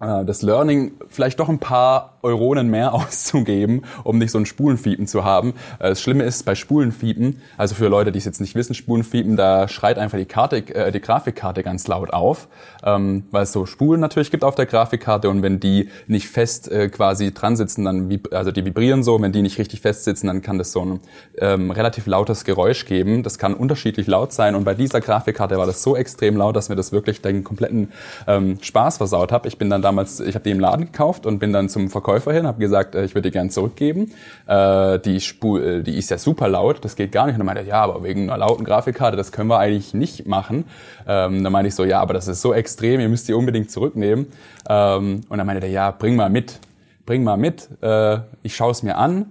äh, 0.00 0.24
das 0.24 0.42
Learning, 0.42 0.92
vielleicht 1.08 1.38
doch 1.40 1.48
ein 1.48 1.60
paar 1.60 2.18
Euronen 2.22 2.68
mehr 2.68 2.94
auszugeben, 3.00 3.82
um 4.04 4.18
nicht 4.18 4.30
so 4.30 4.38
ein 4.38 4.46
Spulenfiepen 4.46 5.06
zu 5.06 5.24
haben. 5.24 5.54
Äh, 5.78 5.90
Das 5.90 6.00
Schlimme 6.00 6.24
ist 6.24 6.44
bei 6.44 6.54
Spulenfiepen, 6.54 7.40
also 7.56 7.74
für 7.74 7.88
Leute, 7.88 8.12
die 8.12 8.18
es 8.18 8.24
jetzt 8.24 8.40
nicht 8.40 8.54
wissen, 8.54 8.74
Spulenfiepen, 8.74 9.36
da 9.36 9.68
schreit 9.68 9.98
einfach 9.98 10.18
die 10.18 10.26
Karte, 10.26 10.58
äh, 10.74 10.92
die 10.92 11.00
Grafikkarte 11.00 11.62
ganz 11.62 11.86
laut 11.88 12.12
auf, 12.12 12.48
ähm, 12.84 13.24
weil 13.30 13.44
es 13.44 13.52
so 13.52 13.66
Spulen 13.66 14.00
natürlich 14.00 14.30
gibt 14.30 14.44
auf 14.44 14.54
der 14.54 14.66
Grafikkarte 14.66 15.28
und 15.28 15.42
wenn 15.42 15.60
die 15.60 15.88
nicht 16.06 16.28
fest 16.28 16.70
äh, 16.70 16.88
quasi 16.88 17.32
dran 17.32 17.56
sitzen, 17.56 17.84
dann 17.84 18.20
also 18.32 18.52
die 18.52 18.64
vibrieren 18.64 19.02
so, 19.02 19.20
wenn 19.20 19.32
die 19.32 19.42
nicht 19.42 19.58
richtig 19.58 19.80
fest 19.80 20.04
sitzen, 20.04 20.26
dann 20.26 20.42
kann 20.42 20.58
das 20.58 20.72
so 20.72 20.84
ein 20.84 21.00
ähm, 21.38 21.70
relativ 21.70 22.06
lautes 22.06 22.44
Geräusch 22.44 22.86
geben. 22.86 23.22
Das 23.22 23.38
kann 23.38 23.54
unterschiedlich 23.54 24.06
laut 24.06 24.32
sein 24.32 24.54
und 24.54 24.64
bei 24.64 24.74
dieser 24.74 25.00
Grafikkarte 25.00 25.56
war 25.56 25.66
das 25.66 25.82
so 25.82 25.96
extrem 25.96 26.36
laut, 26.36 26.56
dass 26.56 26.68
mir 26.68 26.76
das 26.76 26.92
wirklich 26.92 27.22
den 27.22 27.44
kompletten 27.44 27.92
ähm, 28.26 28.58
Spaß 28.60 28.98
versaut 28.98 29.32
hat. 29.32 29.46
Ich 29.46 29.58
bin 29.58 29.70
dann 29.70 29.82
damals, 29.82 30.20
ich 30.20 30.34
habe 30.34 30.44
die 30.44 30.50
im 30.50 30.60
Laden 30.60 30.86
gekauft 30.86 31.26
und 31.26 31.38
bin 31.38 31.52
dann 31.52 31.68
zum 31.68 31.88
Verkäufer 31.90 32.09
hin, 32.18 32.46
habe 32.46 32.58
gesagt, 32.58 32.94
äh, 32.94 33.04
ich 33.04 33.14
würde 33.14 33.28
die 33.28 33.32
gerne 33.32 33.50
zurückgeben. 33.50 34.12
Äh, 34.46 34.98
die 34.98 35.20
Spur, 35.20 35.62
äh, 35.62 35.82
die 35.82 35.96
ist 35.96 36.10
ja 36.10 36.18
super 36.18 36.48
laut, 36.48 36.84
das 36.84 36.96
geht 36.96 37.12
gar 37.12 37.26
nicht. 37.26 37.34
Und 37.34 37.40
dann 37.40 37.46
meinte 37.46 37.68
ja, 37.68 37.82
aber 37.82 38.02
wegen 38.02 38.30
einer 38.30 38.38
lauten 38.38 38.64
Grafikkarte, 38.64 39.16
das 39.16 39.32
können 39.32 39.48
wir 39.48 39.58
eigentlich 39.58 39.94
nicht 39.94 40.26
machen. 40.26 40.64
Ähm, 41.06 41.44
dann 41.44 41.52
meinte 41.52 41.68
ich 41.68 41.74
so, 41.74 41.84
ja, 41.84 42.00
aber 42.00 42.14
das 42.14 42.28
ist 42.28 42.42
so 42.42 42.52
extrem, 42.52 43.00
ihr 43.00 43.08
müsst 43.08 43.28
die 43.28 43.34
unbedingt 43.34 43.70
zurücknehmen. 43.70 44.26
Ähm, 44.68 45.22
und 45.28 45.38
dann 45.38 45.46
meinte 45.46 45.66
er, 45.66 45.72
ja, 45.72 45.90
bring 45.90 46.16
mal 46.16 46.30
mit, 46.30 46.58
bring 47.06 47.24
mal 47.24 47.36
mit, 47.36 47.68
ich 48.42 48.54
schaue 48.54 48.70
es 48.70 48.84
mir 48.84 48.96
an. 48.96 49.26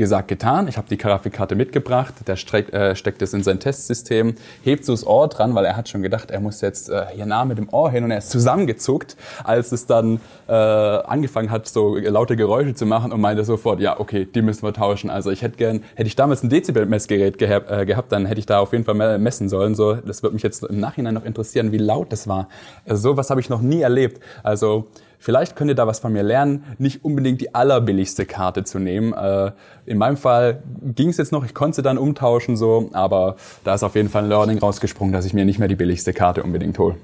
Gesagt, 0.00 0.28
getan. 0.28 0.66
Ich 0.66 0.78
habe 0.78 0.88
die 0.88 0.96
Grafikkarte 0.96 1.54
mitgebracht. 1.54 2.14
Der 2.26 2.36
streck, 2.36 2.72
äh, 2.72 2.96
steckt 2.96 3.20
es 3.20 3.34
in 3.34 3.42
sein 3.42 3.60
Testsystem, 3.60 4.34
hebt 4.62 4.86
so 4.86 4.94
das 4.94 5.06
Ohr 5.06 5.28
dran, 5.28 5.54
weil 5.54 5.66
er 5.66 5.76
hat 5.76 5.90
schon 5.90 6.00
gedacht, 6.00 6.30
er 6.30 6.40
muss 6.40 6.62
jetzt 6.62 6.88
äh, 6.88 7.04
hier 7.14 7.26
nah 7.26 7.44
mit 7.44 7.58
dem 7.58 7.68
Ohr 7.68 7.90
hin 7.90 8.04
und 8.04 8.10
er 8.10 8.16
ist 8.16 8.30
zusammengezuckt, 8.30 9.18
als 9.44 9.72
es 9.72 9.84
dann 9.84 10.18
äh, 10.48 10.52
angefangen 10.52 11.50
hat, 11.50 11.68
so 11.68 11.98
laute 11.98 12.36
Geräusche 12.36 12.72
zu 12.72 12.86
machen 12.86 13.12
und 13.12 13.20
meinte 13.20 13.44
sofort, 13.44 13.78
ja, 13.78 14.00
okay, 14.00 14.24
die 14.24 14.40
müssen 14.40 14.62
wir 14.62 14.72
tauschen. 14.72 15.10
Also 15.10 15.30
ich 15.30 15.42
hätte 15.42 15.58
gern, 15.58 15.82
hätte 15.96 16.06
ich 16.06 16.16
damals 16.16 16.42
ein 16.42 16.48
Dezibel-Messgerät 16.48 17.36
gehabt, 17.36 17.70
äh, 17.70 17.84
gehabt, 17.84 18.10
dann 18.10 18.24
hätte 18.24 18.40
ich 18.40 18.46
da 18.46 18.60
auf 18.60 18.72
jeden 18.72 18.86
Fall 18.86 19.18
messen 19.18 19.50
sollen. 19.50 19.74
So, 19.74 19.96
das 19.96 20.22
wird 20.22 20.32
mich 20.32 20.42
jetzt 20.42 20.64
im 20.64 20.80
Nachhinein 20.80 21.12
noch 21.12 21.26
interessieren, 21.26 21.72
wie 21.72 21.78
laut 21.78 22.10
das 22.10 22.26
war. 22.26 22.48
Also, 22.88 23.02
sowas 23.10 23.28
habe 23.28 23.42
ich 23.42 23.50
noch 23.50 23.60
nie 23.60 23.82
erlebt. 23.82 24.22
Also 24.42 24.86
Vielleicht 25.22 25.54
könnt 25.54 25.70
ihr 25.70 25.74
da 25.74 25.86
was 25.86 26.00
von 26.00 26.14
mir 26.14 26.22
lernen, 26.22 26.64
nicht 26.78 27.04
unbedingt 27.04 27.42
die 27.42 27.54
allerbilligste 27.54 28.24
Karte 28.24 28.64
zu 28.64 28.78
nehmen. 28.78 29.12
Äh, 29.12 29.52
in 29.84 29.98
meinem 29.98 30.16
Fall 30.16 30.62
ging 30.80 31.10
es 31.10 31.18
jetzt 31.18 31.30
noch, 31.30 31.44
ich 31.44 31.52
konnte 31.52 31.76
sie 31.76 31.82
dann 31.82 31.98
umtauschen 31.98 32.56
so, 32.56 32.88
aber 32.94 33.36
da 33.62 33.74
ist 33.74 33.82
auf 33.82 33.94
jeden 33.96 34.08
Fall 34.08 34.24
ein 34.24 34.30
Learning 34.30 34.58
rausgesprungen, 34.58 35.12
dass 35.12 35.26
ich 35.26 35.34
mir 35.34 35.44
nicht 35.44 35.58
mehr 35.58 35.68
die 35.68 35.76
billigste 35.76 36.14
Karte 36.14 36.42
unbedingt 36.42 36.78
hole. 36.78 36.96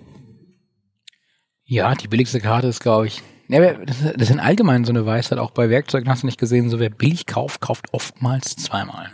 Ja, 1.65 1.95
die 1.95 2.09
billigste 2.09 2.41
Karte 2.41 2.69
ist, 2.69 2.81
glaube 2.81 3.07
ich, 3.07 3.23
ja, 3.49 3.75
das 3.75 4.01
ist 4.01 4.31
in 4.31 4.41
allgemein 4.41 4.85
so 4.85 4.93
eine 4.93 5.05
Weisheit, 5.05 5.39
auch 5.39 5.51
bei 5.51 5.69
Werkzeugen 5.69 6.09
hast 6.09 6.23
du 6.23 6.27
nicht 6.27 6.41
gesehen, 6.41 6.71
so 6.71 6.81
wer 6.81 6.89
billig 6.89 7.27
kauft, 7.27 7.61
kauft 7.61 7.93
oftmals 7.93 8.57
zweimal. 8.57 9.11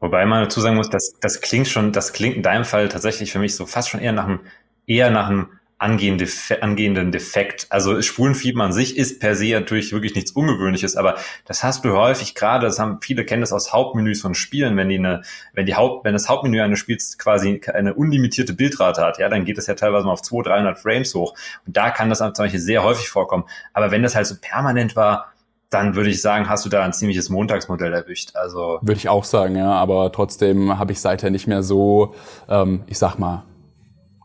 Wobei 0.00 0.24
man 0.24 0.42
dazu 0.42 0.60
sagen 0.60 0.76
muss, 0.76 0.88
das, 0.88 1.12
das 1.20 1.42
klingt 1.42 1.68
schon, 1.68 1.92
das 1.92 2.14
klingt 2.14 2.36
in 2.36 2.42
deinem 2.42 2.64
Fall 2.64 2.88
tatsächlich 2.88 3.30
für 3.30 3.38
mich 3.38 3.54
so 3.54 3.66
fast 3.66 3.90
schon 3.90 4.00
eher 4.00 4.12
nach 4.12 4.24
einem, 4.24 4.40
eher 4.86 5.10
nach 5.10 5.28
einem 5.28 5.48
angehende, 5.78 6.26
angehenden 6.62 7.12
Defekt. 7.12 7.66
Also 7.68 8.00
Spulenfieber 8.00 8.62
an 8.62 8.72
sich 8.72 8.96
ist 8.96 9.20
per 9.20 9.34
se 9.36 9.52
natürlich 9.52 9.92
wirklich 9.92 10.14
nichts 10.14 10.30
Ungewöhnliches, 10.30 10.96
aber 10.96 11.16
das 11.44 11.62
hast 11.62 11.84
du 11.84 11.92
häufig 11.92 12.34
gerade, 12.34 12.66
das 12.66 12.78
haben 12.78 12.98
viele 13.02 13.26
kennen 13.26 13.42
das 13.42 13.52
aus 13.52 13.72
Hauptmenüs 13.72 14.22
von 14.22 14.34
Spielen, 14.34 14.76
wenn 14.78 14.88
die 14.88 14.98
eine, 14.98 15.22
wenn 15.52 15.66
die 15.66 15.74
Haupt, 15.74 16.04
wenn 16.04 16.14
das 16.14 16.30
Hauptmenü 16.30 16.62
eines 16.62 16.78
Spiels 16.78 17.18
quasi 17.18 17.60
eine 17.72 17.92
unlimitierte 17.92 18.54
Bildrate 18.54 19.02
hat, 19.02 19.18
ja, 19.18 19.28
dann 19.28 19.44
geht 19.44 19.58
das 19.58 19.66
ja 19.66 19.74
teilweise 19.74 20.06
mal 20.06 20.12
auf 20.12 20.22
200, 20.22 20.52
300 20.52 20.78
Frames 20.78 21.14
hoch. 21.14 21.34
Und 21.66 21.76
da 21.76 21.90
kann 21.90 22.08
das 22.08 22.18
zum 22.18 22.32
Beispiel 22.32 22.60
sehr 22.60 22.82
häufig 22.82 23.10
vorkommen. 23.10 23.44
Aber 23.74 23.90
wenn 23.90 24.02
das 24.02 24.14
halt 24.14 24.26
so 24.26 24.36
permanent 24.40 24.96
war, 24.96 25.32
dann 25.68 25.94
würde 25.94 26.10
ich 26.10 26.22
sagen, 26.22 26.48
hast 26.48 26.64
du 26.64 26.68
da 26.68 26.84
ein 26.84 26.92
ziemliches 26.92 27.28
Montagsmodell 27.28 27.92
erwischt. 27.92 28.34
Also 28.34 28.78
würde 28.82 28.98
ich 28.98 29.08
auch 29.08 29.24
sagen, 29.24 29.56
ja. 29.56 29.72
Aber 29.72 30.12
trotzdem 30.12 30.78
habe 30.78 30.92
ich 30.92 31.00
seither 31.00 31.30
nicht 31.30 31.46
mehr 31.46 31.62
so, 31.62 32.14
ähm, 32.48 32.84
ich 32.86 32.98
sag 32.98 33.18
mal, 33.18 33.42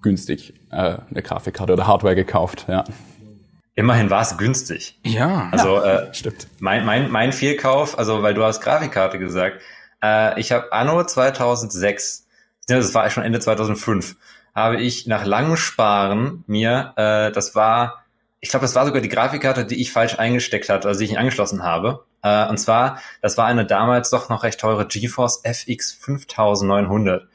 günstig 0.02 0.54
äh, 0.72 0.98
eine 1.10 1.22
Grafikkarte 1.22 1.74
oder 1.74 1.88
Hardware 1.88 2.16
gekauft, 2.16 2.66
ja. 2.68 2.84
Immerhin 3.76 4.10
war 4.10 4.22
es 4.22 4.38
günstig. 4.38 5.00
Ja. 5.04 5.50
Also 5.52 5.82
äh, 5.82 6.14
stimmt. 6.14 6.48
Mein, 6.60 6.86
mein, 6.86 7.10
mein 7.10 7.32
Fehlkauf, 7.32 7.98
also 7.98 8.22
weil 8.22 8.34
du 8.34 8.44
hast 8.44 8.62
Grafikkarte 8.62 9.18
gesagt, 9.18 9.62
äh, 10.04 10.40
ich 10.40 10.52
habe 10.52 10.72
Anno 10.74 11.04
2006, 11.04 12.28
das 12.68 12.94
war 12.94 13.10
schon 13.10 13.24
Ende 13.24 13.40
2005, 13.40 14.18
habe 14.54 14.82
ich 14.82 15.08
nach 15.08 15.26
langem 15.26 15.56
Sparen 15.56 16.44
mir, 16.48 16.94
äh, 16.98 17.32
das 17.32 17.56
war, 17.56 18.04
ich 18.42 18.50
glaube, 18.50 18.66
das 18.66 18.76
war 18.76 18.86
sogar 18.86 19.02
die 19.02 19.10
Grafikkarte, 19.10 19.66
die 19.66 19.82
ich 19.82 19.92
falsch 19.92 20.20
eingesteckt 20.20 20.68
hatte, 20.70 20.88
also 20.88 21.00
die 21.00 21.06
ich 21.06 21.12
nicht 21.12 21.20
angeschlossen 21.20 21.64
habe. 21.64 22.06
Äh, 22.24 22.50
und 22.50 22.58
zwar, 22.58 23.00
das 23.22 23.38
war 23.38 23.46
eine 23.46 23.66
damals 23.66 24.10
doch 24.10 24.30
noch 24.30 24.44
recht 24.44 24.60
teure 24.60 24.86
GeForce 24.86 25.42
FX 25.44 25.94
5900. 25.94 27.28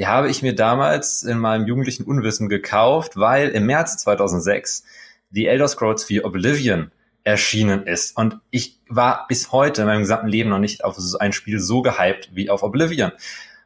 Die 0.00 0.06
habe 0.06 0.30
ich 0.30 0.40
mir 0.40 0.54
damals 0.54 1.22
in 1.24 1.38
meinem 1.38 1.66
jugendlichen 1.66 2.04
Unwissen 2.04 2.48
gekauft, 2.48 3.18
weil 3.18 3.50
im 3.50 3.66
März 3.66 3.98
2006 3.98 4.82
die 5.28 5.46
Elder 5.46 5.68
Scrolls 5.68 6.04
4 6.04 6.24
Oblivion 6.24 6.90
erschienen 7.22 7.86
ist. 7.86 8.16
Und 8.16 8.38
ich 8.50 8.80
war 8.88 9.26
bis 9.28 9.52
heute 9.52 9.82
in 9.82 9.88
meinem 9.88 10.00
gesamten 10.00 10.28
Leben 10.28 10.48
noch 10.48 10.58
nicht 10.58 10.84
auf 10.84 10.96
ein 11.20 11.34
Spiel 11.34 11.60
so 11.60 11.82
gehypt 11.82 12.30
wie 12.32 12.48
auf 12.48 12.62
Oblivion. 12.62 13.12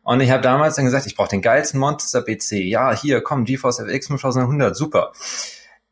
Und 0.03 0.21
ich 0.23 0.33
habe 0.33 0.43
damals 0.43 0.75
dann 0.75 0.87
gesagt, 0.87 1.07
ich 1.07 1.15
brauche 1.15 1.29
den 1.29 1.41
geilsten 1.41 1.79
Monster 1.79 2.23
PC. 2.23 2.55
Ja, 2.65 2.93
hier, 2.93 3.21
komm, 3.21 3.45
GeForce 3.45 3.79
FX 3.79 4.09
5100, 4.09 4.75
super. 4.75 5.13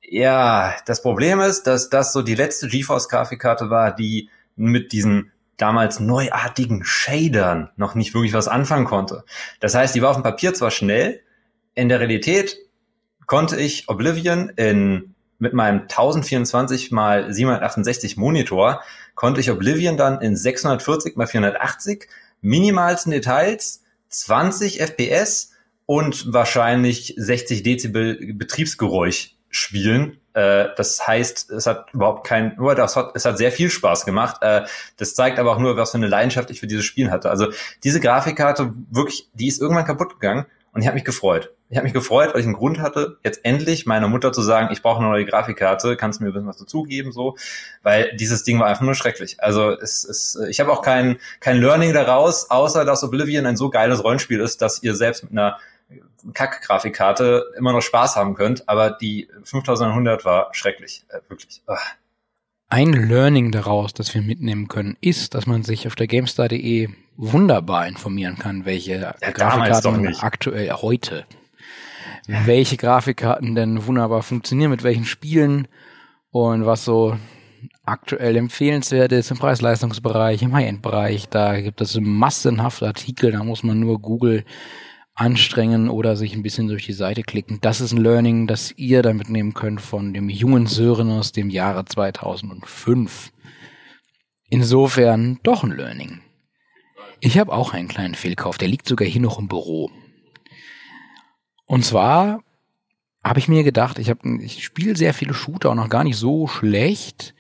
Ja, 0.03 0.75
das 0.87 1.03
Problem 1.03 1.39
ist, 1.39 1.69
dass 1.69 1.89
das 1.89 2.13
so 2.13 2.21
die 2.21 2.35
letzte 2.35 2.67
GeForce 2.67 3.09
Grafikkarte 3.09 3.71
war, 3.71 3.95
die 3.95 4.29
mit 4.57 4.91
diesen 4.91 5.31
damals 5.57 6.01
neuartigen 6.01 6.85
Shadern 6.85 7.71
noch 7.77 7.95
nicht 7.95 8.15
wirklich 8.15 8.33
was 8.33 8.49
anfangen 8.49 8.85
konnte. 8.85 9.25
Das 9.61 9.75
heißt, 9.75 9.95
die 9.95 10.03
war 10.03 10.11
auf 10.11 10.17
dem 10.17 10.23
Papier 10.23 10.55
zwar 10.55 10.71
schnell, 10.71 11.21
in 11.75 11.89
der 11.89 12.01
Realität 12.01 12.59
konnte 13.27 13.59
ich 13.59 13.89
Oblivion 13.89 14.51
in, 14.57 15.15
mit 15.39 15.55
meinem 15.55 15.83
1024 15.83 16.91
mal 16.91 17.33
768 17.33 18.17
Monitor, 18.17 18.83
konnte 19.15 19.41
ich 19.41 19.51
Oblivion 19.51 19.97
dann 19.97 20.21
in 20.21 20.37
640 20.37 21.17
mal 21.17 21.27
480 21.27 22.09
minimalsten 22.41 23.13
Details, 23.13 23.83
20 24.09 24.81
FPS 24.81 25.53
und 25.87 26.33
wahrscheinlich 26.33 27.15
60 27.17 27.63
Dezibel 27.63 28.35
Betriebsgeräusch 28.35 29.37
spielen 29.53 30.19
äh, 30.35 30.69
das 30.77 31.07
heißt, 31.07 31.51
es 31.51 31.67
hat 31.67 31.93
überhaupt 31.93 32.27
kein, 32.27 32.55
nur 32.57 32.75
das 32.75 32.97
hat, 32.97 33.13
es 33.15 33.25
hat 33.25 33.39
sehr 33.39 33.53
viel 33.53 33.71
Spaß 33.71 34.05
gemacht. 34.05 34.37
Äh, 34.41 34.63
das 34.97 35.15
zeigt 35.15 35.39
aber 35.39 35.53
auch 35.53 35.59
nur, 35.59 35.77
was 35.77 35.91
für 35.91 35.99
eine 35.99 36.09
Leidenschaft 36.09 36.51
ich 36.51 36.61
für 36.61 36.67
dieses 36.67 36.85
Spiel 36.85 37.11
hatte. 37.11 37.31
Also 37.31 37.49
diese 37.85 38.01
Grafikkarte 38.01 38.73
wirklich, 38.91 39.29
die 39.35 39.49
ist 39.49 39.61
irgendwann 39.61 39.85
kaputt 39.85 40.15
gegangen 40.15 40.47
und 40.73 40.81
ich 40.81 40.87
habe 40.87 40.95
mich 40.95 41.05
gefreut. 41.05 41.51
Ich 41.69 41.77
habe 41.77 41.85
mich 41.85 41.93
gefreut, 41.95 42.33
weil 42.33 42.41
ich 42.41 42.47
einen 42.47 42.55
Grund 42.55 42.81
hatte, 42.81 43.19
jetzt 43.25 43.45
endlich 43.45 43.87
meiner 43.87 44.09
Mutter 44.09 44.33
zu 44.33 44.43
sagen, 44.43 44.69
ich 44.73 44.83
brauche 44.83 45.01
eine 45.01 45.09
neue 45.09 45.25
Grafikkarte, 45.25 45.97
kannst 45.97 46.21
du 46.21 46.25
mir 46.25 46.31
ein 46.31 46.35
bisschen 46.35 46.49
was 46.49 46.59
dazugeben, 46.59 47.13
so, 47.13 47.37
weil 47.83 48.15
dieses 48.17 48.45
Ding 48.45 48.59
war 48.59 48.67
einfach 48.67 48.83
nur 48.83 48.95
schrecklich. 48.95 49.43
Also 49.43 49.71
es, 49.71 50.05
es, 50.05 50.39
ich 50.49 50.61
habe 50.61 50.71
auch 50.71 50.83
kein, 50.83 51.19
kein 51.41 51.59
Learning 51.59 51.95
daraus, 51.95 52.51
außer 52.51 52.85
dass 52.85 53.03
Oblivion 53.03 53.47
ein 53.47 53.57
so 53.57 53.71
geiles 53.71 54.05
Rollenspiel 54.05 54.41
ist, 54.41 54.61
dass 54.61 54.83
ihr 54.83 54.95
selbst 54.95 55.25
mit 55.25 55.33
einer 55.33 55.59
Kack-Grafikkarte 56.33 57.45
immer 57.57 57.73
noch 57.73 57.83
Spaß 57.83 58.17
haben 58.17 58.35
könnt, 58.35 58.69
aber 58.69 58.91
die 58.91 59.29
5100 59.45 60.25
war 60.25 60.49
schrecklich, 60.53 61.05
äh, 61.09 61.19
wirklich. 61.29 61.63
Ugh. 61.67 61.79
Ein 62.69 62.93
Learning 62.93 63.53
daraus, 63.53 63.93
das 63.93 64.15
wir 64.15 64.23
mitnehmen 64.23 64.67
können, 64.67 64.97
ist, 65.03 65.35
dass 65.35 65.47
man 65.47 65.63
sich 65.63 65.87
auf 65.87 65.95
der 65.95 66.07
GameStar.de 66.07 66.89
wunderbar 67.17 67.87
informieren 67.87 68.39
kann, 68.39 68.65
welche 68.65 68.93
ja, 68.93 69.13
Grafikkarten 69.21 70.17
aktuell 70.21 70.71
heute, 70.71 71.27
ja. 72.27 72.47
welche 72.47 72.79
Grafikkarten 72.79 73.55
denn 73.55 73.85
wunderbar 73.85 74.23
funktionieren, 74.23 74.71
mit 74.71 74.85
welchen 74.85 75.05
Spielen 75.05 75.69
und 76.31 76.65
was 76.65 76.87
so 76.87 77.19
aktuell 77.85 78.37
empfehlenswert 78.37 79.13
ist 79.13 79.31
im 79.31 79.39
Preis-Leistungsbereich, 79.39 80.43
im 80.43 80.55
High-End-Bereich. 80.55 81.29
Da 81.29 81.61
gibt 81.61 81.81
es 81.81 81.99
massenhaft 82.01 82.83
Artikel, 82.83 83.33
da 83.33 83.45
muss 83.45 83.63
man 83.63 83.81
nur 83.81 84.01
Google 84.01 84.45
anstrengen 85.23 85.89
oder 85.89 86.17
sich 86.17 86.35
ein 86.35 86.43
bisschen 86.43 86.67
durch 86.67 86.85
die 86.85 86.93
Seite 86.93 87.23
klicken. 87.23 87.59
Das 87.61 87.81
ist 87.81 87.93
ein 87.93 88.03
Learning, 88.03 88.49
das 88.49 88.75
ihr 88.77 89.03
da 89.03 89.13
mitnehmen 89.13 89.55
könnt 89.55 89.81
von 89.81 90.13
dem 90.13 90.29
jungen 90.29 90.67
Sören 90.67 91.13
aus 91.13 91.31
dem 91.31 91.49
Jahre 91.49 91.85
2005. 91.85 93.31
Insofern 94.51 95.39
doch 95.45 95.63
ein 95.63 95.77
Learning. 95.77 96.23
Ich 97.21 97.39
habe 97.39 97.53
auch 97.53 97.73
einen 97.73 97.87
kleinen 97.87 98.17
Fehlkauf, 98.17 98.59
der 98.59 98.67
liegt 98.67 98.89
sogar 98.89 99.07
hier 99.07 99.21
noch 99.21 99.39
im 99.39 99.47
Büro. 99.47 99.93
Und 101.67 101.85
zwar 101.85 102.43
habe 103.23 103.39
ich 103.39 103.47
mir 103.47 103.63
gedacht, 103.63 104.01
ich, 104.01 104.13
ich 104.41 104.65
spiele 104.65 104.97
sehr 104.97 105.15
viele 105.15 105.35
Shooter 105.35 105.71
und 105.71 105.77
noch 105.77 105.89
gar 105.89 106.03
nicht 106.03 106.17
so 106.17 106.49
schlecht. 106.49 107.37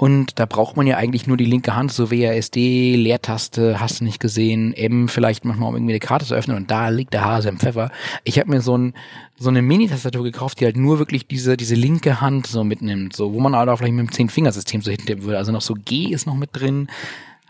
Und 0.00 0.38
da 0.38 0.46
braucht 0.46 0.78
man 0.78 0.86
ja 0.86 0.96
eigentlich 0.96 1.26
nur 1.26 1.36
die 1.36 1.44
linke 1.44 1.76
Hand, 1.76 1.92
so 1.92 2.10
WASD, 2.10 2.96
Leertaste, 2.96 3.80
hast 3.80 4.00
du 4.00 4.04
nicht 4.04 4.18
gesehen, 4.18 4.72
M 4.72 5.08
vielleicht 5.08 5.44
manchmal, 5.44 5.68
um 5.68 5.76
irgendwie 5.76 5.92
eine 5.92 6.00
Karte 6.00 6.24
zu 6.24 6.34
öffnen 6.34 6.56
und 6.56 6.70
da 6.70 6.88
liegt 6.88 7.12
der 7.12 7.22
Hase 7.22 7.50
im 7.50 7.58
Pfeffer. 7.58 7.90
Ich 8.24 8.38
habe 8.38 8.48
mir 8.48 8.62
so, 8.62 8.78
ein, 8.78 8.94
so 9.36 9.50
eine 9.50 9.60
Mini-Tastatur 9.60 10.24
gekauft, 10.24 10.58
die 10.58 10.64
halt 10.64 10.78
nur 10.78 10.98
wirklich 10.98 11.28
diese, 11.28 11.58
diese 11.58 11.74
linke 11.74 12.22
Hand 12.22 12.46
so 12.46 12.64
mitnimmt, 12.64 13.14
so 13.14 13.34
wo 13.34 13.40
man 13.40 13.54
halt 13.54 13.68
auch 13.68 13.76
vielleicht 13.76 13.92
mit 13.92 14.06
dem 14.06 14.12
Zehn-Fingersystem 14.12 14.80
so 14.80 14.90
hinter 14.90 15.22
würde. 15.22 15.36
Also 15.36 15.52
noch 15.52 15.60
so 15.60 15.74
G 15.74 16.06
ist 16.06 16.26
noch 16.26 16.34
mit 16.34 16.48
drin, 16.54 16.88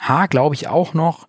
H 0.01 0.27
glaube 0.27 0.57
ich 0.57 0.67
auch 0.67 0.93
noch 0.93 1.29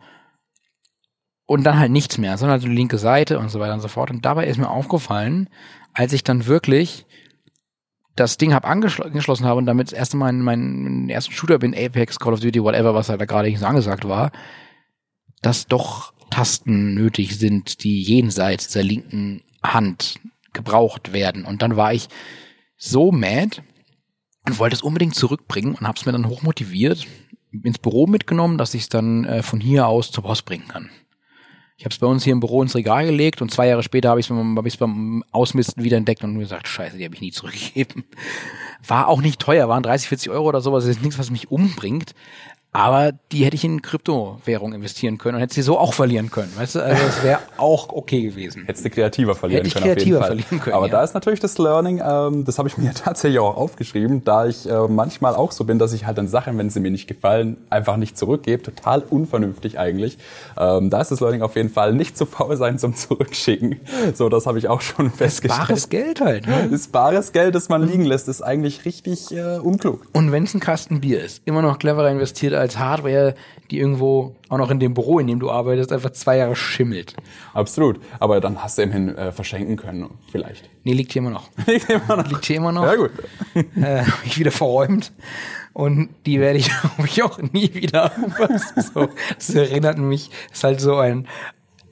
und 1.45 1.65
dann 1.65 1.77
halt 1.77 1.91
nichts 1.91 2.17
mehr, 2.17 2.35
sondern 2.39 2.59
halt 2.59 2.63
die 2.63 2.75
linke 2.75 2.97
Seite 2.97 3.37
und 3.37 3.49
so 3.49 3.59
weiter 3.59 3.75
und 3.75 3.81
so 3.81 3.89
fort. 3.89 4.09
Und 4.09 4.25
dabei 4.25 4.47
ist 4.47 4.57
mir 4.57 4.71
aufgefallen, 4.71 5.49
als 5.93 6.13
ich 6.13 6.23
dann 6.23 6.47
wirklich 6.47 7.05
das 8.15 8.37
Ding 8.37 8.53
hab 8.53 8.65
angeschlossen 8.65 9.45
habe 9.45 9.57
und 9.57 9.65
damit 9.65 9.87
das 9.87 9.97
erste 9.97 10.17
Mal 10.17 10.29
in 10.29 10.41
meinen 10.41 11.09
ersten 11.09 11.31
Shooter 11.31 11.59
bin, 11.59 11.73
Apex, 11.73 12.19
Call 12.19 12.33
of 12.33 12.39
Duty, 12.41 12.61
whatever, 12.61 12.93
was 12.93 13.09
halt 13.09 13.21
da 13.21 13.25
gerade 13.25 13.55
so 13.55 13.65
angesagt 13.65 14.07
war, 14.07 14.31
dass 15.41 15.67
doch 15.67 16.13
Tasten 16.29 16.93
nötig 16.93 17.37
sind, 17.37 17.83
die 17.83 18.01
jenseits 18.01 18.69
der 18.69 18.83
linken 18.83 19.43
Hand 19.63 20.19
gebraucht 20.53 21.13
werden. 21.13 21.45
Und 21.45 21.61
dann 21.61 21.75
war 21.75 21.93
ich 21.93 22.07
so 22.77 23.11
mad 23.11 23.61
und 24.47 24.59
wollte 24.59 24.75
es 24.75 24.81
unbedingt 24.81 25.15
zurückbringen 25.15 25.75
und 25.75 25.87
habe 25.87 25.97
es 25.97 26.05
mir 26.05 26.11
dann 26.11 26.27
hochmotiviert 26.27 27.05
ins 27.63 27.79
Büro 27.79 28.07
mitgenommen, 28.07 28.57
dass 28.57 28.73
ich 28.73 28.83
es 28.83 28.89
dann 28.89 29.25
äh, 29.25 29.43
von 29.43 29.59
hier 29.59 29.87
aus 29.87 30.11
zur 30.11 30.23
Post 30.23 30.45
bringen 30.45 30.67
kann. 30.67 30.89
Ich 31.81 31.85
habe 31.85 31.93
es 31.93 31.97
bei 31.97 32.05
uns 32.05 32.23
hier 32.23 32.33
im 32.33 32.39
Büro 32.39 32.61
ins 32.61 32.75
Regal 32.75 33.07
gelegt 33.07 33.41
und 33.41 33.49
zwei 33.49 33.67
Jahre 33.67 33.81
später 33.81 34.09
habe 34.09 34.19
ich 34.19 34.29
es 34.29 34.29
hab 34.29 34.77
beim 34.77 35.23
Ausmisten 35.31 35.83
wieder 35.83 35.97
entdeckt 35.97 36.23
und 36.23 36.37
gesagt, 36.37 36.67
scheiße, 36.67 36.95
die 36.95 37.03
habe 37.05 37.15
ich 37.15 37.21
nie 37.21 37.31
zurückgegeben. 37.31 38.03
War 38.85 39.07
auch 39.07 39.19
nicht 39.19 39.39
teuer, 39.39 39.67
waren 39.67 39.81
30, 39.81 40.07
40 40.07 40.29
Euro 40.29 40.47
oder 40.47 40.61
sowas, 40.61 40.83
das 40.83 40.97
ist 40.97 41.01
nichts, 41.01 41.17
was 41.17 41.31
mich 41.31 41.49
umbringt. 41.49 42.13
Aber 42.73 43.11
die 43.33 43.43
hätte 43.43 43.55
ich 43.55 43.65
in 43.65 43.81
Kryptowährung 43.81 44.73
investieren 44.73 45.17
können 45.17 45.35
und 45.35 45.41
hätte 45.41 45.53
sie 45.53 45.61
so 45.61 45.77
auch 45.77 45.93
verlieren 45.93 46.31
können. 46.31 46.53
Weißt 46.55 46.75
du, 46.75 46.79
also 46.79 47.03
das 47.05 47.21
wäre 47.21 47.39
auch 47.57 47.89
okay 47.89 48.21
gewesen. 48.21 48.63
Hättest 48.65 48.85
du 48.85 48.89
kreativer 48.89 49.35
verlieren 49.35 49.65
Hätte 49.65 49.67
ich 49.67 49.73
können. 49.73 49.83
auf 49.83 49.87
jeden 49.89 49.99
kreativer 49.99 50.23
verlieren 50.23 50.59
können, 50.61 50.75
Aber 50.77 50.85
ja. 50.85 50.91
da 50.93 51.03
ist 51.03 51.13
natürlich 51.13 51.41
das 51.41 51.57
Learning, 51.57 52.01
ähm, 52.01 52.45
das 52.45 52.59
habe 52.59 52.69
ich 52.69 52.77
mir 52.77 52.93
tatsächlich 52.93 53.39
auch 53.39 53.57
aufgeschrieben, 53.57 54.23
da 54.23 54.45
ich 54.45 54.69
äh, 54.69 54.87
manchmal 54.87 55.35
auch 55.35 55.51
so 55.51 55.65
bin, 55.65 55.79
dass 55.79 55.91
ich 55.91 56.05
halt 56.05 56.17
dann 56.17 56.29
Sachen, 56.29 56.57
wenn 56.57 56.69
sie 56.69 56.79
mir 56.79 56.91
nicht 56.91 57.07
gefallen, 57.07 57.57
einfach 57.69 57.97
nicht 57.97 58.17
zurückgebe. 58.17 58.63
Total 58.63 59.01
unvernünftig 59.01 59.77
eigentlich. 59.77 60.17
Ähm, 60.57 60.89
da 60.89 61.01
ist 61.01 61.11
das 61.11 61.19
Learning 61.19 61.41
auf 61.41 61.57
jeden 61.57 61.69
Fall 61.69 61.93
nicht 61.93 62.17
zu 62.17 62.25
faul 62.25 62.55
sein 62.55 62.79
zum 62.79 62.95
Zurückschicken. 63.01 63.81
So, 64.13 64.29
das 64.29 64.45
habe 64.45 64.59
ich 64.59 64.69
auch 64.69 64.79
schon 64.79 65.11
festgestellt. 65.11 65.67
Bares 65.67 65.89
Geld 65.89 66.21
halt. 66.21 66.47
Ne? 66.47 66.69
Das 66.71 66.87
bares 66.87 67.33
Geld, 67.33 67.53
das 67.53 67.67
man 67.67 67.85
liegen 67.85 68.05
lässt, 68.05 68.29
ist 68.29 68.41
eigentlich 68.41 68.85
richtig 68.85 69.29
äh, 69.31 69.57
unklug. 69.57 70.07
Und 70.13 70.31
wenn 70.31 70.45
es 70.45 70.53
ein 70.53 70.61
Kasten 70.61 71.01
Bier 71.01 71.21
ist, 71.21 71.41
immer 71.43 71.61
noch 71.61 71.77
cleverer 71.77 72.09
investiert 72.09 72.60
als 72.61 72.77
Hardware, 72.77 73.35
die 73.69 73.79
irgendwo 73.79 74.35
auch 74.49 74.57
noch 74.57 74.71
in 74.71 74.79
dem 74.79 74.93
Büro, 74.93 75.19
in 75.19 75.27
dem 75.27 75.39
du 75.39 75.51
arbeitest, 75.51 75.91
einfach 75.91 76.11
zwei 76.11 76.37
Jahre 76.37 76.55
schimmelt. 76.55 77.15
Absolut. 77.53 77.99
Aber 78.19 78.39
dann 78.39 78.63
hast 78.63 78.77
du 78.77 78.83
immerhin 78.83 79.15
äh, 79.15 79.31
verschenken 79.31 79.75
können, 79.75 80.09
vielleicht. 80.31 80.69
Nee, 80.83 80.93
liegt 80.93 81.13
hier 81.13 81.21
immer 81.21 81.31
noch. 81.31 81.49
Liegt 81.67 81.89
immer 81.89 82.17
noch. 82.17 82.27
Liegt 82.27 82.45
hier 82.45 82.55
immer 82.57 82.71
noch. 82.71 82.85
Ja 82.85 82.95
gut. 82.95 83.11
äh, 83.75 84.03
hab 84.03 84.25
ich 84.25 84.39
wieder 84.39 84.51
verräumt. 84.51 85.11
Und 85.73 86.09
die 86.25 86.39
werde 86.39 86.59
ich, 86.59 86.69
glaube 86.95 87.05
ich, 87.05 87.23
auch 87.23 87.39
nie 87.39 87.73
wieder. 87.73 88.11
so, 88.93 89.09
das 89.35 89.49
erinnert 89.51 89.97
mich, 89.97 90.29
ist 90.51 90.63
halt 90.63 90.81
so 90.81 90.97
ein, 90.97 91.27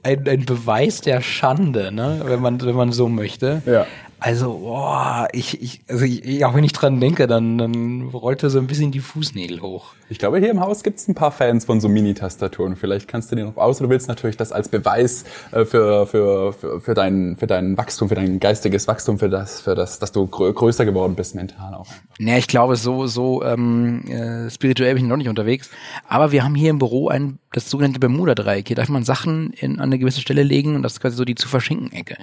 ein, 0.02 0.26
ein 0.28 0.44
Beweis 0.44 1.00
der 1.00 1.20
Schande, 1.22 1.92
ne? 1.92 2.22
wenn, 2.24 2.40
man, 2.40 2.60
wenn 2.60 2.76
man 2.76 2.92
so 2.92 3.08
möchte. 3.08 3.62
Ja. 3.66 3.86
Also, 4.22 4.58
boah, 4.58 5.28
ich, 5.32 5.62
ich, 5.62 5.80
also 5.88 6.04
ich, 6.04 6.44
auch 6.44 6.54
wenn 6.54 6.62
ich 6.62 6.74
dran 6.74 7.00
denke, 7.00 7.26
dann, 7.26 7.56
dann 7.56 8.02
rollt 8.12 8.42
er 8.42 8.50
so 8.50 8.58
ein 8.58 8.66
bisschen 8.66 8.92
die 8.92 9.00
Fußnägel 9.00 9.62
hoch. 9.62 9.94
Ich 10.10 10.18
glaube, 10.18 10.38
hier 10.40 10.50
im 10.50 10.60
Haus 10.60 10.82
gibt 10.82 10.98
es 10.98 11.08
ein 11.08 11.14
paar 11.14 11.32
Fans 11.32 11.64
von 11.64 11.80
so 11.80 11.88
Mini-Tastaturen. 11.88 12.76
Vielleicht 12.76 13.08
kannst 13.08 13.32
du 13.32 13.36
dir 13.36 13.46
noch 13.46 13.56
aus. 13.56 13.78
Du 13.78 13.88
willst 13.88 14.08
natürlich 14.08 14.36
das 14.36 14.52
als 14.52 14.68
Beweis 14.68 15.24
äh, 15.52 15.64
für, 15.64 16.06
für, 16.06 16.52
für, 16.52 16.80
für, 16.82 16.92
dein, 16.92 17.38
für 17.38 17.46
dein 17.46 17.78
Wachstum, 17.78 18.10
für 18.10 18.14
dein 18.14 18.40
geistiges 18.40 18.86
Wachstum, 18.86 19.18
für 19.18 19.30
das, 19.30 19.62
für 19.62 19.74
das, 19.74 19.98
dass 19.98 20.12
du 20.12 20.26
grö 20.26 20.52
größer 20.52 20.84
geworden 20.84 21.14
bist 21.14 21.34
mental 21.34 21.72
auch. 21.72 21.86
Naja, 22.18 22.36
ich 22.36 22.48
glaube, 22.48 22.76
so, 22.76 23.06
so 23.06 23.42
ähm, 23.42 24.06
äh, 24.06 24.50
spirituell 24.50 24.94
bin 24.94 25.04
ich 25.04 25.08
noch 25.08 25.16
nicht 25.16 25.30
unterwegs. 25.30 25.70
Aber 26.06 26.30
wir 26.30 26.44
haben 26.44 26.54
hier 26.54 26.68
im 26.68 26.78
Büro 26.78 27.08
ein, 27.08 27.38
das 27.52 27.70
sogenannte 27.70 28.00
Bermuda-Dreieck. 28.00 28.68
Hier 28.68 28.76
darf 28.76 28.90
man 28.90 29.02
Sachen 29.02 29.54
in, 29.54 29.78
an 29.78 29.84
eine 29.84 29.98
gewisse 29.98 30.20
Stelle 30.20 30.42
legen 30.42 30.76
und 30.76 30.82
das 30.82 30.94
ist 30.94 31.00
quasi 31.00 31.16
so 31.16 31.24
die 31.24 31.36
zu 31.36 31.48
verschinken 31.48 31.90
Ecke. 31.92 32.18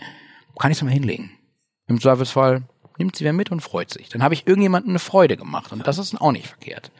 Kann 0.59 0.71
ich 0.71 0.77
es 0.77 0.83
mal 0.83 0.91
hinlegen. 0.91 1.31
Im 1.88 2.01
Zweifelsfall 2.01 2.63
nimmt 2.97 3.15
sie 3.15 3.23
wer 3.23 3.33
mit 3.33 3.51
und 3.51 3.61
freut 3.61 3.91
sich. 3.91 4.09
Dann 4.09 4.23
habe 4.23 4.33
ich 4.33 4.47
irgendjemandem 4.47 4.91
eine 4.91 4.99
Freude 4.99 5.38
gemacht 5.38 5.71
und 5.71 5.88
das 5.88 5.97
ist 5.97 6.19
auch 6.19 6.31
nicht 6.31 6.47
verkehrt. 6.47 6.91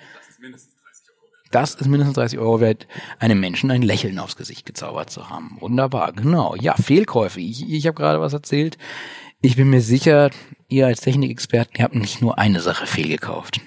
Das 1.52 1.76
ist 1.76 1.88
mindestens 1.88 2.16
30 2.16 2.40
Euro 2.40 2.60
wert, 2.60 2.88
einem 3.20 3.40
Menschen 3.40 3.72
ein 3.72 3.82
Lächeln 3.82 4.20
aufs 4.20 4.36
Gesicht 4.36 4.66
gezaubert 4.66 5.10
zu 5.10 5.30
haben. 5.30 5.58
Wunderbar, 5.60 6.12
genau. 6.12 6.56
Ja, 6.56 6.76
Fehlkäufe. 6.76 7.40
Ich, 7.40 7.70
ich 7.70 7.88
habe 7.88 7.96
gerade 7.96 8.20
was 8.20 8.34
erzählt. 8.34 8.78
Ich 9.42 9.56
bin 9.56 9.70
mir 9.70 9.82
sicher, 9.82 10.30
ihr 10.68 10.88
als 10.88 11.02
Technikexperten, 11.02 11.78
ihr 11.78 11.84
habt 11.84 11.96
nicht 11.96 12.22
nur 12.22 12.38
eine 12.38 12.60
Sache 12.60 12.86
fehlgekauft. 12.86 13.62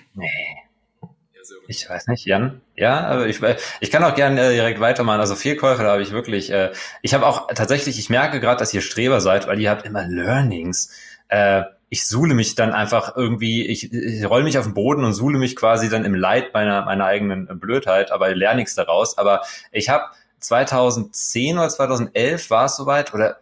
Ich 1.69 1.89
weiß 1.89 2.09
nicht, 2.09 2.27
Jan. 2.27 2.61
Ja, 2.75 3.07
aber 3.07 3.29
ich, 3.29 3.41
ich 3.81 3.91
kann 3.91 4.03
auch 4.03 4.15
gerne 4.15 4.41
äh, 4.41 4.55
direkt 4.55 4.81
weitermachen. 4.81 5.21
Also 5.21 5.37
Fehlkäufe, 5.37 5.83
da 5.85 5.93
habe 5.93 6.03
ich 6.03 6.11
wirklich, 6.11 6.51
äh, 6.51 6.73
ich 7.01 7.15
habe 7.15 7.27
auch 7.27 7.47
tatsächlich, 7.55 7.99
ich 7.99 8.11
merke 8.11 8.41
gerade, 8.41 8.59
dass 8.59 8.75
ihr 8.75 8.81
Streber 8.81 9.21
seid, 9.21 9.47
weil 9.47 9.61
ihr 9.61 9.71
habt 9.71 9.87
immer 9.87 10.07
Learnings. 10.07 10.93
Äh, 11.31 11.63
ich 11.89 12.07
suhle 12.07 12.35
mich 12.35 12.55
dann 12.55 12.73
einfach 12.73 13.17
irgendwie, 13.17 13.67
ich, 13.67 13.93
ich 13.93 14.25
roll 14.25 14.45
mich 14.45 14.59
auf 14.59 14.65
den 14.65 14.75
Boden 14.75 15.05
und 15.05 15.13
suhle 15.13 15.39
mich 15.39 15.57
quasi 15.57 15.89
dann 15.89 16.05
im 16.05 16.15
Leid 16.15 16.55
meiner, 16.55 16.85
meiner 16.85 17.05
eigenen 17.05 17.47
Blödheit, 17.59 18.13
aber 18.13 18.33
lerne 18.35 18.61
nichts 18.61 18.77
daraus. 18.77 19.19
Aber 19.19 19.43
ich 19.73 19.89
habe 19.89 20.05
2010 20.39 21.59
oder 21.59 21.69
2011 21.69 22.51
war 22.51 22.67
es 22.67 22.77
soweit, 22.77 23.13
oder 23.13 23.39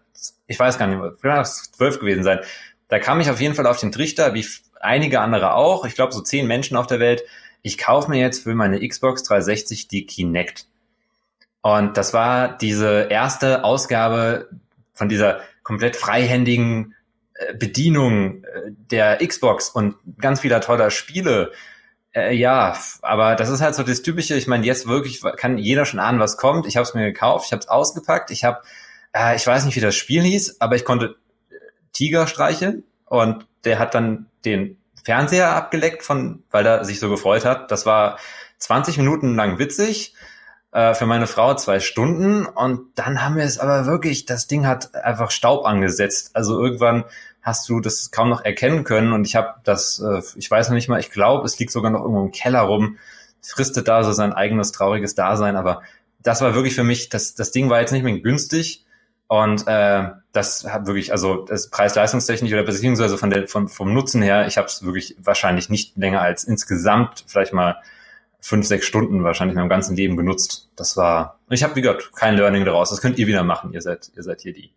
ich 0.47 0.59
weiß 0.59 0.79
gar 0.79 0.87
nicht 0.87 1.01
vielleicht 1.21 1.43
es 1.43 1.73
12 1.73 2.01
gewesen 2.01 2.25
sein. 2.25 2.41
Da 2.89 2.99
kam 2.99 3.21
ich 3.21 3.31
auf 3.31 3.41
jeden 3.41 3.55
Fall 3.55 3.67
auf 3.67 3.81
den 3.81 3.93
Trichter, 3.93 4.33
wie 4.33 4.47
einige 4.81 5.21
andere 5.21 5.53
auch. 5.53 5.85
Ich 5.85 5.95
glaube, 5.95 6.13
so 6.13 6.23
zehn 6.23 6.47
Menschen 6.47 6.77
auf 6.77 6.87
der 6.87 7.01
Welt. 7.01 7.23
Ich 7.61 7.77
kaufe 7.77 8.11
mir 8.11 8.19
jetzt 8.19 8.45
für 8.45 8.55
meine 8.55 8.87
Xbox 8.87 9.25
360 9.25 9.89
die 9.89 10.07
Kinect. 10.07 10.67
Und 11.61 11.99
das 11.99 12.15
war 12.15 12.57
diese 12.57 13.09
erste 13.11 13.63
Ausgabe 13.65 14.49
von 14.95 15.11
dieser 15.11 15.41
komplett 15.63 15.97
freihändigen 15.97 16.93
äh, 16.93 16.98
Bedienung 17.59 18.45
äh, 18.45 18.71
der 18.91 19.19
Xbox 19.27 19.69
und 19.71 19.97
ganz 20.21 20.41
vieler 20.41 20.61
toller 20.61 20.91
Spiele. 20.91 21.53
Äh, 22.13 22.35
ja, 22.35 22.77
aber 23.03 23.37
das 23.37 23.49
ist 23.49 23.61
halt 23.61 23.75
so 23.75 23.83
das 23.83 24.03
Typische. 24.03 24.35
Ich 24.35 24.47
meine, 24.47 24.67
jetzt 24.67 24.87
wirklich 24.87 25.23
kann 25.37 25.59
jeder 25.59 25.85
schon 25.85 26.01
ahnen, 26.01 26.21
was 26.21 26.37
kommt. 26.37 26.67
Ich 26.67 26.77
habe 26.77 26.85
es 26.85 26.95
mir 26.95 27.05
gekauft, 27.05 27.47
ich 27.47 27.53
habe 27.53 27.61
es 27.61 27.69
ausgepackt, 27.69 28.31
ich 28.31 28.45
habe, 28.45 28.63
äh, 29.13 29.37
ich 29.37 29.47
weiß 29.47 29.65
nicht, 29.65 29.77
wie 29.77 29.81
das 29.81 29.95
Spiel 29.95 30.23
hieß, 30.23 30.61
aber 30.61 30.77
ich 30.77 30.85
konnte 30.85 31.17
Tiger 31.93 32.27
streicheln 32.27 32.85
und 33.07 33.47
der 33.65 33.79
hat 33.79 33.95
dann 33.95 34.27
den 34.45 34.79
Fernseher 35.05 35.55
abgeleckt 35.55 36.03
von, 36.03 36.43
weil 36.51 36.67
er 36.67 36.85
sich 36.85 37.01
so 37.01 37.09
gefreut 37.09 37.45
hat. 37.45 37.71
Das 37.71 37.87
war 37.87 38.19
20 38.59 38.99
Minuten 38.99 39.37
lang 39.37 39.59
witzig. 39.59 40.15
Äh, 40.71 40.93
für 40.93 41.07
meine 41.07 41.27
Frau 41.27 41.55
zwei 41.55 41.81
Stunden 41.81 42.45
und 42.45 42.99
dann 42.99 43.25
haben 43.25 43.37
wir 43.37 43.45
es 43.45 43.59
aber 43.59 43.87
wirklich, 43.87 44.27
das 44.27 44.49
Ding 44.49 44.67
hat 44.67 44.95
einfach 44.95 45.31
Staub 45.31 45.65
angesetzt. 45.65 46.33
Also 46.35 46.63
irgendwann 46.63 47.05
hast 47.49 47.69
du 47.69 47.81
das 47.81 48.11
kaum 48.11 48.29
noch 48.29 48.45
erkennen 48.45 48.85
können 48.85 49.13
und 49.13 49.27
ich 49.27 49.35
habe 49.35 49.55
das, 49.65 50.01
äh, 50.01 50.23
ich 50.37 50.51
weiß 50.51 50.69
noch 50.69 50.75
nicht 50.75 50.89
mal, 50.89 51.01
ich 51.01 51.11
glaube, 51.11 51.45
es 51.47 51.59
liegt 51.59 51.73
sogar 51.73 51.91
noch 51.91 52.03
irgendwo 52.03 52.25
im 52.25 52.31
Keller 52.31 52.61
rum, 52.61 52.99
fristet 53.43 53.89
da 53.89 54.05
so 54.05 54.13
sein 54.13 54.33
eigenes 54.33 54.71
trauriges 54.73 55.15
Dasein, 55.15 55.57
aber 55.57 55.83
das 56.23 56.41
war 56.41 56.55
wirklich 56.55 56.75
für 56.75 56.85
mich, 56.85 57.09
das, 57.09 57.35
das 57.35 57.51
Ding 57.51 57.71
war 57.71 57.81
jetzt 57.81 57.93
nicht 57.93 58.05
mehr 58.05 58.19
günstig 58.19 58.85
und 59.29 59.67
äh, 59.67 60.11
das 60.33 60.65
hat 60.65 60.87
wirklich, 60.87 61.13
also 61.13 61.45
das 61.45 61.71
Preis-Leistungstechnisch 61.71 62.53
oder 62.53 62.63
beziehungsweise 62.63 63.19
von 63.19 63.31
der, 63.31 63.49
von, 63.49 63.69
vom 63.69 63.93
Nutzen 63.93 64.23
her, 64.23 64.47
ich 64.47 64.57
habe 64.57 64.69
es 64.69 64.85
wirklich 64.85 65.17
wahrscheinlich 65.19 65.69
nicht 65.69 65.97
länger 65.97 66.21
als 66.21 66.45
insgesamt 66.45 67.25
vielleicht 67.27 67.53
mal 67.53 67.77
fünf, 68.41 68.67
sechs 68.67 68.87
Stunden 68.87 69.25
wahrscheinlich 69.25 69.55
in 69.55 69.61
meinem 69.61 69.69
ganzen 69.69 69.97
Leben 69.97 70.17
genutzt. 70.17 70.69
Das 70.77 70.97
war, 70.97 71.39
ich 71.51 71.63
habe 71.63 71.77
wie 71.77 71.83
gesagt 71.83 72.15
kein 72.15 72.37
Learning 72.37 72.65
daraus. 72.65 72.91
Das 72.91 73.01
könnt 73.01 73.19
ihr 73.19 73.27
wieder 73.27 73.43
machen. 73.43 73.73
Ihr 73.73 73.83
seid, 73.83 74.11
ihr 74.17 74.23
seid 74.23 74.41
hier 74.41 74.53
die, 74.53 74.71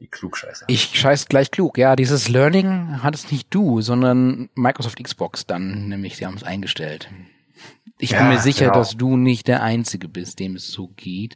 die 0.00 0.06
Klugscheißer. 0.08 0.66
Ich 0.68 0.90
scheiß 0.98 1.26
gleich 1.28 1.50
klug. 1.50 1.76
Ja, 1.78 1.96
dieses 1.96 2.28
Learning 2.28 3.02
hat 3.02 3.14
es 3.14 3.30
nicht 3.32 3.48
du, 3.54 3.80
sondern 3.80 4.48
Microsoft 4.54 5.02
Xbox 5.02 5.46
dann, 5.46 5.88
nämlich 5.88 6.16
sie 6.16 6.26
haben 6.26 6.36
es 6.36 6.44
eingestellt. 6.44 7.10
Ich 7.98 8.10
bin 8.10 8.20
Ja, 8.20 8.28
mir 8.28 8.38
sicher, 8.38 8.66
genau. 8.66 8.78
dass 8.78 8.96
du 8.96 9.16
nicht 9.16 9.48
der 9.48 9.62
Einzige 9.62 10.06
bist, 10.08 10.38
dem 10.38 10.54
es 10.54 10.68
so 10.70 10.88
geht. 10.94 11.34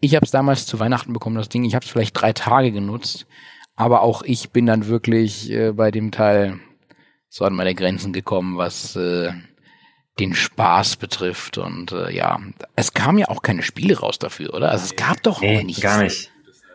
Ich 0.00 0.16
habe 0.16 0.24
es 0.24 0.32
damals 0.32 0.66
zu 0.66 0.80
Weihnachten 0.80 1.12
bekommen, 1.12 1.36
das 1.36 1.48
Ding. 1.48 1.64
Ich 1.64 1.76
habe 1.76 1.84
es 1.84 1.90
vielleicht 1.90 2.20
drei 2.20 2.32
Tage 2.32 2.72
genutzt, 2.72 3.26
aber 3.76 4.02
auch 4.02 4.22
ich 4.22 4.50
bin 4.50 4.66
dann 4.66 4.86
wirklich 4.88 5.48
äh, 5.52 5.70
bei 5.72 5.92
dem 5.92 6.10
Teil 6.10 6.58
so 7.28 7.44
an 7.44 7.54
meine 7.54 7.76
Grenzen 7.76 8.12
gekommen, 8.12 8.58
was 8.58 8.96
äh, 8.96 9.32
den 10.18 10.34
Spaß 10.34 10.96
betrifft. 10.96 11.58
Und 11.58 11.92
äh, 11.92 12.10
ja, 12.12 12.40
es 12.74 12.92
kam 12.92 13.16
ja 13.16 13.28
auch 13.28 13.42
keine 13.42 13.62
Spiele 13.62 14.00
raus 14.00 14.18
dafür, 14.18 14.52
oder? 14.54 14.72
Also 14.72 14.86
es 14.86 14.96
gab 14.96 15.22
doch 15.22 15.40
Nee, 15.40 15.62
nichts. 15.62 15.80
gar 15.80 16.02
nicht. 16.02 16.32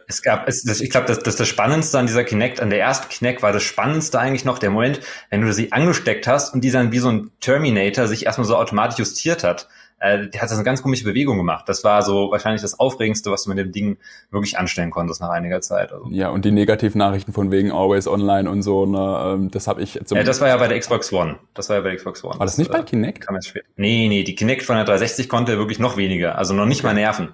Es 0.08 0.22
gab, 0.22 0.48
es, 0.48 0.64
das, 0.64 0.82
ich 0.82 0.90
glaube, 0.90 1.08
das, 1.08 1.20
das, 1.20 1.36
das 1.36 1.48
Spannendste 1.48 1.98
an 1.98 2.06
dieser 2.06 2.24
Kinect, 2.24 2.60
an 2.60 2.70
der 2.70 2.80
ersten 2.80 3.10
Kinect 3.10 3.42
war 3.42 3.52
das 3.52 3.64
Spannendste 3.64 4.20
eigentlich 4.20 4.46
noch 4.46 4.60
der 4.60 4.70
Moment, 4.70 5.00
wenn 5.30 5.42
du 5.42 5.52
sie 5.52 5.72
angesteckt 5.72 6.28
hast 6.28 6.54
und 6.54 6.64
die 6.64 6.72
dann 6.72 6.92
wie 6.92 7.00
so 7.00 7.10
ein 7.10 7.32
Terminator 7.40 8.08
sich 8.08 8.26
erstmal 8.26 8.48
so 8.48 8.56
automatisch 8.56 9.00
justiert 9.00 9.44
hat. 9.44 9.68
Äh, 9.98 10.28
der 10.28 10.42
hat 10.42 10.50
das 10.50 10.58
eine 10.58 10.66
ganz 10.66 10.84
komische 10.84 11.06
Bewegung 11.06 11.38
gemacht. 11.38 11.68
Das 11.68 11.84
war 11.86 12.02
so 12.04 12.30
wahrscheinlich 12.30 12.62
das 12.62 12.78
Aufregendste, 12.80 13.32
was 13.32 13.44
du 13.44 13.50
mit 13.50 13.58
dem 13.58 13.72
Ding 13.72 13.98
wirklich 14.30 14.58
anstellen 14.58 14.92
konntest 14.92 15.22
nach 15.22 15.30
einiger 15.30 15.62
Zeit. 15.62 15.94
Also. 15.94 16.08
Ja, 16.12 16.30
und 16.30 16.44
die 16.44 16.52
Negativnachrichten 16.52 17.34
von 17.34 17.50
wegen 17.50 17.72
Always 17.72 18.08
Online 18.08 18.50
und 18.50 18.62
so, 18.62 18.86
ne, 18.86 19.34
ähm, 19.34 19.52
das 19.52 19.68
habe 19.68 19.82
ich 19.82 20.00
zum 20.06 20.18
Ja, 20.18 20.24
das 20.24 20.42
war 20.42 20.50
ja 20.50 20.58
bei 20.58 20.68
der 20.68 20.78
Xbox 20.80 21.14
One. 21.14 21.38
Das 21.54 21.70
war 21.70 21.78
ja 21.78 21.82
bei 21.82 21.90
der 21.90 21.98
Xbox 21.98 22.24
One. 22.26 22.38
War 22.38 22.46
das 22.46 22.58
nicht 22.58 22.72
bei 22.72 22.80
äh, 22.80 22.84
Kinect? 22.84 23.26
Kam 23.26 23.36
jetzt 23.36 23.48
später. 23.48 23.66
Nee, 23.78 24.08
nee, 24.10 24.24
die 24.24 24.36
Kinect 24.36 24.64
von 24.64 24.76
der 24.76 24.84
360 24.84 25.30
konnte 25.30 25.58
wirklich 25.58 25.80
noch 25.80 25.96
weniger. 25.96 26.38
Also 26.38 26.54
noch 26.54 26.66
nicht 26.66 26.84
mal 26.84 26.94
nerven. 26.94 27.30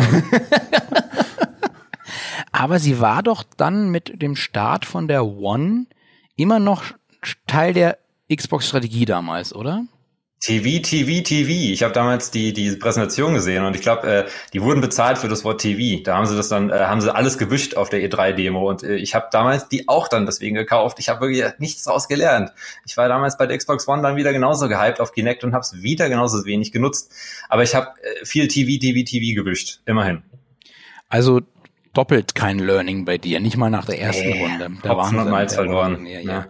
Aber 2.57 2.79
sie 2.79 3.01
war 3.01 3.23
doch 3.23 3.45
dann 3.59 3.91
mit 3.91 4.23
dem 4.23 4.35
Start 4.35 4.87
von 4.87 5.09
der 5.09 5.27
One 5.27 5.85
immer 6.37 6.59
noch 6.59 6.85
Teil 7.47 7.75
der 7.75 7.99
Xbox-Strategie 8.35 9.05
damals, 9.05 9.55
oder? 9.55 9.85
TV, 10.41 10.81
TV, 10.81 11.23
TV. 11.23 11.51
Ich 11.51 11.83
habe 11.83 11.93
damals 11.93 12.31
die 12.31 12.55
die 12.55 12.71
Präsentation 12.77 13.35
gesehen 13.35 13.63
und 13.67 13.77
ich 13.77 13.83
glaube, 13.83 14.07
äh, 14.09 14.25
die 14.55 14.63
wurden 14.63 14.81
bezahlt 14.81 15.19
für 15.19 15.29
das 15.29 15.45
Wort 15.45 15.61
TV. 15.61 16.03
Da 16.03 16.17
haben 16.17 16.25
sie 16.25 16.35
das 16.35 16.49
dann, 16.49 16.71
äh, 16.71 16.79
haben 16.79 17.03
sie 17.03 17.15
alles 17.15 17.37
gewischt 17.37 17.77
auf 17.77 17.91
der 17.91 18.01
E3-Demo 18.01 18.67
und 18.67 18.83
äh, 18.83 18.97
ich 18.97 19.15
habe 19.15 19.29
damals 19.31 19.69
die 19.69 19.87
auch 19.87 20.09
dann 20.09 20.25
deswegen 20.25 20.55
gekauft. 20.55 20.99
Ich 20.99 21.11
habe 21.11 21.21
wirklich 21.21 21.45
nichts 21.59 21.83
daraus 21.85 22.09
gelernt. 22.09 22.53
Ich 22.87 22.97
war 22.97 23.07
damals 23.07 23.37
bei 23.37 23.47
der 23.47 23.59
Xbox 23.59 23.87
One 23.87 24.01
dann 24.01 24.17
wieder 24.17 24.33
genauso 24.33 24.67
gehypt 24.69 25.01
auf 25.01 25.13
Kinect 25.13 25.45
und 25.45 25.53
habe 25.53 25.63
es 25.63 25.83
wieder 25.83 26.09
genauso 26.09 26.47
wenig 26.47 26.73
genutzt. 26.73 27.13
Aber 27.51 27.65
ich 27.65 27.75
habe 27.75 27.89
äh, 28.01 28.25
viel 28.25 28.49
TV, 28.49 28.81
TV, 28.81 29.05
TV 29.05 29.35
gewischt, 29.39 29.81
immerhin. 29.85 30.23
Also 31.09 31.41
doppelt 31.97 32.35
kein 32.35 32.59
Learning 32.59 33.05
bei 33.05 33.19
dir, 33.19 33.41
nicht 33.41 33.57
mal 33.57 33.71
nach 33.71 33.87
der 33.87 34.01
ersten 34.01 34.29
Nee, 34.29 34.43
Runde. 34.43 34.67
Und 34.67 35.31
Malz 35.31 35.55
der 35.55 35.65
verloren. 35.65 36.07
Ja, 36.07 36.21
ja. 36.21 36.31
Ja. 36.31 36.47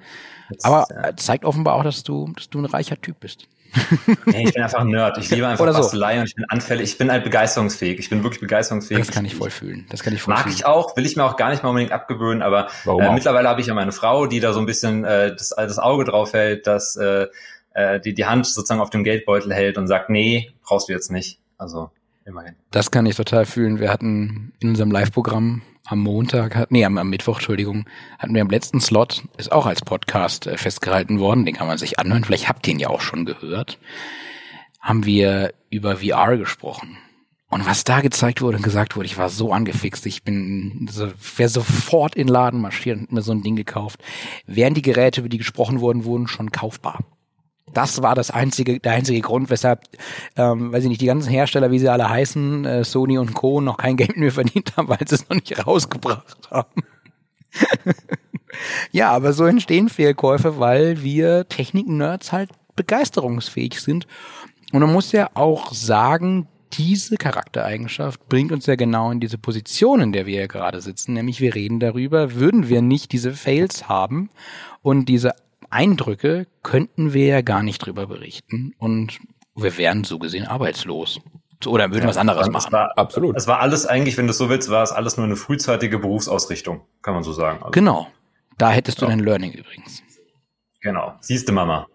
Jetzt, 0.50 0.64
Aber 0.64 0.86
äh, 0.90 1.10
äh, 1.10 1.16
zeigt 1.16 1.44
offenbar 1.44 1.74
auch, 1.74 1.82
dass 1.82 2.02
du, 2.02 2.32
dass 2.34 2.48
du 2.50 2.60
ein 2.60 2.66
reicher 2.66 3.00
Typ 3.00 3.20
bist. 3.20 3.48
nee, 4.26 4.44
ich 4.44 4.54
bin 4.54 4.62
einfach 4.62 4.80
ein 4.80 4.88
Nerd. 4.88 5.18
Ich 5.18 5.28
liebe 5.30 5.46
einfach 5.46 5.62
Oder 5.62 5.72
so. 5.72 5.80
Bastelei 5.80 6.20
und 6.20 6.26
ich 6.26 6.34
bin 6.34 6.44
anfällig. 6.48 6.92
Ich 6.92 6.98
bin 6.98 7.10
halt 7.10 7.24
begeisterungsfähig. 7.24 7.98
Ich 7.98 8.08
bin 8.08 8.22
wirklich 8.22 8.40
begeisterungsfähig. 8.40 9.04
Das 9.04 9.10
kann 9.14 9.24
ich 9.24 9.34
voll 9.34 9.50
fühlen. 9.50 9.86
Das 9.90 10.02
kann 10.02 10.14
ich 10.14 10.22
voll 10.22 10.34
Mag 10.34 10.44
fühlen. 10.44 10.54
ich 10.54 10.64
auch, 10.64 10.96
will 10.96 11.04
ich 11.04 11.16
mir 11.16 11.24
auch 11.24 11.36
gar 11.36 11.50
nicht 11.50 11.62
mal 11.62 11.70
unbedingt 11.70 11.92
abgewöhnen, 11.92 12.42
aber 12.42 12.68
äh, 12.86 13.12
mittlerweile 13.12 13.48
habe 13.48 13.60
ich 13.60 13.66
ja 13.66 13.74
meine 13.74 13.92
Frau, 13.92 14.26
die 14.26 14.40
da 14.40 14.52
so 14.52 14.60
ein 14.60 14.66
bisschen 14.66 15.04
äh, 15.04 15.34
das, 15.34 15.50
das 15.50 15.78
Auge 15.78 16.04
drauf 16.04 16.32
hält, 16.32 16.66
dass 16.66 16.96
äh, 16.96 17.26
äh, 17.74 18.00
die 18.00 18.14
die 18.14 18.24
Hand 18.24 18.46
sozusagen 18.46 18.80
auf 18.80 18.90
dem 18.90 19.04
Geldbeutel 19.04 19.52
hält 19.52 19.78
und 19.78 19.88
sagt, 19.88 20.10
nee, 20.10 20.52
brauchst 20.62 20.88
du 20.88 20.92
jetzt 20.92 21.10
nicht. 21.10 21.40
Also 21.58 21.90
immerhin. 22.26 22.54
Das 22.70 22.90
kann 22.90 23.06
ich 23.06 23.16
total 23.16 23.46
fühlen. 23.46 23.80
Wir 23.80 23.90
hatten 23.90 24.52
in 24.60 24.70
unserem 24.70 24.90
Live-Programm 24.90 25.62
am 25.86 26.00
Montag, 26.00 26.70
nee, 26.70 26.84
am, 26.84 26.98
am 26.98 27.08
Mittwoch, 27.08 27.36
Entschuldigung, 27.36 27.86
hatten 28.18 28.34
wir 28.34 28.42
im 28.42 28.50
letzten 28.50 28.80
Slot, 28.80 29.24
ist 29.36 29.52
auch 29.52 29.66
als 29.66 29.82
Podcast 29.82 30.46
äh, 30.46 30.56
festgehalten 30.56 31.20
worden, 31.20 31.44
den 31.44 31.54
kann 31.54 31.68
man 31.68 31.78
sich 31.78 31.98
anhören, 31.98 32.24
vielleicht 32.24 32.48
habt 32.48 32.66
ihr 32.66 32.74
ihn 32.74 32.80
ja 32.80 32.88
auch 32.88 33.00
schon 33.00 33.24
gehört, 33.24 33.78
haben 34.80 35.04
wir 35.06 35.54
über 35.70 35.98
VR 35.98 36.36
gesprochen. 36.36 36.98
Und 37.48 37.64
was 37.64 37.84
da 37.84 38.00
gezeigt 38.00 38.42
wurde 38.42 38.56
und 38.56 38.64
gesagt 38.64 38.96
wurde, 38.96 39.06
ich 39.06 39.18
war 39.18 39.28
so 39.28 39.52
angefixt, 39.52 40.04
ich 40.06 40.24
bin, 40.24 40.88
so, 40.90 41.12
wäre 41.36 41.48
sofort 41.48 42.16
in 42.16 42.26
den 42.26 42.32
Laden 42.32 42.60
marschiert 42.60 42.98
und 42.98 43.12
mir 43.12 43.22
so 43.22 43.30
ein 43.30 43.42
Ding 43.42 43.54
gekauft. 43.54 44.02
Wären 44.46 44.74
die 44.74 44.82
Geräte, 44.82 45.20
über 45.20 45.28
die 45.28 45.38
gesprochen 45.38 45.80
wurden, 45.80 46.04
wurden 46.04 46.26
schon 46.26 46.50
kaufbar. 46.50 47.04
Das 47.72 48.00
war 48.02 48.14
das 48.14 48.30
einzige, 48.30 48.78
der 48.78 48.92
einzige 48.92 49.20
Grund, 49.20 49.50
weshalb, 49.50 49.80
ähm, 50.36 50.72
weiß 50.72 50.84
ich 50.84 50.88
nicht, 50.88 51.00
die 51.00 51.06
ganzen 51.06 51.30
Hersteller, 51.30 51.70
wie 51.70 51.78
sie 51.78 51.88
alle 51.88 52.08
heißen, 52.08 52.64
äh, 52.64 52.84
Sony 52.84 53.18
und 53.18 53.34
Co. 53.34 53.60
noch 53.60 53.76
kein 53.76 53.96
Geld 53.96 54.16
mehr 54.16 54.32
verdient 54.32 54.76
haben, 54.76 54.88
weil 54.88 55.06
sie 55.06 55.16
es 55.16 55.28
noch 55.28 55.36
nicht 55.36 55.66
rausgebracht 55.66 56.50
haben. 56.50 56.82
ja, 58.92 59.10
aber 59.10 59.32
so 59.32 59.44
entstehen 59.44 59.88
Fehlkäufe, 59.88 60.58
weil 60.58 61.02
wir 61.02 61.48
Technik-Nerds 61.48 62.32
halt 62.32 62.50
begeisterungsfähig 62.76 63.80
sind. 63.80 64.06
Und 64.72 64.80
man 64.80 64.92
muss 64.92 65.12
ja 65.12 65.30
auch 65.34 65.72
sagen, 65.72 66.48
diese 66.72 67.16
Charaktereigenschaft 67.16 68.28
bringt 68.28 68.52
uns 68.52 68.66
ja 68.66 68.76
genau 68.76 69.10
in 69.10 69.20
diese 69.20 69.38
Position, 69.38 70.00
in 70.00 70.12
der 70.12 70.26
wir 70.26 70.40
ja 70.40 70.46
gerade 70.46 70.80
sitzen, 70.80 71.14
nämlich 71.14 71.40
wir 71.40 71.54
reden 71.54 71.80
darüber, 71.80 72.34
würden 72.34 72.68
wir 72.68 72.82
nicht 72.82 73.12
diese 73.12 73.32
Fails 73.32 73.88
haben 73.88 74.30
und 74.82 75.06
diese 75.08 75.34
Eindrücke, 75.70 76.46
könnten 76.62 77.12
wir 77.12 77.26
ja 77.26 77.40
gar 77.42 77.62
nicht 77.62 77.78
drüber 77.84 78.06
berichten 78.06 78.74
und 78.78 79.18
wir 79.54 79.76
wären 79.78 80.04
so 80.04 80.18
gesehen 80.18 80.46
arbeitslos. 80.46 81.20
Oder 81.64 81.90
würden 81.90 82.06
was 82.06 82.18
anderes 82.18 82.46
Es 82.48 82.52
machen. 82.52 82.72
war, 82.72 82.96
Absolut. 82.98 83.34
es 83.36 83.46
war 83.46 83.60
alles 83.60 83.86
eigentlich, 83.86 84.18
wenn 84.18 84.26
du 84.26 84.32
es 84.32 84.38
so 84.38 84.50
willst, 84.50 84.68
war 84.70 84.82
es 84.82 84.92
alles 84.92 85.16
nur 85.16 85.24
eine 85.24 85.36
frühzeitige 85.36 85.98
Berufsausrichtung, 85.98 86.82
kann 87.02 87.14
man 87.14 87.22
so 87.22 87.32
sagen. 87.32 87.58
Also, 87.60 87.70
Genau. 87.70 88.08
Da 88.58 88.70
hättest 88.70 89.00
du 89.00 89.06
dein 89.06 89.20
Learning 89.20 89.52
übrigens. 89.52 90.02
Genau. 90.80 91.14
Siehste, 91.20 91.52
Mama. 91.52 91.86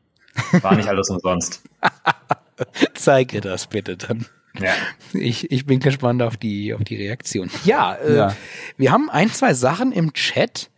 War 0.61 0.75
nicht 0.75 0.87
alles 0.89 1.09
umsonst. 1.09 1.63
Zeige 2.93 3.41
das 3.41 3.67
bitte 3.67 3.97
dann. 3.97 4.25
Ja. 4.59 4.73
Ich, 5.13 5.49
ich 5.51 5.65
bin 5.65 5.79
gespannt 5.79 6.21
auf 6.21 6.37
die, 6.37 6.73
auf 6.73 6.83
die 6.83 6.95
Reaktion. 6.97 7.49
Ja, 7.63 7.93
äh, 7.95 8.15
Ja. 8.15 8.35
wir 8.77 8.91
haben 8.91 9.09
ein, 9.09 9.29
zwei 9.29 9.53
Sachen 9.53 9.91
im 9.91 10.13
Chat, 10.13 10.69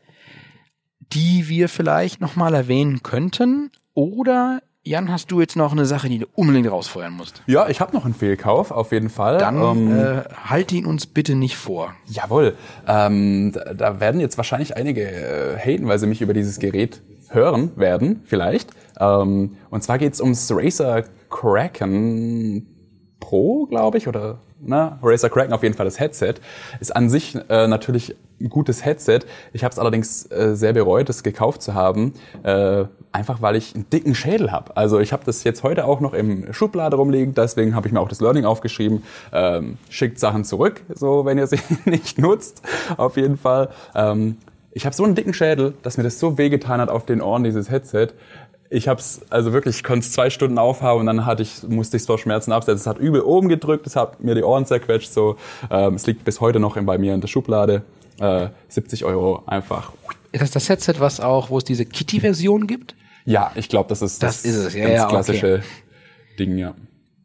die 1.11 1.49
wir 1.49 1.69
vielleicht 1.69 2.21
nochmal 2.21 2.53
erwähnen 2.53 3.03
könnten. 3.03 3.71
Oder, 3.93 4.61
Jan, 4.83 5.11
hast 5.11 5.31
du 5.31 5.39
jetzt 5.39 5.55
noch 5.55 5.71
eine 5.71 5.85
Sache, 5.85 6.09
die 6.09 6.19
du 6.19 6.25
unbedingt 6.33 6.69
rausfeuern 6.69 7.13
musst? 7.13 7.43
Ja, 7.45 7.67
ich 7.69 7.81
habe 7.81 7.93
noch 7.93 8.05
einen 8.05 8.13
Fehlkauf, 8.13 8.71
auf 8.71 8.91
jeden 8.91 9.09
Fall. 9.09 9.37
Dann 9.37 9.61
Ähm, 9.61 9.97
äh, 9.97 10.23
halt 10.45 10.71
ihn 10.71 10.85
uns 10.85 11.05
bitte 11.05 11.35
nicht 11.35 11.57
vor. 11.57 11.93
Jawohl. 12.07 12.55
Ähm, 12.87 13.51
da, 13.53 13.73
da 13.73 13.99
werden 13.99 14.19
jetzt 14.21 14.37
wahrscheinlich 14.37 14.75
einige 14.75 15.03
äh, 15.03 15.57
haten, 15.57 15.87
weil 15.87 15.99
sie 15.99 16.07
mich 16.07 16.21
über 16.21 16.33
dieses 16.33 16.59
Gerät 16.59 17.01
hören 17.29 17.71
werden, 17.75 18.21
vielleicht. 18.25 18.71
Ähm, 18.99 19.57
und 19.69 19.83
zwar 19.83 19.97
geht's 19.97 20.21
ums 20.21 20.51
Razer 20.53 21.03
Kraken 21.29 22.67
Pro, 23.19 23.65
glaube 23.67 23.97
ich, 23.97 24.07
oder 24.07 24.39
ne? 24.65 24.97
Razer 25.01 25.29
Kraken 25.29 25.53
auf 25.53 25.63
jeden 25.63 25.75
Fall 25.75 25.85
das 25.85 25.99
Headset. 25.99 26.35
Ist 26.79 26.95
an 26.95 27.09
sich 27.09 27.35
äh, 27.49 27.67
natürlich 27.67 28.15
ein 28.41 28.49
gutes 28.49 28.83
Headset. 28.85 29.21
Ich 29.53 29.63
habe 29.63 29.71
es 29.71 29.79
allerdings 29.79 30.29
äh, 30.31 30.55
sehr 30.55 30.73
bereut, 30.73 31.09
es 31.09 31.23
gekauft 31.23 31.61
zu 31.61 31.73
haben, 31.73 32.13
äh, 32.43 32.85
einfach 33.11 33.41
weil 33.41 33.55
ich 33.55 33.75
einen 33.75 33.89
dicken 33.89 34.15
Schädel 34.15 34.51
habe. 34.51 34.75
Also 34.75 34.99
ich 34.99 35.13
habe 35.13 35.23
das 35.25 35.43
jetzt 35.43 35.63
heute 35.63 35.85
auch 35.85 35.99
noch 35.99 36.13
im 36.13 36.51
Schublade 36.53 36.95
rumliegen, 36.95 37.33
deswegen 37.33 37.75
habe 37.75 37.87
ich 37.87 37.93
mir 37.93 37.99
auch 37.99 38.09
das 38.09 38.21
Learning 38.21 38.45
aufgeschrieben. 38.45 39.03
Ähm, 39.31 39.77
schickt 39.89 40.19
Sachen 40.19 40.43
zurück, 40.43 40.81
so 40.93 41.25
wenn 41.25 41.37
ihr 41.37 41.47
sie 41.47 41.59
nicht 41.85 42.17
nutzt, 42.17 42.61
auf 42.97 43.17
jeden 43.17 43.37
Fall. 43.37 43.69
Ähm, 43.95 44.37
ich 44.75 44.85
habe 44.87 44.95
so 44.95 45.03
einen 45.03 45.13
dicken 45.13 45.35
Schädel, 45.35 45.75
dass 45.83 45.97
mir 45.97 46.03
das 46.03 46.19
so 46.19 46.39
wehgetan 46.39 46.81
hat 46.81 46.89
auf 46.89 47.05
den 47.05 47.21
Ohren, 47.21 47.43
dieses 47.43 47.69
Headset. 47.69 48.07
Ich 48.73 48.87
hab's, 48.87 49.21
also 49.29 49.53
wirklich, 49.53 49.75
ich 49.77 49.83
konnte 49.83 49.99
es 49.99 50.11
zwei 50.11 50.31
Stunden 50.31 50.57
aufhaben 50.57 51.01
und 51.01 51.05
dann 51.05 51.27
hatte 51.27 51.43
ich, 51.43 51.61
musste 51.61 51.95
ich 51.95 52.01
es 52.01 52.07
vor 52.07 52.17
Schmerzen 52.17 52.51
absetzen. 52.51 52.81
Es 52.81 52.87
hat 52.87 52.97
übel 52.97 53.21
oben 53.21 53.47
gedrückt, 53.47 53.85
es 53.85 53.95
hat 53.95 54.23
mir 54.23 54.33
die 54.33 54.41
Ohren 54.41 54.65
zerquetscht. 54.65 55.13
So, 55.13 55.35
ähm, 55.69 55.93
es 55.93 56.07
liegt 56.07 56.25
bis 56.25 56.41
heute 56.41 56.59
noch 56.59 56.75
in, 56.75 56.87
bei 56.87 56.97
mir 56.97 57.13
in 57.13 57.21
der 57.21 57.27
Schublade. 57.27 57.83
Äh, 58.19 58.47
70 58.69 59.05
Euro 59.05 59.43
einfach. 59.45 59.91
Ist 60.31 60.41
das 60.41 60.51
das 60.51 60.69
Headset, 60.69 60.95
was 60.97 61.19
auch, 61.19 61.51
wo 61.51 61.59
es 61.59 61.63
diese 61.63 61.85
Kitty-Version 61.85 62.65
gibt? 62.65 62.95
Ja, 63.25 63.51
ich 63.53 63.69
glaube, 63.69 63.89
das 63.89 64.01
ist 64.01 64.23
Das 64.23 64.43
ist 64.43 64.55
es, 64.55 64.73
ja, 64.73 64.81
ganz 64.81 64.93
ja, 64.95 65.03
okay. 65.03 65.13
klassische 65.13 65.63
Ding, 66.39 66.57
ja. 66.57 66.73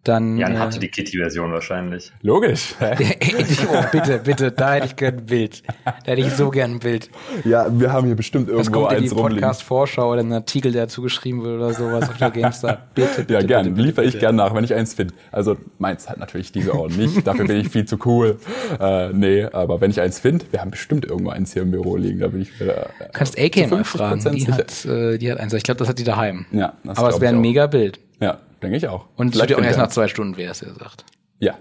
Dann. 0.09 0.39
Jan 0.39 0.55
äh, 0.55 0.59
hatte 0.59 0.79
die 0.79 0.89
Kitty-Version 0.89 1.53
wahrscheinlich. 1.53 2.11
Logisch. 2.23 2.75
oh, 2.81 3.83
bitte, 3.93 4.19
bitte, 4.25 4.51
da 4.53 4.75
hätte 4.75 4.87
ich 4.87 4.97
gern 4.97 5.19
ein 5.19 5.27
Bild. 5.27 5.63
Da 5.85 5.93
hätte 6.13 6.21
ich 6.23 6.33
so 6.33 6.49
gern 6.51 6.73
ein 6.73 6.79
Bild. 6.79 7.11
ja, 7.45 7.67
wir 7.71 7.93
haben 7.93 8.07
hier 8.07 8.17
bestimmt 8.17 8.49
Das 8.49 8.57
irgendwo 8.57 8.81
kommt 8.81 8.93
in 8.93 8.99
die 8.99 9.05
eins 9.05 9.13
rumliegen. 9.17 9.41
Podcast-Vorschau 9.43 10.11
oder 10.13 10.21
ein 10.23 10.33
Artikel, 10.33 10.73
der 10.73 10.85
dazu 10.85 11.03
geschrieben 11.03 11.43
wird 11.45 11.57
oder 11.57 11.75
sowas 11.75 12.09
auf 12.09 12.17
der 12.17 12.31
GameStar. 12.31 12.87
Bitte, 12.95 13.09
bitte, 13.19 13.33
Ja, 13.35 13.41
gern. 13.43 13.65
bitte, 13.65 13.75
bitte, 13.75 13.87
Liefere 13.87 14.05
ich 14.07 14.13
bitte. 14.13 14.21
gern 14.21 14.37
nach, 14.37 14.55
wenn 14.55 14.65
ich 14.65 14.73
eins 14.75 14.95
finde. 14.95 15.13
Also 15.31 15.57
meins 15.79 16.09
halt 16.09 16.19
natürlich 16.19 16.53
diese 16.53 16.75
Ohren 16.75 16.97
nicht. 16.97 17.27
Dafür 17.27 17.47
bin 17.47 17.59
ich 17.59 17.69
viel 17.69 17.85
zu 17.85 17.99
cool. 18.07 18.39
Äh, 18.81 19.11
nee, 19.13 19.45
aber 19.45 19.81
wenn 19.83 19.91
ich 19.91 20.01
eins 20.01 20.19
finde, 20.19 20.47
wir 20.51 20.61
haben 20.61 20.71
bestimmt 20.71 21.05
irgendwo 21.05 21.31
eins 21.31 21.53
hier 21.53 21.63
im 21.63 21.71
Büro 21.71 21.97
liegen. 21.97 22.21
Da 22.21 22.29
bin 22.29 22.41
ich 22.43 22.59
wieder. 22.59 22.89
Du 22.99 23.05
kannst 23.13 23.39
AK 23.39 23.71
mal 23.71 23.81
50% 23.83 23.85
fragen. 23.85 24.21
Die 24.33 24.41
sicher. 24.41 24.53
hat, 24.55 24.85
äh, 24.87 25.19
die 25.19 25.31
hat 25.31 25.39
eins. 25.39 25.53
Ich 25.53 25.63
glaube, 25.65 25.79
das 25.81 25.89
hat 25.89 25.99
die 25.99 26.05
daheim. 26.05 26.47
Ja, 26.51 26.73
das 26.85 26.97
Aber 26.99 27.09
es 27.11 27.21
wäre 27.21 27.35
ein 27.35 27.41
mega 27.41 27.67
Bild. 27.67 28.01
Ja, 28.21 28.39
denke 28.63 28.77
ich 28.77 28.89
auch. 28.89 29.07
Und 29.17 29.33
Vielleicht 29.33 29.55
auch 29.55 29.61
erst 29.63 29.79
nach 29.79 29.87
er- 29.87 29.91
zwei 29.91 30.09
Stunden 30.09 30.37
wäre 30.37 30.53
es, 30.53 30.63
er 30.63 30.75
sagt. 30.75 31.05
Ja. 31.39 31.57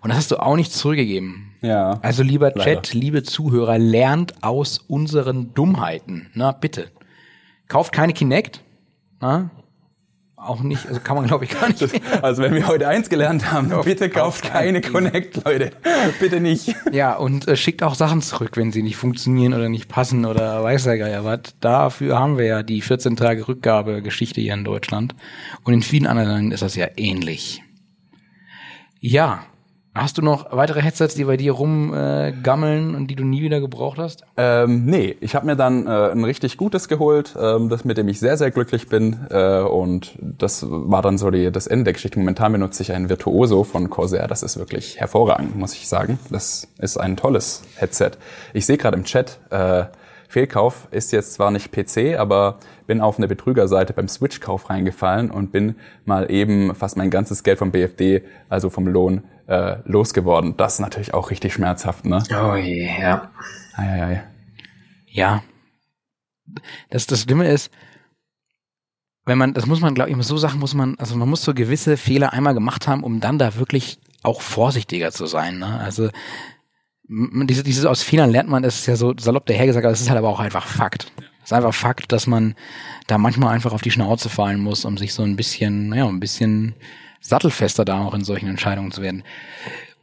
Und 0.00 0.10
das 0.10 0.18
hast 0.18 0.30
du 0.30 0.36
auch 0.36 0.56
nicht 0.56 0.72
zurückgegeben. 0.72 1.54
Ja. 1.60 1.98
Also 2.02 2.22
lieber 2.22 2.52
Leider. 2.54 2.62
Chat, 2.82 2.94
liebe 2.94 3.22
Zuhörer, 3.22 3.78
lernt 3.78 4.42
aus 4.42 4.78
unseren 4.78 5.54
Dummheiten. 5.54 6.30
Na, 6.34 6.52
bitte. 6.52 6.90
Kauft 7.68 7.92
keine 7.92 8.12
Kinect. 8.12 8.62
Na? 9.20 9.50
Auch 10.44 10.62
nicht, 10.62 10.88
also 10.88 10.98
kann 11.00 11.14
man 11.16 11.26
glaube 11.28 11.44
ich 11.44 11.50
gar 11.58 11.68
nicht. 11.68 11.82
Also 12.22 12.42
wenn 12.42 12.52
wir 12.54 12.66
heute 12.66 12.88
eins 12.88 13.08
gelernt 13.08 13.52
haben, 13.52 13.72
bitte 13.84 14.10
kauft 14.10 14.42
keine 14.42 14.80
kein- 14.80 14.92
Connect, 14.92 15.44
Leute. 15.44 15.70
Bitte 16.18 16.40
nicht. 16.40 16.74
Ja, 16.90 17.14
und 17.14 17.46
äh, 17.46 17.56
schickt 17.56 17.82
auch 17.84 17.94
Sachen 17.94 18.22
zurück, 18.22 18.56
wenn 18.56 18.72
sie 18.72 18.82
nicht 18.82 18.96
funktionieren 18.96 19.54
oder 19.54 19.68
nicht 19.68 19.88
passen 19.88 20.24
oder 20.24 20.62
weiß 20.64 20.82
der 20.84 20.98
Geier 20.98 21.24
was. 21.24 21.40
Dafür 21.60 22.18
haben 22.18 22.38
wir 22.38 22.46
ja 22.46 22.62
die 22.64 22.80
14 22.82 23.14
Tage 23.16 23.46
Rückgabegeschichte 23.46 24.40
hier 24.40 24.54
in 24.54 24.64
Deutschland. 24.64 25.14
Und 25.62 25.74
in 25.74 25.82
vielen 25.82 26.06
anderen 26.08 26.28
Ländern 26.30 26.50
ist 26.52 26.62
das 26.62 26.74
ja 26.74 26.88
ähnlich. 26.96 27.62
Ja. 29.00 29.44
Hast 29.94 30.16
du 30.16 30.22
noch 30.22 30.50
weitere 30.52 30.80
Headsets, 30.80 31.14
die 31.16 31.24
bei 31.24 31.36
dir 31.36 31.52
rumgammeln 31.52 32.94
äh, 32.94 32.96
und 32.96 33.08
die 33.08 33.14
du 33.14 33.24
nie 33.24 33.42
wieder 33.42 33.60
gebraucht 33.60 33.98
hast? 33.98 34.24
Ähm, 34.38 34.86
nee, 34.86 35.16
ich 35.20 35.34
habe 35.34 35.44
mir 35.44 35.54
dann 35.54 35.86
äh, 35.86 36.10
ein 36.10 36.24
richtig 36.24 36.56
gutes 36.56 36.88
geholt, 36.88 37.36
ähm, 37.38 37.68
das 37.68 37.84
mit 37.84 37.98
dem 37.98 38.08
ich 38.08 38.18
sehr, 38.18 38.38
sehr 38.38 38.50
glücklich 38.50 38.88
bin. 38.88 39.18
Äh, 39.28 39.60
und 39.60 40.14
das 40.18 40.64
war 40.66 41.02
dann 41.02 41.18
so 41.18 41.30
die, 41.30 41.52
das 41.52 41.66
Ende 41.66 41.84
der 41.84 41.92
Geschichte. 41.92 42.18
Momentan 42.18 42.52
benutze 42.52 42.82
ich 42.82 42.92
ein 42.92 43.10
Virtuoso 43.10 43.64
von 43.64 43.90
Corsair. 43.90 44.28
Das 44.28 44.42
ist 44.42 44.58
wirklich 44.58 44.98
hervorragend, 44.98 45.56
muss 45.58 45.74
ich 45.74 45.86
sagen. 45.86 46.18
Das 46.30 46.68
ist 46.78 46.96
ein 46.96 47.18
tolles 47.18 47.62
Headset. 47.76 48.12
Ich 48.54 48.64
sehe 48.64 48.78
gerade 48.78 48.96
im 48.96 49.04
Chat, 49.04 49.40
äh, 49.50 49.84
Fehlkauf 50.26 50.88
ist 50.90 51.12
jetzt 51.12 51.34
zwar 51.34 51.50
nicht 51.50 51.70
PC, 51.70 52.18
aber 52.18 52.56
bin 52.86 53.02
auf 53.02 53.18
eine 53.18 53.28
Betrügerseite 53.28 53.92
beim 53.92 54.08
Switch-Kauf 54.08 54.70
reingefallen 54.70 55.30
und 55.30 55.52
bin 55.52 55.74
mal 56.06 56.30
eben 56.30 56.74
fast 56.74 56.96
mein 56.96 57.10
ganzes 57.10 57.42
Geld 57.42 57.58
vom 57.58 57.70
BFD, 57.70 58.22
also 58.48 58.70
vom 58.70 58.86
Lohn, 58.86 59.24
äh, 59.52 59.76
losgeworden. 59.84 60.56
Das 60.56 60.74
ist 60.74 60.80
natürlich 60.80 61.14
auch 61.14 61.30
richtig 61.30 61.52
schmerzhaft, 61.52 62.04
ne? 62.06 62.22
Oh 62.32 62.54
je, 62.56 62.88
ja. 63.00 63.30
Ei, 63.74 63.82
ei, 63.86 64.02
ei. 64.04 64.22
Ja. 65.06 65.42
Das, 66.90 67.06
das 67.06 67.22
Schlimme 67.22 67.48
ist, 67.48 67.70
wenn 69.24 69.38
man, 69.38 69.54
das 69.54 69.66
muss 69.66 69.80
man, 69.80 69.94
glaube 69.94 70.10
ich, 70.10 70.16
so 70.26 70.36
Sachen 70.36 70.58
muss 70.58 70.74
man, 70.74 70.98
also 70.98 71.14
man 71.16 71.28
muss 71.28 71.44
so 71.44 71.54
gewisse 71.54 71.96
Fehler 71.96 72.32
einmal 72.32 72.54
gemacht 72.54 72.88
haben, 72.88 73.04
um 73.04 73.20
dann 73.20 73.38
da 73.38 73.54
wirklich 73.56 73.98
auch 74.22 74.40
vorsichtiger 74.40 75.12
zu 75.12 75.26
sein. 75.26 75.58
Ne? 75.58 75.78
Also 75.78 76.08
m- 77.08 77.46
diese, 77.46 77.62
dieses 77.62 77.84
aus 77.84 78.02
Fehlern 78.02 78.30
lernt 78.30 78.48
man, 78.48 78.62
das 78.62 78.80
ist 78.80 78.86
ja 78.86 78.96
so 78.96 79.14
salopp 79.18 79.46
dahergesagt, 79.46 79.84
aber 79.84 79.92
es 79.92 80.00
ist 80.00 80.08
halt 80.10 80.18
aber 80.18 80.28
auch 80.28 80.40
einfach 80.40 80.66
Fakt. 80.66 81.12
Es 81.38 81.50
ist 81.50 81.52
einfach 81.52 81.74
Fakt, 81.74 82.10
dass 82.12 82.26
man 82.26 82.54
da 83.06 83.18
manchmal 83.18 83.54
einfach 83.54 83.72
auf 83.72 83.82
die 83.82 83.90
Schnauze 83.90 84.28
fallen 84.28 84.60
muss, 84.60 84.84
um 84.84 84.96
sich 84.96 85.12
so 85.14 85.22
ein 85.22 85.36
bisschen, 85.36 85.88
naja, 85.90 86.06
ein 86.06 86.20
bisschen 86.20 86.74
sattelfester 87.22 87.84
da 87.84 88.04
auch 88.04 88.14
in 88.14 88.24
solchen 88.24 88.48
Entscheidungen 88.48 88.92
zu 88.92 89.00
werden. 89.00 89.24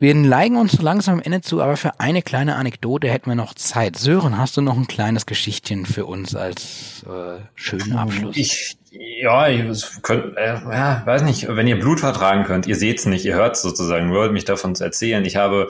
Wir 0.02 0.16
neigen 0.16 0.56
uns 0.56 0.72
so 0.72 0.82
langsam 0.82 1.16
am 1.16 1.22
Ende 1.22 1.42
zu, 1.42 1.62
aber 1.62 1.76
für 1.76 2.00
eine 2.00 2.22
kleine 2.22 2.56
Anekdote 2.56 3.10
hätten 3.10 3.30
wir 3.30 3.36
noch 3.36 3.54
Zeit. 3.54 3.98
Sören, 3.98 4.38
hast 4.38 4.56
du 4.56 4.62
noch 4.62 4.78
ein 4.78 4.88
kleines 4.88 5.26
Geschichtchen 5.26 5.86
für 5.86 6.06
uns 6.06 6.36
als 6.36 7.04
äh, 7.06 7.42
schönen 7.54 7.98
Abschluss? 7.98 8.38
Ich, 8.38 8.78
Ja, 8.92 9.50
ich 9.50 10.02
könnt, 10.02 10.38
äh, 10.38 10.54
ja, 10.54 11.06
weiß 11.06 11.24
nicht, 11.24 11.50
wenn 11.50 11.68
ihr 11.68 11.78
Blut 11.78 12.00
vertragen 12.00 12.46
könnt, 12.46 12.66
ihr 12.66 12.78
seht's 12.78 13.06
nicht, 13.06 13.26
ihr 13.26 13.36
hört's 13.36 13.62
sozusagen, 13.62 14.08
nur 14.08 14.32
mich 14.32 14.46
davon 14.46 14.74
zu 14.74 14.86
erzählen. 14.86 15.26
Ich 15.26 15.36
habe, 15.36 15.68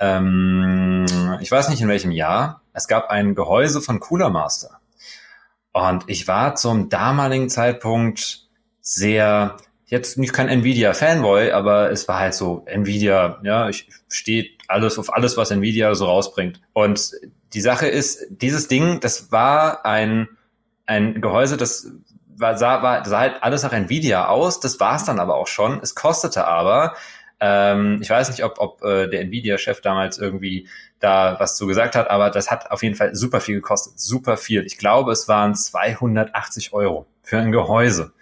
ähm, 0.00 1.06
ich 1.40 1.50
weiß 1.52 1.68
nicht 1.68 1.80
in 1.80 1.88
welchem 1.88 2.10
Jahr, 2.10 2.62
es 2.72 2.88
gab 2.88 3.08
ein 3.08 3.36
Gehäuse 3.36 3.80
von 3.80 4.00
Cooler 4.00 4.30
Master. 4.30 4.80
Und 5.72 6.02
ich 6.08 6.26
war 6.26 6.56
zum 6.56 6.88
damaligen 6.88 7.48
Zeitpunkt 7.48 8.48
sehr, 8.80 9.56
jetzt 9.90 10.18
nicht 10.18 10.32
kein 10.32 10.48
Nvidia-Fanboy, 10.48 11.50
aber 11.50 11.90
es 11.90 12.06
war 12.06 12.20
halt 12.20 12.34
so, 12.34 12.62
Nvidia, 12.66 13.40
ja, 13.42 13.68
ich 13.68 13.88
stehe 14.08 14.48
alles 14.68 14.98
auf 14.98 15.12
alles, 15.12 15.36
was 15.36 15.50
Nvidia 15.50 15.94
so 15.96 16.06
rausbringt. 16.06 16.60
Und 16.72 17.12
die 17.52 17.60
Sache 17.60 17.88
ist, 17.88 18.24
dieses 18.30 18.68
Ding, 18.68 19.00
das 19.00 19.32
war 19.32 19.84
ein, 19.84 20.28
ein 20.86 21.20
Gehäuse, 21.20 21.56
das 21.56 21.90
war, 22.36 22.56
sah, 22.56 22.82
war, 22.82 23.04
sah 23.04 23.18
halt 23.18 23.42
alles 23.42 23.64
nach 23.64 23.72
Nvidia 23.72 24.28
aus, 24.28 24.60
das 24.60 24.78
war 24.78 24.94
es 24.94 25.04
dann 25.04 25.18
aber 25.18 25.34
auch 25.34 25.48
schon. 25.48 25.80
Es 25.82 25.96
kostete 25.96 26.46
aber, 26.46 26.94
ähm, 27.40 27.98
ich 28.00 28.08
weiß 28.08 28.30
nicht, 28.30 28.44
ob, 28.44 28.60
ob 28.60 28.84
äh, 28.84 29.08
der 29.08 29.22
Nvidia-Chef 29.22 29.80
damals 29.80 30.18
irgendwie 30.18 30.68
da 31.00 31.40
was 31.40 31.56
zu 31.56 31.66
gesagt 31.66 31.96
hat, 31.96 32.10
aber 32.10 32.30
das 32.30 32.48
hat 32.48 32.70
auf 32.70 32.84
jeden 32.84 32.94
Fall 32.94 33.16
super 33.16 33.40
viel 33.40 33.56
gekostet, 33.56 33.98
super 33.98 34.36
viel. 34.36 34.64
Ich 34.66 34.78
glaube, 34.78 35.10
es 35.10 35.26
waren 35.26 35.56
280 35.56 36.72
Euro 36.74 37.06
für 37.22 37.38
ein 37.38 37.50
Gehäuse. 37.50 38.12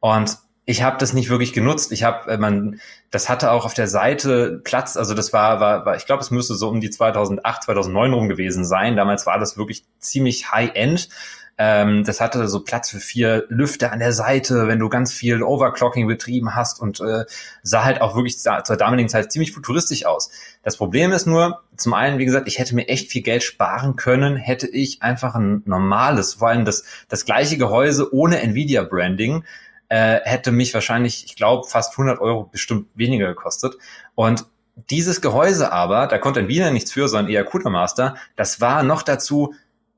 Und 0.00 0.38
ich 0.66 0.82
habe 0.82 0.96
das 0.98 1.12
nicht 1.12 1.28
wirklich 1.28 1.52
genutzt. 1.52 1.92
Ich 1.92 2.04
habe, 2.04 2.30
äh, 2.30 2.38
man, 2.38 2.80
das 3.10 3.28
hatte 3.28 3.50
auch 3.50 3.64
auf 3.64 3.74
der 3.74 3.88
Seite 3.88 4.60
Platz. 4.64 4.96
Also 4.96 5.14
das 5.14 5.32
war, 5.32 5.60
war, 5.60 5.84
war 5.84 5.96
ich 5.96 6.06
glaube, 6.06 6.22
es 6.22 6.30
müsste 6.30 6.54
so 6.54 6.68
um 6.68 6.80
die 6.80 6.90
2008, 6.90 7.64
2009 7.64 8.12
rum 8.12 8.28
gewesen 8.28 8.64
sein. 8.64 8.96
Damals 8.96 9.26
war 9.26 9.38
das 9.38 9.58
wirklich 9.58 9.84
ziemlich 9.98 10.52
High-End. 10.52 11.08
Ähm, 11.56 12.02
das 12.04 12.20
hatte 12.20 12.48
so 12.48 12.64
Platz 12.64 12.90
für 12.90 12.98
vier 12.98 13.44
Lüfter 13.48 13.92
an 13.92 14.00
der 14.00 14.12
Seite, 14.12 14.66
wenn 14.66 14.80
du 14.80 14.88
ganz 14.88 15.12
viel 15.12 15.42
Overclocking 15.42 16.08
betrieben 16.08 16.56
hast 16.56 16.80
und 16.80 17.00
äh, 17.00 17.26
sah 17.62 17.84
halt 17.84 18.00
auch 18.00 18.16
wirklich 18.16 18.38
zur 18.38 18.76
damaligen 18.76 19.08
Zeit 19.08 19.30
ziemlich 19.30 19.52
futuristisch 19.52 20.04
aus. 20.04 20.30
Das 20.64 20.76
Problem 20.76 21.12
ist 21.12 21.26
nur, 21.26 21.62
zum 21.76 21.94
einen, 21.94 22.18
wie 22.18 22.24
gesagt, 22.24 22.48
ich 22.48 22.58
hätte 22.58 22.74
mir 22.74 22.88
echt 22.88 23.12
viel 23.12 23.22
Geld 23.22 23.44
sparen 23.44 23.94
können, 23.94 24.36
hätte 24.36 24.66
ich 24.66 25.02
einfach 25.02 25.36
ein 25.36 25.62
normales, 25.64 26.34
vor 26.34 26.48
allem 26.48 26.64
das, 26.64 26.84
das 27.08 27.24
gleiche 27.24 27.56
Gehäuse 27.56 28.12
ohne 28.12 28.40
Nvidia 28.40 28.82
Branding, 28.82 29.44
äh, 29.88 30.20
hätte 30.24 30.52
mich 30.52 30.72
wahrscheinlich, 30.74 31.24
ich 31.24 31.36
glaube, 31.36 31.66
fast 31.68 31.92
100 31.92 32.20
Euro 32.20 32.44
bestimmt 32.44 32.88
weniger 32.94 33.28
gekostet. 33.28 33.74
Und 34.14 34.46
dieses 34.90 35.20
Gehäuse 35.20 35.72
aber, 35.72 36.06
da 36.06 36.18
konnte 36.18 36.40
Nvidia 36.40 36.70
nichts 36.70 36.92
für, 36.92 37.08
sondern 37.08 37.32
eher 37.32 37.44
Cooler 37.44 37.70
Master, 37.70 38.16
das 38.36 38.60
war 38.60 38.82
noch 38.82 39.02
dazu 39.02 39.54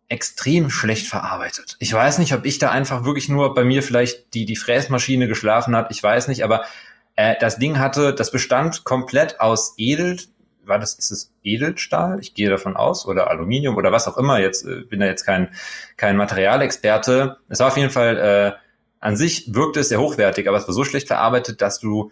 extrem 0.09 0.71
schlecht 0.71 1.09
verarbeitet. 1.09 1.77
Ich 1.81 1.93
weiß 1.93 2.19
nicht, 2.19 2.33
ob 2.35 2.45
ich 2.45 2.59
da 2.59 2.71
einfach 2.71 3.05
wirklich 3.05 3.29
nur 3.29 3.55
bei 3.55 3.65
mir 3.65 3.83
vielleicht 3.83 4.35
die, 4.35 4.45
die 4.45 4.57
Fräsmaschine 4.57 5.27
geschlafen 5.27 5.75
hat. 5.75 5.91
Ich 5.91 6.03
weiß 6.03 6.29
nicht, 6.29 6.45
aber 6.45 6.65
äh, 7.17 7.35
das 7.41 7.59
Ding 7.59 7.79
hatte, 7.79 8.15
das 8.15 8.31
bestand 8.31 8.85
komplett 8.85 9.41
aus 9.41 9.75
Edel, 9.79 10.19
war 10.65 10.79
das, 10.79 10.95
ist 10.95 11.11
es 11.11 11.33
Edelstahl? 11.43 12.19
Ich 12.21 12.35
gehe 12.35 12.51
davon 12.51 12.77
aus, 12.77 13.07
oder 13.07 13.31
Aluminium 13.31 13.77
oder 13.77 13.93
was 13.93 14.09
auch 14.09 14.17
immer. 14.17 14.41
Jetzt 14.41 14.65
äh, 14.65 14.83
bin 14.83 15.01
da 15.01 15.07
jetzt 15.07 15.25
kein, 15.25 15.49
kein 15.97 16.17
Materialexperte. 16.17 17.39
Es 17.49 17.61
war 17.61 17.69
auf 17.69 17.77
jeden 17.77 17.91
Fall, 17.91 18.17
äh, 18.19 18.66
an 19.01 19.17
sich 19.17 19.55
wirkte 19.55 19.81
es 19.81 19.89
sehr 19.89 20.01
hochwertig, 20.01 20.49
aber 20.49 20.57
es 20.59 20.67
war 20.67 20.75
so 20.75 20.85
schlecht 20.85 21.07
verarbeitet, 21.07 21.61
dass 21.61 21.79
du 21.79 22.11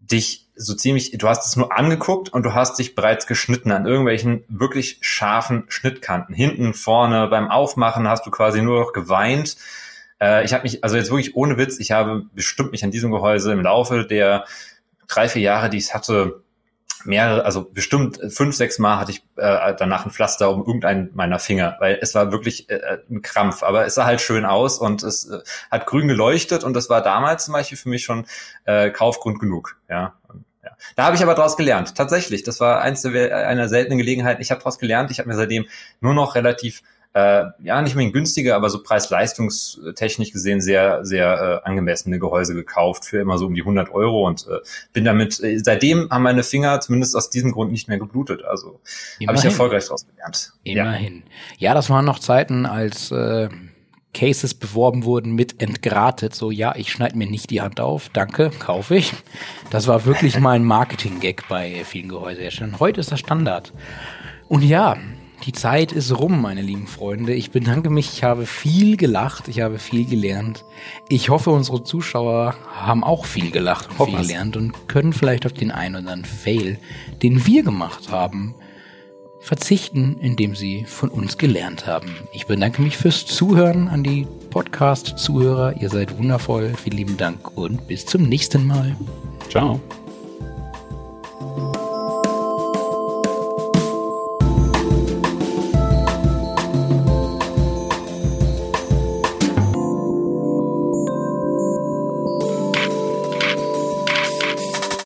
dich 0.00 0.48
so 0.54 0.74
ziemlich, 0.74 1.12
du 1.12 1.28
hast 1.28 1.46
es 1.46 1.56
nur 1.56 1.76
angeguckt 1.76 2.32
und 2.32 2.44
du 2.44 2.54
hast 2.54 2.78
dich 2.78 2.94
bereits 2.94 3.26
geschnitten 3.26 3.72
an 3.72 3.86
irgendwelchen 3.86 4.44
wirklich 4.48 4.98
scharfen 5.00 5.64
Schnittkanten. 5.68 6.34
Hinten, 6.34 6.74
vorne, 6.74 7.26
beim 7.28 7.50
Aufmachen 7.50 8.08
hast 8.08 8.26
du 8.26 8.30
quasi 8.30 8.62
nur 8.62 8.80
noch 8.80 8.92
geweint. 8.92 9.56
Äh, 10.20 10.44
ich 10.44 10.52
habe 10.52 10.64
mich, 10.64 10.84
also 10.84 10.96
jetzt 10.96 11.10
wirklich 11.10 11.34
ohne 11.34 11.56
Witz, 11.56 11.78
ich 11.78 11.90
habe 11.90 12.26
bestimmt 12.34 12.72
mich 12.72 12.84
an 12.84 12.90
diesem 12.90 13.10
Gehäuse 13.10 13.52
im 13.52 13.62
Laufe 13.62 14.06
der 14.06 14.44
drei, 15.08 15.28
vier 15.28 15.42
Jahre, 15.42 15.70
die 15.70 15.78
ich 15.78 15.94
hatte, 15.94 16.42
mehrere, 17.04 17.44
also 17.44 17.64
bestimmt 17.64 18.18
fünf, 18.28 18.54
sechs 18.54 18.78
Mal 18.78 18.98
hatte 18.98 19.12
ich 19.12 19.24
äh, 19.36 19.74
danach 19.76 20.04
ein 20.04 20.10
Pflaster 20.10 20.50
um 20.50 20.60
irgendeinen 20.60 21.10
meiner 21.14 21.38
Finger, 21.38 21.76
weil 21.80 21.98
es 22.00 22.14
war 22.14 22.32
wirklich 22.32 22.70
äh, 22.70 22.98
ein 23.10 23.22
Krampf, 23.22 23.62
aber 23.62 23.86
es 23.86 23.94
sah 23.94 24.04
halt 24.04 24.20
schön 24.20 24.44
aus 24.44 24.78
und 24.78 25.02
es 25.02 25.28
äh, 25.28 25.40
hat 25.70 25.86
grün 25.86 26.08
geleuchtet 26.08 26.64
und 26.64 26.74
das 26.74 26.88
war 26.90 27.02
damals 27.02 27.46
zum 27.46 27.54
Beispiel 27.54 27.78
für 27.78 27.88
mich 27.88 28.04
schon 28.04 28.26
äh, 28.64 28.90
Kaufgrund 28.90 29.38
genug, 29.38 29.76
ja. 29.88 30.14
Ja. 30.64 30.70
Da 30.96 31.04
habe 31.04 31.16
ich 31.16 31.22
aber 31.22 31.34
daraus 31.34 31.58
gelernt, 31.58 31.94
tatsächlich. 31.94 32.42
Das 32.42 32.58
war 32.58 32.80
eins 32.80 33.02
der, 33.02 33.46
einer 33.46 33.68
seltenen 33.68 33.98
Gelegenheiten. 33.98 34.40
Ich 34.40 34.50
habe 34.50 34.60
daraus 34.60 34.78
gelernt. 34.78 35.10
Ich 35.10 35.18
habe 35.18 35.28
mir 35.28 35.36
seitdem 35.36 35.66
nur 36.00 36.14
noch 36.14 36.34
relativ 36.34 36.82
äh, 37.14 37.44
ja, 37.62 37.80
nicht 37.80 37.94
mehr 37.94 38.10
günstiger, 38.10 38.56
aber 38.56 38.68
so 38.70 38.82
preis-leistungstechnisch 38.82 40.32
gesehen 40.32 40.60
sehr, 40.60 41.04
sehr 41.04 41.62
äh, 41.64 41.68
angemessene 41.68 42.18
Gehäuse 42.18 42.54
gekauft 42.54 43.04
für 43.04 43.18
immer 43.18 43.38
so 43.38 43.46
um 43.46 43.54
die 43.54 43.60
100 43.60 43.92
Euro 43.92 44.26
und 44.26 44.48
äh, 44.48 44.58
bin 44.92 45.04
damit, 45.04 45.40
äh, 45.40 45.58
seitdem 45.58 46.10
haben 46.10 46.24
meine 46.24 46.42
Finger 46.42 46.80
zumindest 46.80 47.14
aus 47.14 47.30
diesem 47.30 47.52
Grund 47.52 47.70
nicht 47.70 47.86
mehr 47.86 47.98
geblutet. 47.98 48.44
Also 48.44 48.80
habe 49.26 49.38
ich 49.38 49.44
erfolgreich 49.44 49.84
daraus 49.84 50.06
gelernt. 50.08 50.52
Immerhin. 50.64 51.22
Ja. 51.58 51.68
ja, 51.68 51.74
das 51.74 51.88
waren 51.88 52.04
noch 52.04 52.18
Zeiten, 52.18 52.66
als 52.66 53.12
äh, 53.12 53.48
Cases 54.12 54.54
beworben 54.54 55.04
wurden 55.04 55.36
mit 55.36 55.62
entgratet. 55.62 56.34
So, 56.34 56.50
ja, 56.50 56.74
ich 56.74 56.90
schneide 56.90 57.16
mir 57.16 57.30
nicht 57.30 57.50
die 57.50 57.60
Hand 57.60 57.78
auf, 57.78 58.08
danke, 58.08 58.50
kaufe 58.58 58.96
ich. 58.96 59.12
Das 59.70 59.86
war 59.86 60.04
wirklich 60.04 60.38
mal 60.40 60.52
ein 60.52 60.64
Marketing-Gag 60.64 61.44
bei 61.48 61.84
vielen 61.84 62.08
Gehäuseherstellern. 62.08 62.80
Heute 62.80 63.00
ist 63.00 63.12
das 63.12 63.20
Standard. 63.20 63.72
Und 64.48 64.62
ja, 64.62 64.96
die 65.44 65.52
Zeit 65.52 65.92
ist 65.92 66.18
rum, 66.18 66.40
meine 66.40 66.62
lieben 66.62 66.86
Freunde. 66.86 67.34
Ich 67.34 67.50
bedanke 67.50 67.90
mich. 67.90 68.12
Ich 68.14 68.24
habe 68.24 68.46
viel 68.46 68.96
gelacht. 68.96 69.48
Ich 69.48 69.60
habe 69.60 69.78
viel 69.78 70.06
gelernt. 70.06 70.64
Ich 71.08 71.28
hoffe, 71.28 71.50
unsere 71.50 71.84
Zuschauer 71.84 72.54
haben 72.72 73.04
auch 73.04 73.26
viel 73.26 73.50
gelacht 73.50 73.88
und 73.98 74.08
viel 74.08 74.18
gelernt 74.18 74.56
und 74.56 74.88
können 74.88 75.12
vielleicht 75.12 75.44
auf 75.46 75.52
den 75.52 75.70
einen 75.70 75.96
oder 75.96 76.12
anderen 76.12 76.24
Fail, 76.24 76.78
den 77.22 77.46
wir 77.46 77.62
gemacht 77.62 78.10
haben, 78.10 78.54
verzichten, 79.40 80.16
indem 80.20 80.56
sie 80.56 80.84
von 80.86 81.10
uns 81.10 81.36
gelernt 81.36 81.86
haben. 81.86 82.08
Ich 82.32 82.46
bedanke 82.46 82.80
mich 82.80 82.96
fürs 82.96 83.26
Zuhören 83.26 83.88
an 83.88 84.02
die 84.02 84.26
Podcast-Zuhörer. 84.50 85.80
Ihr 85.80 85.90
seid 85.90 86.16
wundervoll. 86.16 86.72
Vielen 86.82 86.96
lieben 86.96 87.16
Dank 87.18 87.56
und 87.56 87.86
bis 87.86 88.06
zum 88.06 88.22
nächsten 88.22 88.66
Mal. 88.66 88.96
Ciao. 89.50 89.80